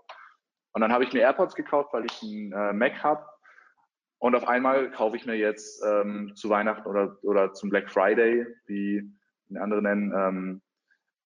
Und 0.72 0.82
dann 0.82 0.92
habe 0.92 1.04
ich 1.04 1.12
mir 1.12 1.20
AirPods 1.20 1.54
gekauft, 1.54 1.92
weil 1.92 2.04
ich 2.04 2.22
einen 2.22 2.52
äh, 2.52 2.72
Mac 2.72 3.02
habe 3.02 3.24
und 4.18 4.34
auf 4.34 4.46
einmal 4.48 4.90
kaufe 4.90 5.16
ich 5.16 5.26
mir 5.26 5.36
jetzt 5.36 5.82
ähm, 5.84 6.32
zu 6.34 6.50
Weihnachten 6.50 6.86
oder, 6.88 7.16
oder 7.22 7.52
zum 7.52 7.70
Black 7.70 7.88
Friday, 7.90 8.46
wie 8.66 9.08
andere 9.56 9.80
nennen, 9.80 10.12
ähm, 10.14 10.62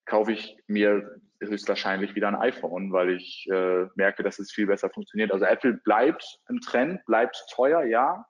kaufe 0.04 0.32
ich 0.32 0.56
mir 0.66 1.20
höchstwahrscheinlich 1.40 2.14
wieder 2.14 2.28
ein 2.28 2.36
iPhone, 2.36 2.92
weil 2.92 3.10
ich 3.10 3.48
äh, 3.50 3.86
merke, 3.94 4.22
dass 4.22 4.38
es 4.38 4.52
viel 4.52 4.66
besser 4.66 4.90
funktioniert. 4.90 5.32
Also 5.32 5.44
Apple 5.44 5.80
bleibt 5.84 6.40
ein 6.48 6.60
Trend, 6.60 7.04
bleibt 7.06 7.36
teuer, 7.50 7.82
ja, 7.84 8.24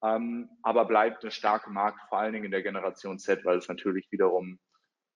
aber 0.00 0.84
bleibt 0.84 1.22
eine 1.22 1.30
starke 1.30 1.70
Marke, 1.70 1.98
vor 2.08 2.18
allen 2.18 2.32
Dingen 2.32 2.46
in 2.46 2.50
der 2.50 2.62
Generation 2.62 3.18
Z, 3.18 3.44
weil 3.44 3.58
es 3.58 3.68
natürlich 3.68 4.10
wiederum 4.10 4.58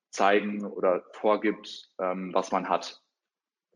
zeigen 0.09 0.65
oder 0.65 1.03
vorgibt, 1.13 1.89
ähm, 1.99 2.33
was 2.33 2.51
man 2.51 2.69
hat. 2.69 3.01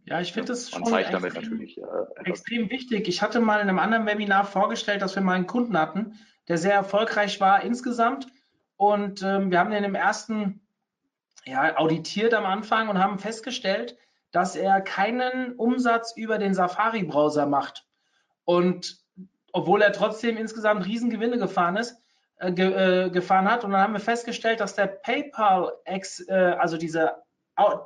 Ja, 0.05 0.21
ich 0.21 0.31
finde 0.31 0.49
das 0.49 0.69
schon 0.69 0.83
extrem, 0.83 1.21
natürlich 1.21 1.77
äh, 1.77 1.83
extrem 2.23 2.69
wichtig. 2.69 3.07
Ich 3.07 3.21
hatte 3.21 3.41
mal 3.41 3.59
in 3.59 3.67
einem 3.67 3.79
anderen 3.79 4.05
Webinar 4.05 4.45
vorgestellt, 4.45 5.01
dass 5.01 5.15
wir 5.15 5.21
mal 5.21 5.33
einen 5.33 5.47
Kunden 5.47 5.77
hatten, 5.77 6.17
der 6.47 6.57
sehr 6.57 6.73
erfolgreich 6.73 7.41
war 7.41 7.63
insgesamt. 7.63 8.27
Und 8.77 9.21
ähm, 9.23 9.51
wir 9.51 9.59
haben 9.59 9.71
den 9.71 9.83
im 9.83 9.95
ersten 9.95 10.65
ja, 11.45 11.77
auditiert 11.77 12.33
am 12.33 12.45
Anfang 12.45 12.87
und 12.87 12.99
haben 12.99 13.19
festgestellt, 13.19 13.97
dass 14.31 14.55
er 14.55 14.81
keinen 14.81 15.55
Umsatz 15.55 16.15
über 16.15 16.37
den 16.37 16.53
Safari-Browser 16.53 17.45
macht. 17.45 17.85
Und 18.45 18.99
obwohl 19.53 19.81
er 19.81 19.93
trotzdem 19.93 20.37
insgesamt 20.37 20.85
Riesengewinne 20.85 21.37
gefahren 21.37 21.77
ist, 21.77 22.01
äh, 22.37 22.51
ge, 22.51 23.05
äh, 23.05 23.09
gefahren 23.09 23.49
hat. 23.49 23.63
Und 23.63 23.71
dann 23.71 23.81
haben 23.81 23.93
wir 23.93 23.99
festgestellt, 23.99 24.59
dass 24.59 24.75
der 24.75 24.87
PayPal, 24.87 25.73
Ex, 25.85 26.27
äh, 26.27 26.55
also 26.59 26.77
dieser 26.77 27.23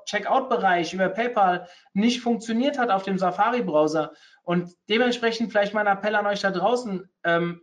Checkout-Bereich 0.05 0.93
über 0.93 1.07
PayPal 1.07 1.67
nicht 1.93 2.19
funktioniert 2.19 2.77
hat 2.77 2.89
auf 2.89 3.03
dem 3.03 3.17
Safari-Browser. 3.17 4.11
Und 4.43 4.69
dementsprechend 4.89 5.51
vielleicht 5.51 5.73
mein 5.73 5.87
Appell 5.87 6.15
an 6.15 6.27
euch 6.27 6.41
da 6.41 6.51
draußen. 6.51 7.09
Ähm, 7.23 7.61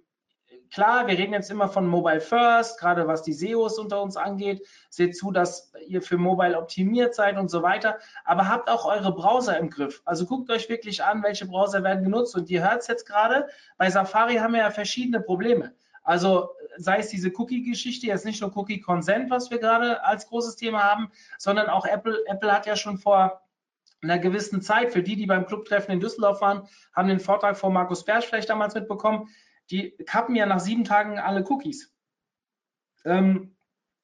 klar, 0.70 1.06
wir 1.06 1.18
reden 1.18 1.32
jetzt 1.32 1.50
immer 1.50 1.68
von 1.68 1.86
Mobile 1.86 2.20
First, 2.20 2.78
gerade 2.78 3.06
was 3.06 3.22
die 3.22 3.32
SEOs 3.32 3.78
unter 3.78 4.02
uns 4.02 4.16
angeht. 4.16 4.66
Seht 4.90 5.16
zu, 5.16 5.30
dass 5.30 5.72
ihr 5.86 6.02
für 6.02 6.18
Mobile 6.18 6.56
optimiert 6.56 7.14
seid 7.14 7.36
und 7.36 7.50
so 7.50 7.62
weiter. 7.62 7.98
Aber 8.24 8.48
habt 8.48 8.70
auch 8.70 8.84
eure 8.84 9.14
Browser 9.14 9.58
im 9.58 9.70
Griff. 9.70 10.02
Also 10.04 10.26
guckt 10.26 10.50
euch 10.50 10.68
wirklich 10.68 11.02
an, 11.02 11.22
welche 11.22 11.46
Browser 11.46 11.82
werden 11.82 12.04
genutzt. 12.04 12.34
Und 12.34 12.50
ihr 12.50 12.62
hört 12.62 12.82
es 12.82 12.86
jetzt 12.88 13.06
gerade, 13.06 13.48
bei 13.76 13.90
Safari 13.90 14.36
haben 14.36 14.54
wir 14.54 14.60
ja 14.60 14.70
verschiedene 14.70 15.20
Probleme. 15.20 15.74
Also 16.02 16.50
sei 16.78 16.98
es 16.98 17.08
diese 17.08 17.30
Cookie-Geschichte, 17.36 18.06
jetzt 18.06 18.24
nicht 18.24 18.40
nur 18.40 18.56
Cookie-Consent, 18.56 19.30
was 19.30 19.50
wir 19.50 19.58
gerade 19.58 20.02
als 20.04 20.26
großes 20.28 20.56
Thema 20.56 20.82
haben, 20.82 21.10
sondern 21.36 21.68
auch 21.68 21.84
Apple. 21.84 22.18
Apple 22.26 22.52
hat 22.52 22.66
ja 22.66 22.76
schon 22.76 22.98
vor 22.98 23.42
einer 24.02 24.18
gewissen 24.18 24.62
Zeit, 24.62 24.92
für 24.92 25.02
die, 25.02 25.16
die 25.16 25.26
beim 25.26 25.46
Clubtreffen 25.46 25.92
in 25.92 26.00
Düsseldorf 26.00 26.40
waren, 26.40 26.68
haben 26.94 27.08
den 27.08 27.20
Vortrag 27.20 27.56
von 27.56 27.72
Markus 27.72 28.04
Bersch 28.04 28.26
vielleicht 28.26 28.48
damals 28.48 28.74
mitbekommen, 28.74 29.28
die 29.70 29.90
kappen 30.06 30.34
ja 30.34 30.46
nach 30.46 30.60
sieben 30.60 30.84
Tagen 30.84 31.18
alle 31.18 31.44
Cookies. 31.48 31.94
Ähm, 33.04 33.56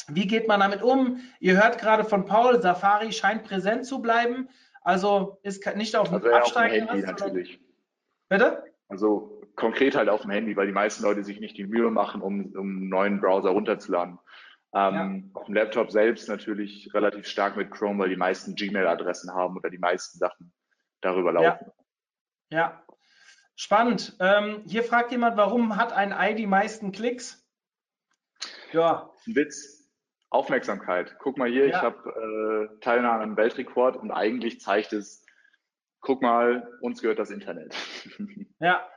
wie 0.09 0.27
geht 0.27 0.49
man 0.49 0.61
damit 0.61 0.83
um? 0.83 1.21
Ihr 1.41 1.57
hört 1.57 1.79
gerade 1.79 2.05
von 2.05 2.27
Paul, 2.27 2.61
Safari 2.61 3.13
scheint 3.13 3.45
präsent 3.45 3.87
zu 3.87 4.03
bleiben. 4.03 4.49
Also 4.83 5.39
ist 5.43 5.65
nicht 5.77 5.97
auf 5.97 6.09
dem 6.09 6.17
also 6.17 6.31
Absteigen. 6.31 6.89
Handy 6.89 7.07
natürlich. 7.07 7.61
Bitte? 8.29 8.65
Also 8.89 9.41
konkret 9.57 9.97
halt 9.97 10.09
auf 10.09 10.23
dem 10.23 10.31
Handy, 10.31 10.57
weil 10.57 10.67
die 10.67 10.73
meisten 10.73 11.03
Leute 11.03 11.25
sich 11.25 11.41
nicht 11.41 11.57
die 11.57 11.67
Mühe 11.67 11.91
machen, 11.91 12.21
um, 12.21 12.53
um 12.55 12.77
einen 12.77 12.89
neuen 12.89 13.21
Browser 13.21 13.51
runterzuladen. 13.51 14.19
Ähm, 14.75 15.31
ja. 15.35 15.41
Auf 15.41 15.47
dem 15.47 15.55
Laptop 15.55 15.91
selbst 15.91 16.29
natürlich 16.29 16.93
relativ 16.93 17.27
stark 17.27 17.57
mit 17.57 17.71
Chrome, 17.71 18.03
weil 18.03 18.11
die 18.11 18.17
meisten 18.17 18.55
Gmail-Adressen 18.57 19.33
haben 19.33 19.57
oder 19.57 19.71
die 19.71 19.79
meisten 19.79 20.19
Sachen 20.19 20.53
darüber 21.01 21.33
laufen. 21.33 21.73
Ja, 22.51 22.59
ja. 22.59 22.84
Spannend. 23.57 24.17
Ähm, 24.21 24.63
hier 24.67 24.85
fragt 24.85 25.11
jemand, 25.11 25.37
warum 25.37 25.77
hat 25.77 25.93
ein 25.93 26.13
Ei 26.13 26.35
die 26.35 26.47
meisten 26.47 26.93
Klicks? 26.93 27.47
Ja. 28.73 29.11
Ein 29.27 29.37
Witz. 29.37 29.91
Aufmerksamkeit. 30.31 31.17
Guck 31.21 31.39
mal 31.39 31.49
hier, 31.49 31.69
ja. 31.69 31.77
ich 31.77 31.83
habe 31.83 32.71
äh, 32.75 32.81
Teilnahme 32.81 33.23
am 33.23 33.37
Weltrekord 33.37 33.97
und 33.97 34.11
eigentlich 34.11 34.61
zeigt 34.61 34.93
es, 34.93 35.25
guck 36.01 36.23
mal, 36.23 36.69
uns 36.81 37.01
gehört 37.01 37.19
das 37.19 37.31
Internet. 37.31 37.75
Ja, 38.61 38.89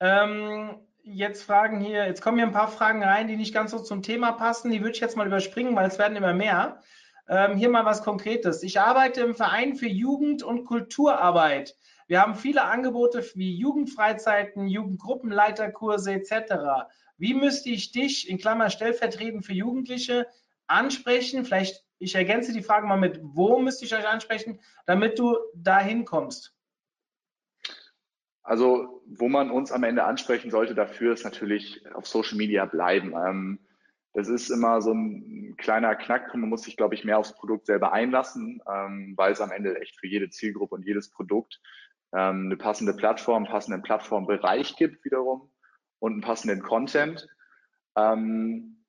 ähm, 0.00 0.86
jetzt 1.02 1.42
fragen 1.42 1.80
hier, 1.80 2.06
jetzt 2.06 2.22
kommen 2.22 2.38
hier 2.38 2.46
ein 2.46 2.52
paar 2.52 2.68
Fragen 2.68 3.02
rein, 3.02 3.28
die 3.28 3.36
nicht 3.36 3.54
ganz 3.54 3.70
so 3.70 3.80
zum 3.80 4.02
Thema 4.02 4.32
passen. 4.32 4.70
Die 4.70 4.80
würde 4.80 4.92
ich 4.92 5.00
jetzt 5.00 5.16
mal 5.16 5.26
überspringen, 5.26 5.74
weil 5.76 5.88
es 5.88 5.98
werden 5.98 6.16
immer 6.16 6.34
mehr. 6.34 6.80
Ähm, 7.28 7.56
hier 7.56 7.68
mal 7.68 7.84
was 7.84 8.02
Konkretes. 8.02 8.62
Ich 8.62 8.80
arbeite 8.80 9.20
im 9.22 9.34
Verein 9.34 9.74
für 9.74 9.88
Jugend- 9.88 10.42
und 10.42 10.64
Kulturarbeit. 10.64 11.76
Wir 12.08 12.22
haben 12.22 12.34
viele 12.34 12.64
Angebote 12.64 13.22
wie 13.34 13.54
Jugendfreizeiten, 13.54 14.66
Jugendgruppenleiterkurse 14.66 16.12
etc. 16.14 16.88
Wie 17.18 17.34
müsste 17.34 17.68
ich 17.68 17.92
dich, 17.92 18.30
in 18.30 18.38
Klammer 18.38 18.70
stellvertretend 18.70 19.44
für 19.44 19.52
Jugendliche, 19.52 20.26
ansprechen? 20.66 21.44
Vielleicht, 21.44 21.84
ich 21.98 22.14
ergänze 22.14 22.54
die 22.54 22.62
Frage 22.62 22.86
mal 22.86 22.96
mit, 22.96 23.20
wo 23.22 23.58
müsste 23.58 23.84
ich 23.84 23.94
euch 23.94 24.08
ansprechen, 24.08 24.58
damit 24.86 25.18
du 25.18 25.36
dahin 25.54 26.06
kommst? 26.06 26.54
Also, 28.42 29.02
wo 29.04 29.28
man 29.28 29.50
uns 29.50 29.70
am 29.70 29.84
Ende 29.84 30.04
ansprechen 30.04 30.50
sollte 30.50 30.74
dafür, 30.74 31.12
ist 31.12 31.24
natürlich 31.24 31.84
auf 31.94 32.06
Social 32.06 32.38
Media 32.38 32.64
bleiben. 32.64 33.12
Ähm, 33.12 33.58
das 34.14 34.28
ist 34.28 34.48
immer 34.48 34.80
so 34.80 34.94
ein 34.94 35.56
kleiner 35.58 35.94
Knackpunkt. 35.94 36.40
Man 36.40 36.48
muss 36.48 36.62
sich, 36.62 36.78
glaube 36.78 36.94
ich, 36.94 37.04
mehr 37.04 37.18
aufs 37.18 37.34
Produkt 37.34 37.66
selber 37.66 37.92
einlassen, 37.92 38.62
ähm, 38.66 39.12
weil 39.18 39.32
es 39.32 39.42
am 39.42 39.52
Ende 39.52 39.78
echt 39.78 40.00
für 40.00 40.06
jede 40.06 40.30
Zielgruppe 40.30 40.76
und 40.76 40.86
jedes 40.86 41.10
Produkt 41.10 41.60
ähm, 42.14 42.46
eine 42.46 42.56
passende 42.56 42.94
Plattform, 42.94 43.44
einen 43.44 43.52
passenden 43.52 43.82
Plattformbereich 43.82 44.76
gibt 44.76 45.04
wiederum 45.04 45.50
und 45.98 46.12
einen 46.12 46.20
passenden 46.20 46.62
Content. 46.62 47.26
Ähm, 47.96 48.84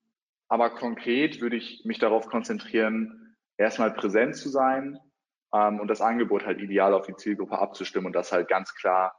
aber 0.48 0.72
konkret 0.72 1.42
würde 1.42 1.58
ich 1.58 1.84
mich 1.86 2.00
darauf 2.00 2.28
konzentrieren, 2.28 3.36
erstmal 3.58 3.94
präsent 3.94 4.36
zu 4.36 4.50
sein 4.50 5.00
ähm, 5.54 5.80
und 5.80 5.88
das 5.88 6.02
Angebot 6.02 6.46
halt 6.46 6.60
ideal 6.60 6.94
auf 6.94 7.06
die 7.06 7.16
Zielgruppe 7.16 7.60
abzustimmen 7.60 8.08
und 8.08 8.14
das 8.14 8.32
halt 8.32 8.48
ganz 8.48 8.74
klar 8.76 9.16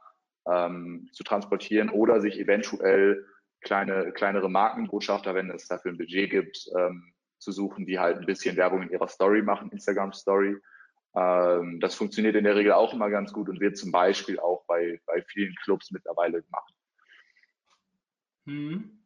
ähm, 0.47 1.09
zu 1.13 1.23
transportieren 1.23 1.89
oder 1.89 2.19
sich 2.19 2.39
eventuell 2.39 3.25
kleine, 3.61 4.11
kleinere 4.11 4.49
Markenbotschafter, 4.49 5.35
wenn 5.35 5.51
es 5.51 5.67
dafür 5.67 5.91
ein 5.91 5.97
Budget 5.97 6.29
gibt, 6.29 6.67
ähm, 6.77 7.13
zu 7.37 7.51
suchen, 7.51 7.85
die 7.85 7.99
halt 7.99 8.17
ein 8.17 8.25
bisschen 8.25 8.57
Werbung 8.57 8.83
in 8.83 8.89
ihrer 8.89 9.07
Story 9.07 9.41
machen, 9.41 9.71
Instagram 9.71 10.13
Story. 10.13 10.57
Ähm, 11.15 11.79
das 11.79 11.95
funktioniert 11.95 12.35
in 12.35 12.43
der 12.43 12.55
Regel 12.55 12.71
auch 12.71 12.93
immer 12.93 13.09
ganz 13.09 13.33
gut 13.33 13.49
und 13.49 13.59
wird 13.59 13.77
zum 13.77 13.91
Beispiel 13.91 14.39
auch 14.39 14.63
bei, 14.65 14.99
bei 15.05 15.21
vielen 15.23 15.55
Clubs 15.63 15.91
mittlerweile 15.91 16.41
gemacht. 16.41 16.73
Hm. 18.45 18.97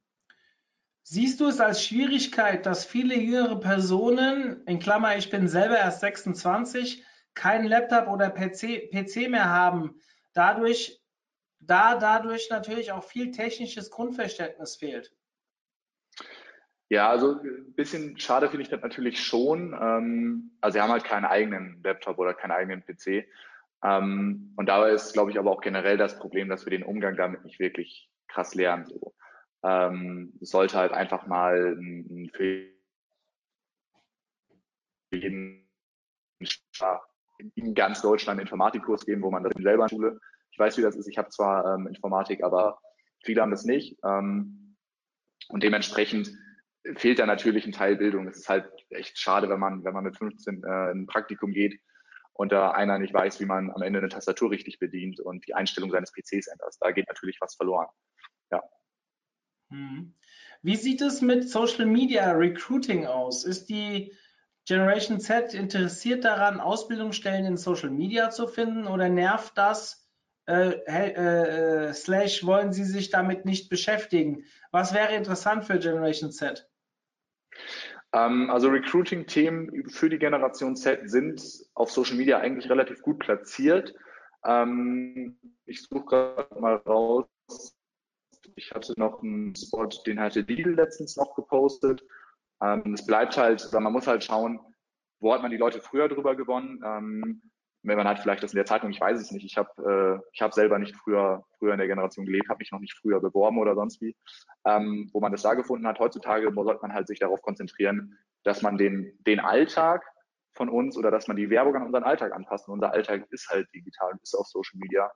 Siehst 1.04 1.40
du 1.40 1.48
es 1.48 1.60
als 1.60 1.86
Schwierigkeit, 1.86 2.66
dass 2.66 2.86
viele 2.86 3.16
jüngere 3.16 3.60
Personen, 3.60 4.64
in 4.66 4.80
Klammer, 4.80 5.18
ich 5.18 5.30
bin 5.30 5.48
selber 5.48 5.78
erst 5.78 6.00
26, 6.00 7.04
keinen 7.36 7.68
Laptop 7.68 8.08
oder 8.08 8.30
PC, 8.30 8.90
PC 8.92 9.30
mehr 9.30 9.50
haben, 9.50 10.02
dadurch, 10.34 11.00
da 11.60 11.96
dadurch 11.96 12.50
natürlich 12.50 12.92
auch 12.92 13.04
viel 13.04 13.32
technisches 13.32 13.92
Grundverständnis 13.92 14.78
fehlt? 14.78 15.14
Ja, 16.90 17.10
also 17.10 17.40
ein 17.42 17.74
bisschen 17.74 18.18
schade 18.20 18.48
finde 18.50 18.64
ich 18.64 18.70
das 18.70 18.82
natürlich 18.82 19.20
schon. 19.24 19.74
Ähm, 19.80 20.52
also 20.62 20.76
sie 20.76 20.82
haben 20.82 20.92
halt 20.92 21.04
keinen 21.04 21.26
eigenen 21.26 21.82
Laptop 21.84 22.20
oder 22.20 22.34
keinen 22.34 22.52
eigenen 22.52 22.84
PC. 22.86 23.28
Ähm, 23.84 24.54
und 24.56 24.68
dabei 24.68 24.92
ist, 24.92 25.14
glaube 25.14 25.32
ich, 25.32 25.40
aber 25.40 25.52
auch 25.52 25.62
generell 25.62 25.98
das 25.98 26.20
Problem, 26.20 26.48
dass 26.48 26.66
wir 26.66 26.72
den 26.72 26.84
Umgang 26.84 27.16
damit 27.18 27.44
nicht 27.44 27.60
wirklich 27.60 28.10
krass 28.28 28.54
lernen. 28.54 28.86
So. 28.86 29.16
Ähm, 29.64 30.34
es 30.42 30.52
sollte 30.52 30.78
halt 30.78 30.92
einfach 30.92 31.26
mal 31.26 31.76
ein, 31.76 32.30
für 32.34 32.70
jeden 35.12 35.68
in 37.56 37.74
ganz 37.74 38.02
Deutschland 38.02 38.40
Informatikkurs 38.40 39.06
geben, 39.06 39.24
wo 39.24 39.32
man 39.32 39.44
das 39.44 39.54
selber 39.58 39.84
in 39.84 39.90
Schule. 39.90 40.20
Ich 40.52 40.60
weiß, 40.60 40.78
wie 40.78 40.82
das 40.84 40.96
ist. 40.96 41.08
Ich 41.08 41.18
habe 41.18 41.30
zwar 41.30 41.76
ähm, 41.76 41.88
Informatik, 41.88 42.44
aber 42.44 42.80
viele 43.24 43.42
haben 43.42 43.52
das 43.52 43.66
nicht. 43.66 43.98
Ähm, 44.04 44.76
und 45.50 45.64
dementsprechend 45.64 46.32
fehlt 46.96 47.20
da 47.20 47.26
natürlich 47.26 47.66
ein 47.66 47.72
Teil 47.72 47.96
Bildung. 47.96 48.28
Es 48.28 48.38
ist 48.38 48.50
halt 48.50 48.70
echt 48.90 49.18
schade, 49.18 49.50
wenn 49.50 49.60
man, 49.60 49.84
wenn 49.84 49.94
man 49.94 50.04
mit 50.04 50.18
15 50.18 50.64
äh, 50.64 50.92
in 50.92 51.02
ein 51.02 51.08
Praktikum 51.08 51.52
geht 51.52 51.80
und 52.34 52.52
da 52.52 52.72
einer 52.72 53.00
nicht 53.00 53.14
weiß, 53.14 53.40
wie 53.40 53.46
man 53.46 53.72
am 53.72 53.82
Ende 53.82 54.00
eine 54.00 54.10
Tastatur 54.10 54.52
richtig 54.52 54.80
bedient 54.80 55.20
und 55.20 55.48
die 55.48 55.54
Einstellung 55.54 55.90
seines 55.90 56.12
PCs 56.12 56.48
ändert. 56.48 56.76
Da 56.80 56.92
geht 56.92 57.08
natürlich 57.08 57.38
was 57.42 57.56
verloren. 57.56 57.88
Ja. 58.52 58.62
Hm. 59.70 60.14
Wie 60.62 60.76
sieht 60.76 61.02
es 61.02 61.22
mit 61.22 61.50
Social 61.50 61.86
Media 61.86 62.32
Recruiting 62.32 63.06
aus? 63.06 63.46
Ist 63.46 63.70
die 63.70 64.14
Generation 64.66 65.20
Z 65.20 65.54
interessiert 65.54 66.26
daran, 66.26 66.60
Ausbildungsstellen 66.60 67.46
in 67.46 67.58
Social 67.58 67.92
Media 67.92 68.32
zu 68.32 68.48
finden 68.48 68.88
oder 68.88 69.10
nervt 69.10 69.58
das? 69.58 70.10
Äh, 70.48 70.80
äh, 70.88 71.88
äh, 71.88 71.94
slash 71.94 72.46
wollen 72.46 72.74
Sie 72.74 72.84
sich 72.84 73.10
damit 73.10 73.46
nicht 73.46 73.70
beschäftigen? 73.70 74.44
Was 74.72 74.94
wäre 74.94 75.16
interessant 75.16 75.66
für 75.66 75.80
Generation 75.80 76.32
Z? 76.32 76.68
Ähm, 78.14 78.50
also 78.50 78.70
Recruiting-Themen 78.70 79.90
für 79.90 80.10
die 80.10 80.20
Generation 80.20 80.76
Z 80.76 81.10
sind 81.10 81.42
auf 81.74 81.92
Social 81.92 82.16
Media 82.16 82.40
eigentlich 82.40 82.70
relativ 82.70 83.02
gut 83.02 83.20
platziert. 83.20 83.94
Ähm, 84.46 85.38
ich 85.66 85.82
suche 85.82 86.06
gerade 86.06 86.60
mal 86.60 86.76
raus. 86.76 87.28
Ich 88.56 88.72
hatte 88.72 88.94
noch 88.98 89.22
einen 89.22 89.56
Spot, 89.56 89.90
den 90.06 90.20
hatte 90.20 90.42
Lidl 90.42 90.76
letztens 90.76 91.18
noch 91.18 91.36
gepostet. 91.36 92.06
Ähm, 92.62 92.94
es 92.94 93.06
bleibt 93.06 93.38
halt, 93.38 93.68
man 93.74 93.92
muss 93.92 94.08
halt 94.08 94.24
schauen, 94.24 94.60
wo 95.20 95.34
hat 95.34 95.42
man 95.42 95.52
die 95.52 95.58
Leute 95.58 95.82
früher 95.82 96.08
drüber 96.08 96.36
gewonnen 96.36 96.82
wenn 97.88 97.98
man 97.98 98.08
hat 98.08 98.20
vielleicht 98.20 98.44
das 98.44 98.54
in 98.54 98.58
der 98.58 98.66
Zeitung, 98.66 98.90
ich 98.90 99.00
weiß 99.00 99.20
es 99.20 99.32
nicht. 99.32 99.46
Ich 99.46 99.58
habe 99.58 100.22
äh, 100.24 100.28
ich 100.34 100.42
hab 100.42 100.54
selber 100.54 100.80
nicht 100.80 100.96
früher, 100.96 101.46
früher 101.58 101.74
in 101.74 101.78
der 101.78 101.88
Generation 101.88 102.26
gelebt, 102.26 102.50
habe 102.50 102.60
mich 102.60 102.72
noch 102.72 102.80
nicht 102.80 102.98
früher 102.98 103.20
beworben 103.20 103.60
oder 103.60 103.76
sonst 103.76 104.02
wie. 104.02 104.16
Ähm, 104.66 105.10
wo 105.14 105.20
man 105.20 105.32
das 105.32 105.44
da 105.44 105.54
gefunden 105.54 105.88
hat, 105.88 106.00
heutzutage 106.00 106.52
sollte 106.54 106.82
man 106.82 106.94
halt 106.94 107.08
sich 107.08 107.20
darauf 107.20 107.42
konzentrieren, 107.42 108.18
dass 108.44 108.62
man 108.62 108.78
den, 108.78 109.18
den 109.26 109.40
Alltag 109.40 110.04
von 110.54 110.70
uns 110.70 110.98
oder 110.98 111.12
dass 111.12 111.28
man 111.28 111.38
die 111.38 111.50
Werbung 111.50 111.76
an 111.76 111.84
unseren 111.84 112.04
Alltag 112.04 112.34
anpasst. 112.34 112.68
Und 112.68 112.76
unser 112.76 112.92
Alltag 112.92 113.28
ist 113.32 113.50
halt 113.50 113.68
digital 113.74 114.12
und 114.14 114.22
ist 114.22 114.34
auf 114.34 114.48
Social 114.48 114.80
Media. 114.80 115.12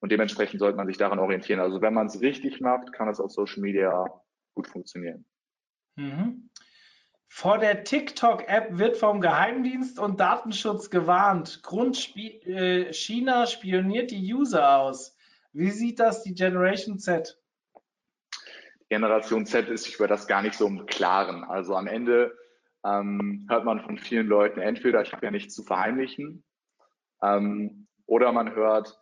Und 0.00 0.12
dementsprechend 0.12 0.60
sollte 0.60 0.76
man 0.76 0.86
sich 0.86 0.98
daran 0.98 1.18
orientieren. 1.18 1.60
Also 1.60 1.80
wenn 1.80 1.94
man 1.94 2.06
es 2.06 2.20
richtig 2.20 2.60
macht, 2.60 2.92
kann 2.92 3.08
es 3.08 3.20
auf 3.20 3.30
Social 3.30 3.62
Media 3.62 4.04
gut 4.54 4.68
funktionieren. 4.68 5.24
Mhm. 5.96 6.50
Vor 7.36 7.58
der 7.58 7.82
TikTok-App 7.82 8.78
wird 8.78 8.96
vom 8.96 9.20
Geheimdienst 9.20 9.98
und 9.98 10.20
Datenschutz 10.20 10.88
gewarnt. 10.88 11.64
Grund 11.64 12.16
äh, 12.16 12.92
China 12.92 13.48
spioniert 13.48 14.12
die 14.12 14.32
User 14.32 14.78
aus. 14.78 15.16
Wie 15.52 15.72
sieht 15.72 15.98
das 15.98 16.22
die 16.22 16.32
Generation 16.32 17.00
Z? 17.00 17.36
Generation 18.88 19.46
Z 19.46 19.68
ist 19.68 19.92
über 19.92 20.06
das 20.06 20.28
gar 20.28 20.42
nicht 20.42 20.54
so 20.54 20.68
im 20.68 20.86
Klaren. 20.86 21.42
Also 21.42 21.74
am 21.74 21.88
Ende 21.88 22.38
ähm, 22.84 23.48
hört 23.50 23.64
man 23.64 23.80
von 23.80 23.98
vielen 23.98 24.28
Leuten 24.28 24.60
entweder, 24.60 25.02
ich 25.02 25.12
habe 25.12 25.26
ja 25.26 25.32
nichts 25.32 25.56
zu 25.56 25.64
verheimlichen, 25.64 26.44
ähm, 27.20 27.88
oder 28.06 28.30
man 28.30 28.54
hört, 28.54 28.96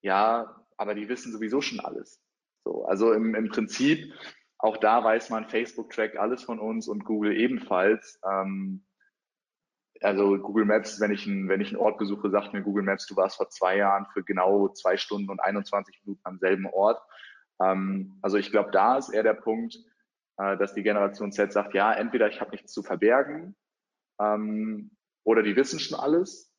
ja, 0.00 0.64
aber 0.78 0.94
die 0.94 1.10
wissen 1.10 1.32
sowieso 1.32 1.60
schon 1.60 1.80
alles. 1.80 2.18
So, 2.64 2.86
also 2.86 3.12
im, 3.12 3.34
im 3.34 3.50
Prinzip 3.50 4.10
auch 4.58 4.76
da 4.76 5.02
weiß 5.04 5.30
man, 5.30 5.48
Facebook 5.48 5.90
trackt 5.90 6.16
alles 6.16 6.42
von 6.42 6.58
uns 6.58 6.88
und 6.88 7.04
Google 7.04 7.36
ebenfalls. 7.36 8.20
Ähm, 8.28 8.84
also 10.00 10.38
Google 10.38 10.64
Maps, 10.64 11.00
wenn 11.00 11.12
ich, 11.12 11.26
ein, 11.26 11.48
wenn 11.48 11.60
ich 11.60 11.68
einen 11.68 11.80
Ort 11.80 11.98
besuche, 11.98 12.30
sagt 12.30 12.52
mir 12.52 12.62
Google 12.62 12.84
Maps, 12.84 13.06
du 13.06 13.16
warst 13.16 13.36
vor 13.36 13.48
zwei 13.48 13.76
Jahren 13.76 14.06
für 14.12 14.22
genau 14.22 14.68
zwei 14.68 14.96
Stunden 14.96 15.30
und 15.30 15.40
21 15.40 16.02
Minuten 16.04 16.20
am 16.24 16.38
selben 16.38 16.66
Ort. 16.66 17.00
Ähm, 17.60 18.18
also 18.22 18.36
ich 18.36 18.50
glaube, 18.50 18.70
da 18.70 18.98
ist 18.98 19.10
eher 19.10 19.22
der 19.22 19.34
Punkt, 19.34 19.76
äh, 20.36 20.56
dass 20.56 20.74
die 20.74 20.82
Generation 20.82 21.32
Z 21.32 21.52
sagt, 21.52 21.74
ja, 21.74 21.92
entweder 21.92 22.28
ich 22.28 22.40
habe 22.40 22.50
nichts 22.50 22.72
zu 22.72 22.82
verbergen 22.82 23.56
ähm, 24.20 24.90
oder 25.24 25.42
die 25.42 25.56
wissen 25.56 25.78
schon 25.78 25.98
alles, 25.98 26.52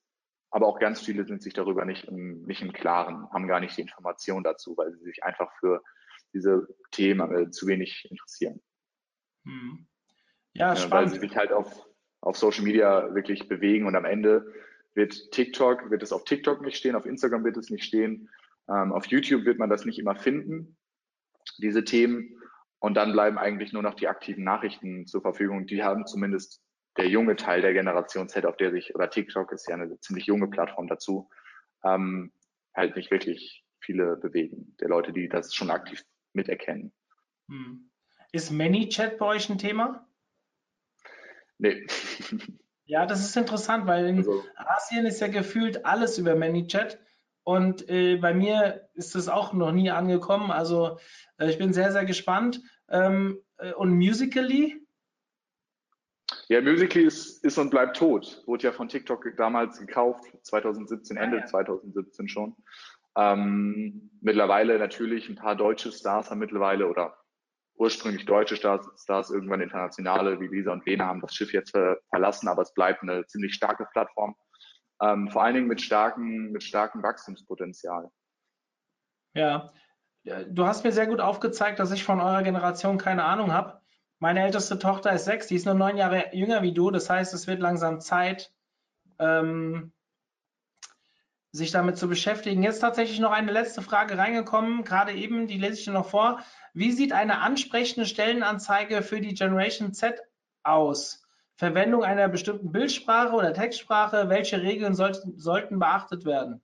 aber 0.49 0.67
auch 0.67 0.79
ganz 0.79 1.01
viele 1.01 1.25
sind 1.25 1.43
sich 1.43 1.53
darüber 1.53 1.85
nicht 1.85 2.05
im, 2.05 2.43
nicht 2.43 2.61
im 2.61 2.71
Klaren, 2.71 3.29
haben 3.31 3.47
gar 3.47 3.59
nicht 3.59 3.77
die 3.77 3.81
Information 3.81 4.43
dazu, 4.43 4.77
weil 4.77 4.91
sie 4.93 5.03
sich 5.03 5.23
einfach 5.23 5.51
für 5.59 5.83
diese 6.35 6.67
Themen 6.91 7.35
äh, 7.35 7.49
zu 7.49 7.65
wenig 7.65 8.07
interessieren. 8.11 8.61
Hm. 9.45 9.87
Ja, 10.53 10.75
spannend. 10.75 10.93
Weil 10.93 11.09
sie 11.09 11.19
sich 11.19 11.35
halt 11.35 11.51
auf, 11.51 11.87
auf 12.21 12.37
Social 12.37 12.63
Media 12.63 13.15
wirklich 13.15 13.47
bewegen 13.47 13.87
und 13.87 13.95
am 13.95 14.05
Ende 14.05 14.53
wird 14.93 15.31
TikTok, 15.31 15.89
wird 15.89 16.03
es 16.03 16.13
auf 16.13 16.23
TikTok 16.25 16.61
nicht 16.61 16.77
stehen, 16.77 16.95
auf 16.95 17.05
Instagram 17.05 17.43
wird 17.43 17.57
es 17.57 17.69
nicht 17.69 17.83
stehen, 17.83 18.29
ähm, 18.69 18.93
auf 18.93 19.07
YouTube 19.07 19.45
wird 19.45 19.59
man 19.59 19.69
das 19.69 19.85
nicht 19.85 19.99
immer 19.99 20.15
finden, 20.15 20.77
diese 21.57 21.83
Themen. 21.83 22.39
Und 22.79 22.95
dann 22.95 23.13
bleiben 23.13 23.37
eigentlich 23.37 23.73
nur 23.73 23.81
noch 23.81 23.95
die 23.95 24.07
aktiven 24.07 24.43
Nachrichten 24.43 25.07
zur 25.07 25.21
Verfügung. 25.21 25.65
Die 25.65 25.83
haben 25.83 26.05
zumindest 26.05 26.61
der 26.97 27.07
junge 27.07 27.35
Teil 27.35 27.61
der 27.61 27.73
Generation 27.73 28.29
Z, 28.29 28.45
auf 28.45 28.57
der 28.57 28.71
sich, 28.71 28.93
oder 28.95 29.09
TikTok 29.09 29.51
ist 29.51 29.67
ja 29.67 29.75
eine 29.75 29.99
ziemlich 29.99 30.27
junge 30.27 30.47
Plattform 30.47 30.87
dazu, 30.87 31.29
ähm, 31.83 32.31
halt 32.75 32.95
nicht 32.95 33.11
wirklich 33.11 33.65
viele 33.79 34.17
bewegen. 34.17 34.75
Der 34.79 34.89
Leute, 34.89 35.13
die 35.13 35.27
das 35.27 35.53
schon 35.53 35.71
aktiv 35.71 36.03
miterkennen. 36.35 36.93
Hm. 37.49 37.89
Ist 38.31 38.51
ManyChat 38.51 39.17
bei 39.17 39.25
euch 39.25 39.49
ein 39.49 39.57
Thema? 39.57 40.07
Nee. 41.57 41.87
Ja, 42.87 43.07
das 43.07 43.21
ist 43.21 43.35
interessant, 43.35 43.87
weil 43.87 44.05
in 44.05 44.17
also, 44.19 44.43
Asien 44.57 45.07
ist 45.07 45.19
ja 45.19 45.27
gefühlt 45.27 45.85
alles 45.87 46.19
über 46.19 46.35
ManyChat 46.35 46.99
und 47.45 47.89
äh, 47.89 48.17
bei 48.17 48.33
mir 48.33 48.89
ist 48.93 49.15
das 49.15 49.27
auch 49.27 49.53
noch 49.53 49.71
nie 49.71 49.89
angekommen. 49.89 50.51
Also 50.51 50.99
äh, 51.37 51.49
ich 51.49 51.57
bin 51.57 51.73
sehr, 51.73 51.91
sehr 51.91 52.05
gespannt. 52.05 52.61
Ähm, 52.89 53.39
äh, 53.57 53.73
und 53.73 53.91
Musically? 53.91 54.85
Ja, 56.47 56.61
Musically 56.61 57.05
ist, 57.05 57.43
ist 57.43 57.57
und 57.57 57.71
bleibt 57.71 57.97
tot. 57.97 58.43
Wurde 58.45 58.63
ja 58.63 58.71
von 58.71 58.87
TikTok 58.87 59.35
damals 59.37 59.79
gekauft, 59.79 60.25
2017, 60.43 61.17
Ende 61.17 61.37
ah, 61.37 61.39
ja. 61.41 61.45
2017 61.45 62.27
schon. 62.27 62.55
Ähm, 63.17 64.11
mittlerweile 64.21 64.77
natürlich 64.79 65.29
ein 65.29 65.35
paar 65.35 65.55
deutsche 65.55 65.91
Stars 65.91 66.29
haben 66.29 66.39
mittlerweile 66.39 66.87
oder 66.87 67.17
ursprünglich 67.77 68.25
deutsche 68.25 68.55
Stars, 68.55 68.87
Stars 69.01 69.29
irgendwann 69.29 69.61
internationale 69.61 70.39
wie 70.39 70.47
Lisa 70.47 70.71
und 70.71 70.85
Lena 70.85 71.05
haben 71.05 71.21
das 71.21 71.33
Schiff 71.33 71.53
jetzt 71.53 71.71
ver 71.71 71.97
verlassen, 72.09 72.47
aber 72.47 72.61
es 72.61 72.73
bleibt 72.73 73.01
eine 73.03 73.25
ziemlich 73.25 73.53
starke 73.53 73.85
Plattform. 73.91 74.35
Ähm, 75.01 75.29
vor 75.29 75.43
allen 75.43 75.55
Dingen 75.55 75.67
mit 75.67 75.81
starkem, 75.81 76.51
mit 76.51 76.63
starkem 76.63 77.03
Wachstumspotenzial. 77.03 78.09
Ja, 79.33 79.71
du 80.47 80.65
hast 80.65 80.83
mir 80.85 80.93
sehr 80.93 81.07
gut 81.07 81.19
aufgezeigt, 81.19 81.79
dass 81.79 81.91
ich 81.91 82.03
von 82.03 82.21
eurer 82.21 82.43
Generation 82.43 82.97
keine 82.97 83.25
Ahnung 83.25 83.51
habe. 83.51 83.81
Meine 84.19 84.41
älteste 84.41 84.79
Tochter 84.79 85.11
ist 85.11 85.25
sechs, 85.25 85.47
die 85.47 85.55
ist 85.55 85.65
nur 85.65 85.75
neun 85.75 85.97
Jahre 85.97 86.29
jünger 86.33 86.61
wie 86.61 86.73
du. 86.73 86.89
Das 86.89 87.09
heißt, 87.09 87.33
es 87.33 87.47
wird 87.47 87.59
langsam 87.59 87.99
Zeit, 87.99 88.53
ähm, 89.19 89.91
sich 91.55 91.71
damit 91.71 91.97
zu 91.97 92.09
beschäftigen. 92.09 92.63
Jetzt 92.63 92.79
tatsächlich 92.79 93.19
noch 93.19 93.31
eine 93.31 93.51
letzte 93.51 93.81
Frage 93.81 94.17
reingekommen, 94.17 94.83
gerade 94.83 95.13
eben, 95.13 95.47
die 95.47 95.57
lese 95.57 95.79
ich 95.79 95.85
dir 95.85 95.93
noch 95.93 96.09
vor. 96.09 96.41
Wie 96.73 96.91
sieht 96.91 97.13
eine 97.13 97.39
ansprechende 97.39 98.05
Stellenanzeige 98.05 99.01
für 99.01 99.21
die 99.21 99.33
Generation 99.33 99.93
Z 99.93 100.21
aus? 100.63 101.23
Verwendung 101.55 102.03
einer 102.03 102.27
bestimmten 102.27 102.73
Bildsprache 102.73 103.33
oder 103.33 103.53
Textsprache? 103.53 104.27
Welche 104.27 104.61
Regeln 104.61 104.93
sollten, 104.93 105.39
sollten 105.39 105.79
beachtet 105.79 106.25
werden? 106.25 106.61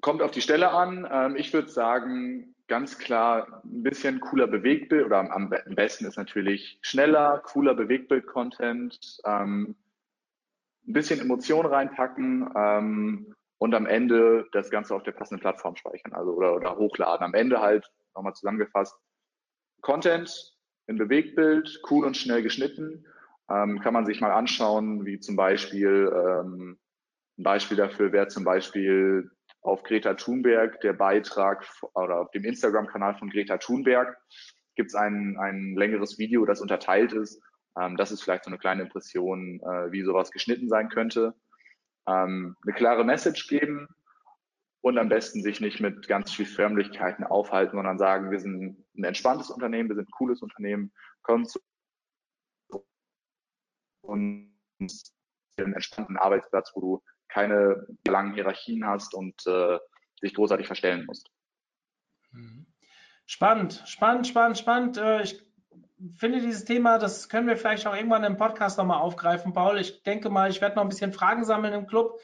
Kommt 0.00 0.22
auf 0.22 0.30
die 0.30 0.42
Stelle 0.42 0.70
an. 0.70 1.08
Ähm, 1.10 1.34
ich 1.34 1.52
würde 1.52 1.68
sagen, 1.68 2.54
ganz 2.68 2.98
klar 2.98 3.62
ein 3.64 3.82
bisschen 3.82 4.20
cooler 4.20 4.46
Bewegtbild 4.46 5.06
oder 5.06 5.18
am, 5.18 5.50
besten 5.50 6.06
ist 6.06 6.16
natürlich 6.16 6.78
schneller, 6.82 7.42
cooler 7.44 7.74
Bewegtbild-Content, 7.74 9.20
ähm, 9.24 9.74
ein 10.86 10.92
bisschen 10.92 11.20
Emotionen 11.20 11.68
reinpacken 11.68 12.50
ähm, 12.56 13.34
und 13.58 13.74
am 13.74 13.86
Ende 13.86 14.46
das 14.52 14.70
Ganze 14.70 14.94
auf 14.94 15.02
der 15.02 15.12
passenden 15.12 15.40
Plattform 15.40 15.76
speichern, 15.76 16.12
also 16.12 16.32
oder, 16.32 16.54
oder 16.54 16.76
hochladen. 16.76 17.24
Am 17.24 17.34
Ende 17.34 17.60
halt 17.60 17.90
nochmal 18.14 18.34
zusammengefasst 18.34 18.94
Content 19.82 20.54
in 20.86 20.98
Bewegtbild, 20.98 21.80
cool 21.90 22.04
und 22.04 22.16
schnell 22.16 22.42
geschnitten. 22.42 23.06
Ähm, 23.48 23.80
kann 23.80 23.94
man 23.94 24.06
sich 24.06 24.20
mal 24.20 24.32
anschauen, 24.32 25.06
wie 25.06 25.20
zum 25.20 25.36
Beispiel 25.36 26.10
ähm, 26.12 26.78
ein 27.38 27.42
Beispiel 27.42 27.76
dafür 27.76 28.12
wäre 28.12 28.28
zum 28.28 28.44
Beispiel 28.44 29.30
auf 29.60 29.82
Greta 29.82 30.14
Thunberg 30.14 30.80
der 30.80 30.92
Beitrag 30.92 31.64
oder 31.94 32.20
auf 32.20 32.30
dem 32.30 32.44
Instagram-Kanal 32.44 33.16
von 33.18 33.30
Greta 33.30 33.58
Thunberg 33.58 34.16
gibt 34.76 34.90
es 34.90 34.94
ein, 34.94 35.36
ein 35.38 35.74
längeres 35.76 36.18
Video, 36.18 36.44
das 36.44 36.60
unterteilt 36.60 37.12
ist. 37.12 37.42
Ähm, 37.78 37.96
das 37.96 38.12
ist 38.12 38.22
vielleicht 38.22 38.44
so 38.44 38.50
eine 38.50 38.58
kleine 38.58 38.82
Impression, 38.82 39.60
äh, 39.60 39.92
wie 39.92 40.02
sowas 40.02 40.30
geschnitten 40.30 40.68
sein 40.68 40.88
könnte. 40.88 41.34
Ähm, 42.06 42.56
eine 42.62 42.72
klare 42.74 43.04
Message 43.04 43.48
geben 43.48 43.88
und 44.80 44.98
am 44.98 45.08
besten 45.08 45.42
sich 45.42 45.60
nicht 45.60 45.80
mit 45.80 46.06
ganz 46.06 46.32
viel 46.32 46.46
Förmlichkeiten 46.46 47.24
aufhalten, 47.24 47.76
sondern 47.76 47.98
sagen, 47.98 48.30
wir 48.30 48.40
sind 48.40 48.84
ein 48.96 49.04
entspanntes 49.04 49.50
Unternehmen, 49.50 49.88
wir 49.88 49.96
sind 49.96 50.08
ein 50.08 50.12
cooles 50.12 50.42
Unternehmen, 50.42 50.92
kommen 51.22 51.44
zu 51.44 51.60
uns 54.02 55.12
einen 55.58 55.74
entspannten 55.74 56.16
Arbeitsplatz, 56.16 56.70
wo 56.74 56.80
du 56.80 57.02
keine 57.28 57.86
langen 58.06 58.34
Hierarchien 58.34 58.86
hast 58.86 59.14
und 59.14 59.46
äh, 59.46 59.78
dich 60.22 60.34
großartig 60.34 60.66
verstellen 60.66 61.04
musst. 61.06 61.30
Mhm. 62.30 62.66
Spannend, 63.26 63.82
spannend, 63.86 64.28
spannend, 64.28 64.58
spannend. 64.58 64.96
Äh, 64.98 65.22
ich 65.22 65.42
finde 66.14 66.40
dieses 66.40 66.64
Thema, 66.64 66.98
das 66.98 67.28
können 67.28 67.48
wir 67.48 67.56
vielleicht 67.56 67.86
auch 67.86 67.94
irgendwann 67.94 68.24
im 68.24 68.36
Podcast 68.36 68.78
nochmal 68.78 69.00
aufgreifen, 69.00 69.52
Paul. 69.52 69.78
Ich 69.78 70.02
denke 70.02 70.28
mal, 70.30 70.50
ich 70.50 70.60
werde 70.60 70.76
noch 70.76 70.82
ein 70.82 70.88
bisschen 70.88 71.12
Fragen 71.12 71.44
sammeln 71.44 71.74
im 71.74 71.86
Club. 71.86 72.18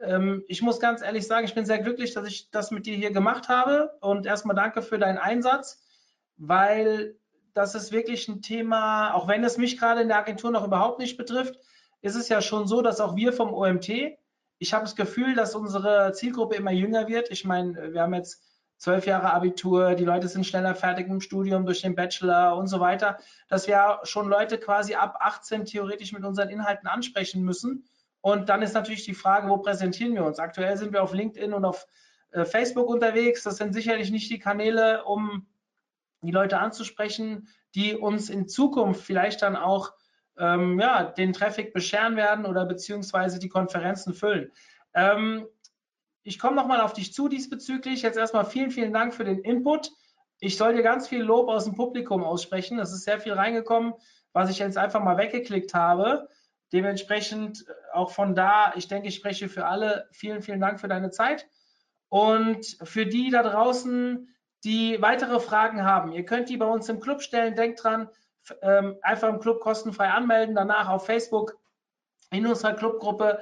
Ähm, 0.00 0.44
ich 0.48 0.62
muss 0.62 0.80
ganz 0.80 1.02
ehrlich 1.02 1.26
sagen, 1.26 1.44
ich 1.44 1.54
bin 1.54 1.66
sehr 1.66 1.80
glücklich, 1.80 2.14
dass 2.14 2.26
ich 2.26 2.50
das 2.50 2.70
mit 2.70 2.86
dir 2.86 2.94
hier 2.94 3.12
gemacht 3.12 3.48
habe. 3.48 3.96
Und 4.00 4.26
erstmal 4.26 4.56
danke 4.56 4.82
für 4.82 4.98
deinen 4.98 5.18
Einsatz, 5.18 5.82
weil 6.36 7.16
das 7.54 7.74
ist 7.74 7.92
wirklich 7.92 8.28
ein 8.28 8.42
Thema, 8.42 9.12
auch 9.14 9.26
wenn 9.26 9.42
es 9.42 9.58
mich 9.58 9.78
gerade 9.78 10.00
in 10.00 10.08
der 10.08 10.18
Agentur 10.18 10.50
noch 10.50 10.64
überhaupt 10.64 11.00
nicht 11.00 11.16
betrifft, 11.16 11.58
ist 12.00 12.14
es 12.14 12.28
ja 12.28 12.40
schon 12.40 12.68
so, 12.68 12.82
dass 12.82 13.00
auch 13.00 13.16
wir 13.16 13.32
vom 13.32 13.52
OMT 13.52 14.18
ich 14.58 14.74
habe 14.74 14.84
das 14.84 14.96
Gefühl, 14.96 15.34
dass 15.34 15.54
unsere 15.54 16.12
Zielgruppe 16.12 16.56
immer 16.56 16.72
jünger 16.72 17.08
wird. 17.08 17.30
Ich 17.30 17.44
meine, 17.44 17.92
wir 17.92 18.02
haben 18.02 18.14
jetzt 18.14 18.42
zwölf 18.78 19.06
Jahre 19.06 19.32
Abitur, 19.32 19.94
die 19.94 20.04
Leute 20.04 20.28
sind 20.28 20.46
schneller 20.46 20.74
fertig 20.74 21.08
im 21.08 21.20
Studium 21.20 21.66
durch 21.66 21.82
den 21.82 21.94
Bachelor 21.94 22.56
und 22.56 22.68
so 22.68 22.80
weiter, 22.80 23.18
dass 23.48 23.66
wir 23.66 24.00
schon 24.04 24.28
Leute 24.28 24.58
quasi 24.58 24.94
ab 24.94 25.18
18 25.20 25.64
theoretisch 25.64 26.12
mit 26.12 26.24
unseren 26.24 26.48
Inhalten 26.48 26.88
ansprechen 26.88 27.42
müssen. 27.42 27.84
Und 28.20 28.48
dann 28.48 28.62
ist 28.62 28.74
natürlich 28.74 29.04
die 29.04 29.14
Frage, 29.14 29.48
wo 29.48 29.58
präsentieren 29.58 30.14
wir 30.14 30.24
uns? 30.24 30.38
Aktuell 30.38 30.76
sind 30.76 30.92
wir 30.92 31.02
auf 31.02 31.12
LinkedIn 31.12 31.52
und 31.52 31.64
auf 31.64 31.86
äh, 32.30 32.44
Facebook 32.44 32.88
unterwegs. 32.88 33.42
Das 33.42 33.56
sind 33.56 33.74
sicherlich 33.74 34.10
nicht 34.10 34.30
die 34.30 34.38
Kanäle, 34.38 35.04
um 35.04 35.46
die 36.22 36.32
Leute 36.32 36.58
anzusprechen, 36.58 37.48
die 37.74 37.94
uns 37.94 38.30
in 38.30 38.48
Zukunft 38.48 39.02
vielleicht 39.02 39.42
dann 39.42 39.56
auch 39.56 39.92
ähm, 40.36 40.78
ja, 40.80 41.04
den 41.04 41.32
Traffic 41.32 41.72
bescheren 41.72 42.16
werden 42.16 42.46
oder 42.46 42.64
beziehungsweise 42.64 43.38
die 43.38 43.48
Konferenzen 43.48 44.14
füllen. 44.14 44.52
Ähm, 44.94 45.46
ich 46.28 46.38
komme 46.38 46.56
nochmal 46.56 46.82
auf 46.82 46.92
dich 46.92 47.14
zu 47.14 47.26
diesbezüglich. 47.28 48.02
Jetzt 48.02 48.18
erstmal 48.18 48.44
vielen, 48.44 48.70
vielen 48.70 48.92
Dank 48.92 49.14
für 49.14 49.24
den 49.24 49.38
Input. 49.38 49.90
Ich 50.40 50.58
soll 50.58 50.74
dir 50.74 50.82
ganz 50.82 51.08
viel 51.08 51.22
Lob 51.22 51.48
aus 51.48 51.64
dem 51.64 51.74
Publikum 51.74 52.22
aussprechen. 52.22 52.78
Es 52.78 52.92
ist 52.92 53.04
sehr 53.04 53.18
viel 53.18 53.32
reingekommen, 53.32 53.94
was 54.34 54.50
ich 54.50 54.58
jetzt 54.58 54.76
einfach 54.76 55.02
mal 55.02 55.16
weggeklickt 55.16 55.72
habe. 55.72 56.28
Dementsprechend 56.70 57.64
auch 57.94 58.10
von 58.10 58.34
da, 58.34 58.74
ich 58.76 58.88
denke, 58.88 59.08
ich 59.08 59.14
spreche 59.14 59.48
für 59.48 59.64
alle. 59.64 60.06
Vielen, 60.12 60.42
vielen 60.42 60.60
Dank 60.60 60.80
für 60.80 60.88
deine 60.88 61.10
Zeit. 61.10 61.48
Und 62.10 62.76
für 62.82 63.06
die 63.06 63.30
da 63.30 63.42
draußen, 63.42 64.28
die 64.64 65.00
weitere 65.00 65.40
Fragen 65.40 65.82
haben, 65.82 66.12
ihr 66.12 66.26
könnt 66.26 66.50
die 66.50 66.58
bei 66.58 66.66
uns 66.66 66.90
im 66.90 67.00
Club 67.00 67.22
stellen. 67.22 67.56
Denkt 67.56 67.82
dran, 67.82 68.10
ähm, 68.60 68.98
einfach 69.00 69.30
im 69.30 69.40
Club 69.40 69.60
kostenfrei 69.60 70.08
anmelden, 70.08 70.54
danach 70.54 70.90
auf 70.90 71.06
Facebook 71.06 71.56
in 72.30 72.46
unserer 72.46 72.74
Clubgruppe. 72.74 73.40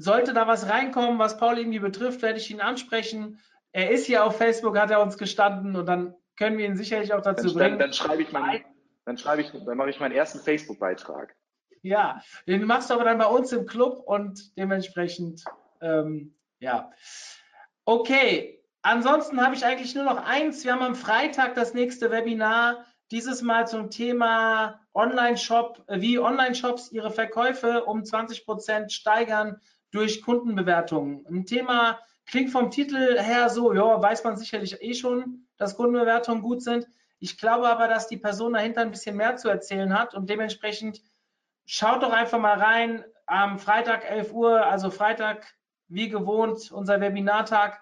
Sollte 0.00 0.32
da 0.32 0.46
was 0.46 0.68
reinkommen, 0.68 1.18
was 1.18 1.38
Paul 1.38 1.58
irgendwie 1.58 1.80
betrifft, 1.80 2.22
werde 2.22 2.38
ich 2.38 2.52
ihn 2.52 2.60
ansprechen. 2.60 3.40
Er 3.72 3.90
ist 3.90 4.06
hier 4.06 4.24
auf 4.24 4.36
Facebook, 4.36 4.78
hat 4.78 4.92
er 4.92 5.02
uns 5.02 5.18
gestanden 5.18 5.74
und 5.74 5.86
dann 5.86 6.14
können 6.36 6.56
wir 6.56 6.66
ihn 6.66 6.76
sicherlich 6.76 7.12
auch 7.12 7.20
dazu 7.20 7.48
dann, 7.48 7.54
bringen. 7.54 7.70
Dann, 7.70 7.88
dann 7.88 7.92
schreibe 7.92 8.22
ich 8.22 8.30
meinen, 8.30 8.64
dann 9.04 9.18
schreibe 9.18 9.42
ich, 9.42 9.50
dann 9.50 9.76
mache 9.76 9.90
ich 9.90 9.98
meinen 9.98 10.12
ersten 10.12 10.38
Facebook-Beitrag. 10.38 11.34
Ja, 11.82 12.22
den 12.46 12.64
machst 12.64 12.90
du 12.90 12.94
aber 12.94 13.02
dann 13.04 13.18
bei 13.18 13.26
uns 13.26 13.50
im 13.52 13.66
Club 13.66 14.00
und 14.06 14.56
dementsprechend, 14.56 15.44
ähm, 15.80 16.32
ja. 16.60 16.92
Okay, 17.84 18.62
ansonsten 18.82 19.44
habe 19.44 19.56
ich 19.56 19.64
eigentlich 19.64 19.96
nur 19.96 20.04
noch 20.04 20.24
eins. 20.24 20.64
Wir 20.64 20.74
haben 20.74 20.82
am 20.82 20.94
Freitag 20.94 21.56
das 21.56 21.74
nächste 21.74 22.12
Webinar 22.12 22.84
dieses 23.10 23.42
Mal 23.42 23.66
zum 23.66 23.90
Thema 23.90 24.80
Online-Shop, 24.94 25.82
äh, 25.88 26.00
wie 26.00 26.20
Online-Shops 26.20 26.92
ihre 26.92 27.10
Verkäufe 27.10 27.84
um 27.84 28.04
20 28.04 28.44
Prozent 28.44 28.92
steigern 28.92 29.60
durch 29.90 30.22
Kundenbewertungen. 30.22 31.26
Ein 31.26 31.46
Thema 31.46 31.98
klingt 32.26 32.50
vom 32.50 32.70
Titel 32.70 33.18
her 33.18 33.48
so, 33.48 33.72
ja, 33.72 34.00
weiß 34.02 34.24
man 34.24 34.36
sicherlich 34.36 34.82
eh 34.82 34.94
schon, 34.94 35.46
dass 35.56 35.76
Kundenbewertungen 35.76 36.42
gut 36.42 36.62
sind. 36.62 36.86
Ich 37.18 37.38
glaube 37.38 37.68
aber, 37.68 37.88
dass 37.88 38.08
die 38.08 38.16
Person 38.16 38.52
dahinter 38.52 38.82
ein 38.82 38.90
bisschen 38.90 39.16
mehr 39.16 39.36
zu 39.36 39.48
erzählen 39.48 39.98
hat 39.98 40.14
und 40.14 40.30
dementsprechend 40.30 41.02
schaut 41.66 42.02
doch 42.02 42.12
einfach 42.12 42.38
mal 42.38 42.60
rein 42.60 43.04
am 43.26 43.58
Freitag 43.58 44.08
11 44.08 44.32
Uhr, 44.32 44.64
also 44.64 44.90
Freitag 44.90 45.46
wie 45.88 46.08
gewohnt, 46.08 46.70
unser 46.70 47.00
Webinartag. 47.00 47.80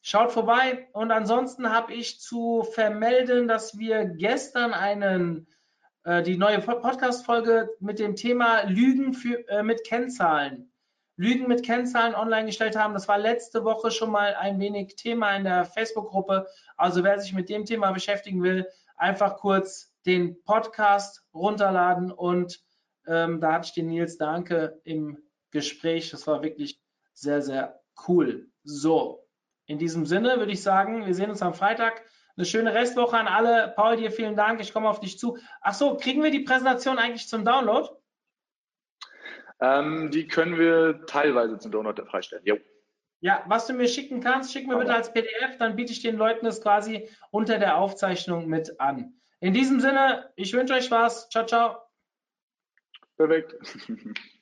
Schaut 0.00 0.32
vorbei 0.32 0.88
und 0.92 1.12
ansonsten 1.12 1.70
habe 1.70 1.94
ich 1.94 2.20
zu 2.20 2.64
vermelden, 2.64 3.46
dass 3.46 3.78
wir 3.78 4.04
gestern 4.04 4.74
einen 4.74 5.46
äh, 6.04 6.22
die 6.22 6.36
neue 6.36 6.60
Podcast-Folge 6.60 7.70
mit 7.78 8.00
dem 8.00 8.16
Thema 8.16 8.62
Lügen 8.62 9.14
für, 9.14 9.48
äh, 9.48 9.62
mit 9.62 9.84
Kennzahlen. 9.84 10.71
Lügen 11.22 11.46
mit 11.46 11.64
Kennzahlen 11.64 12.16
online 12.16 12.46
gestellt 12.46 12.76
haben. 12.76 12.94
Das 12.94 13.06
war 13.06 13.16
letzte 13.16 13.62
Woche 13.64 13.92
schon 13.92 14.10
mal 14.10 14.34
ein 14.34 14.58
wenig 14.58 14.96
Thema 14.96 15.36
in 15.36 15.44
der 15.44 15.64
Facebook-Gruppe. 15.64 16.48
Also 16.76 17.04
wer 17.04 17.20
sich 17.20 17.32
mit 17.32 17.48
dem 17.48 17.64
Thema 17.64 17.92
beschäftigen 17.92 18.42
will, 18.42 18.66
einfach 18.96 19.36
kurz 19.36 19.94
den 20.04 20.42
Podcast 20.42 21.24
runterladen 21.32 22.10
und 22.10 22.60
ähm, 23.06 23.40
da 23.40 23.52
hatte 23.52 23.66
ich 23.66 23.72
den 23.72 23.86
Nils 23.86 24.18
Danke 24.18 24.80
im 24.82 25.16
Gespräch. 25.52 26.10
Das 26.10 26.26
war 26.26 26.42
wirklich 26.42 26.80
sehr, 27.14 27.40
sehr 27.40 27.80
cool. 28.08 28.48
So, 28.64 29.24
in 29.66 29.78
diesem 29.78 30.06
Sinne 30.06 30.38
würde 30.38 30.52
ich 30.52 30.62
sagen, 30.62 31.06
wir 31.06 31.14
sehen 31.14 31.30
uns 31.30 31.40
am 31.42 31.54
Freitag. 31.54 32.02
Eine 32.36 32.46
schöne 32.46 32.74
Restwoche 32.74 33.16
an 33.16 33.28
alle. 33.28 33.72
Paul, 33.76 33.96
dir 33.96 34.10
vielen 34.10 34.34
Dank. 34.34 34.60
Ich 34.60 34.72
komme 34.72 34.88
auf 34.88 34.98
dich 34.98 35.20
zu. 35.20 35.38
Ach 35.60 35.74
so, 35.74 35.96
kriegen 35.96 36.22
wir 36.22 36.32
die 36.32 36.40
Präsentation 36.40 36.98
eigentlich 36.98 37.28
zum 37.28 37.44
Download? 37.44 37.88
Ähm, 39.62 40.10
die 40.10 40.26
können 40.26 40.58
wir 40.58 41.06
teilweise 41.06 41.56
zum 41.56 41.70
Download 41.70 42.02
freistellen. 42.06 42.44
Jo. 42.44 42.58
Ja, 43.20 43.44
was 43.46 43.68
du 43.68 43.74
mir 43.74 43.86
schicken 43.86 44.20
kannst, 44.20 44.52
schick 44.52 44.66
mir 44.66 44.76
bitte 44.76 44.92
als 44.92 45.12
PDF, 45.12 45.56
dann 45.58 45.76
biete 45.76 45.92
ich 45.92 46.02
den 46.02 46.16
Leuten 46.16 46.44
das 46.44 46.60
quasi 46.60 47.08
unter 47.30 47.60
der 47.60 47.76
Aufzeichnung 47.76 48.48
mit 48.48 48.80
an. 48.80 49.14
In 49.38 49.54
diesem 49.54 49.78
Sinne, 49.78 50.32
ich 50.34 50.52
wünsche 50.52 50.74
euch 50.74 50.90
was. 50.90 51.28
Ciao, 51.28 51.46
ciao. 51.46 51.76
Perfekt. 53.16 53.54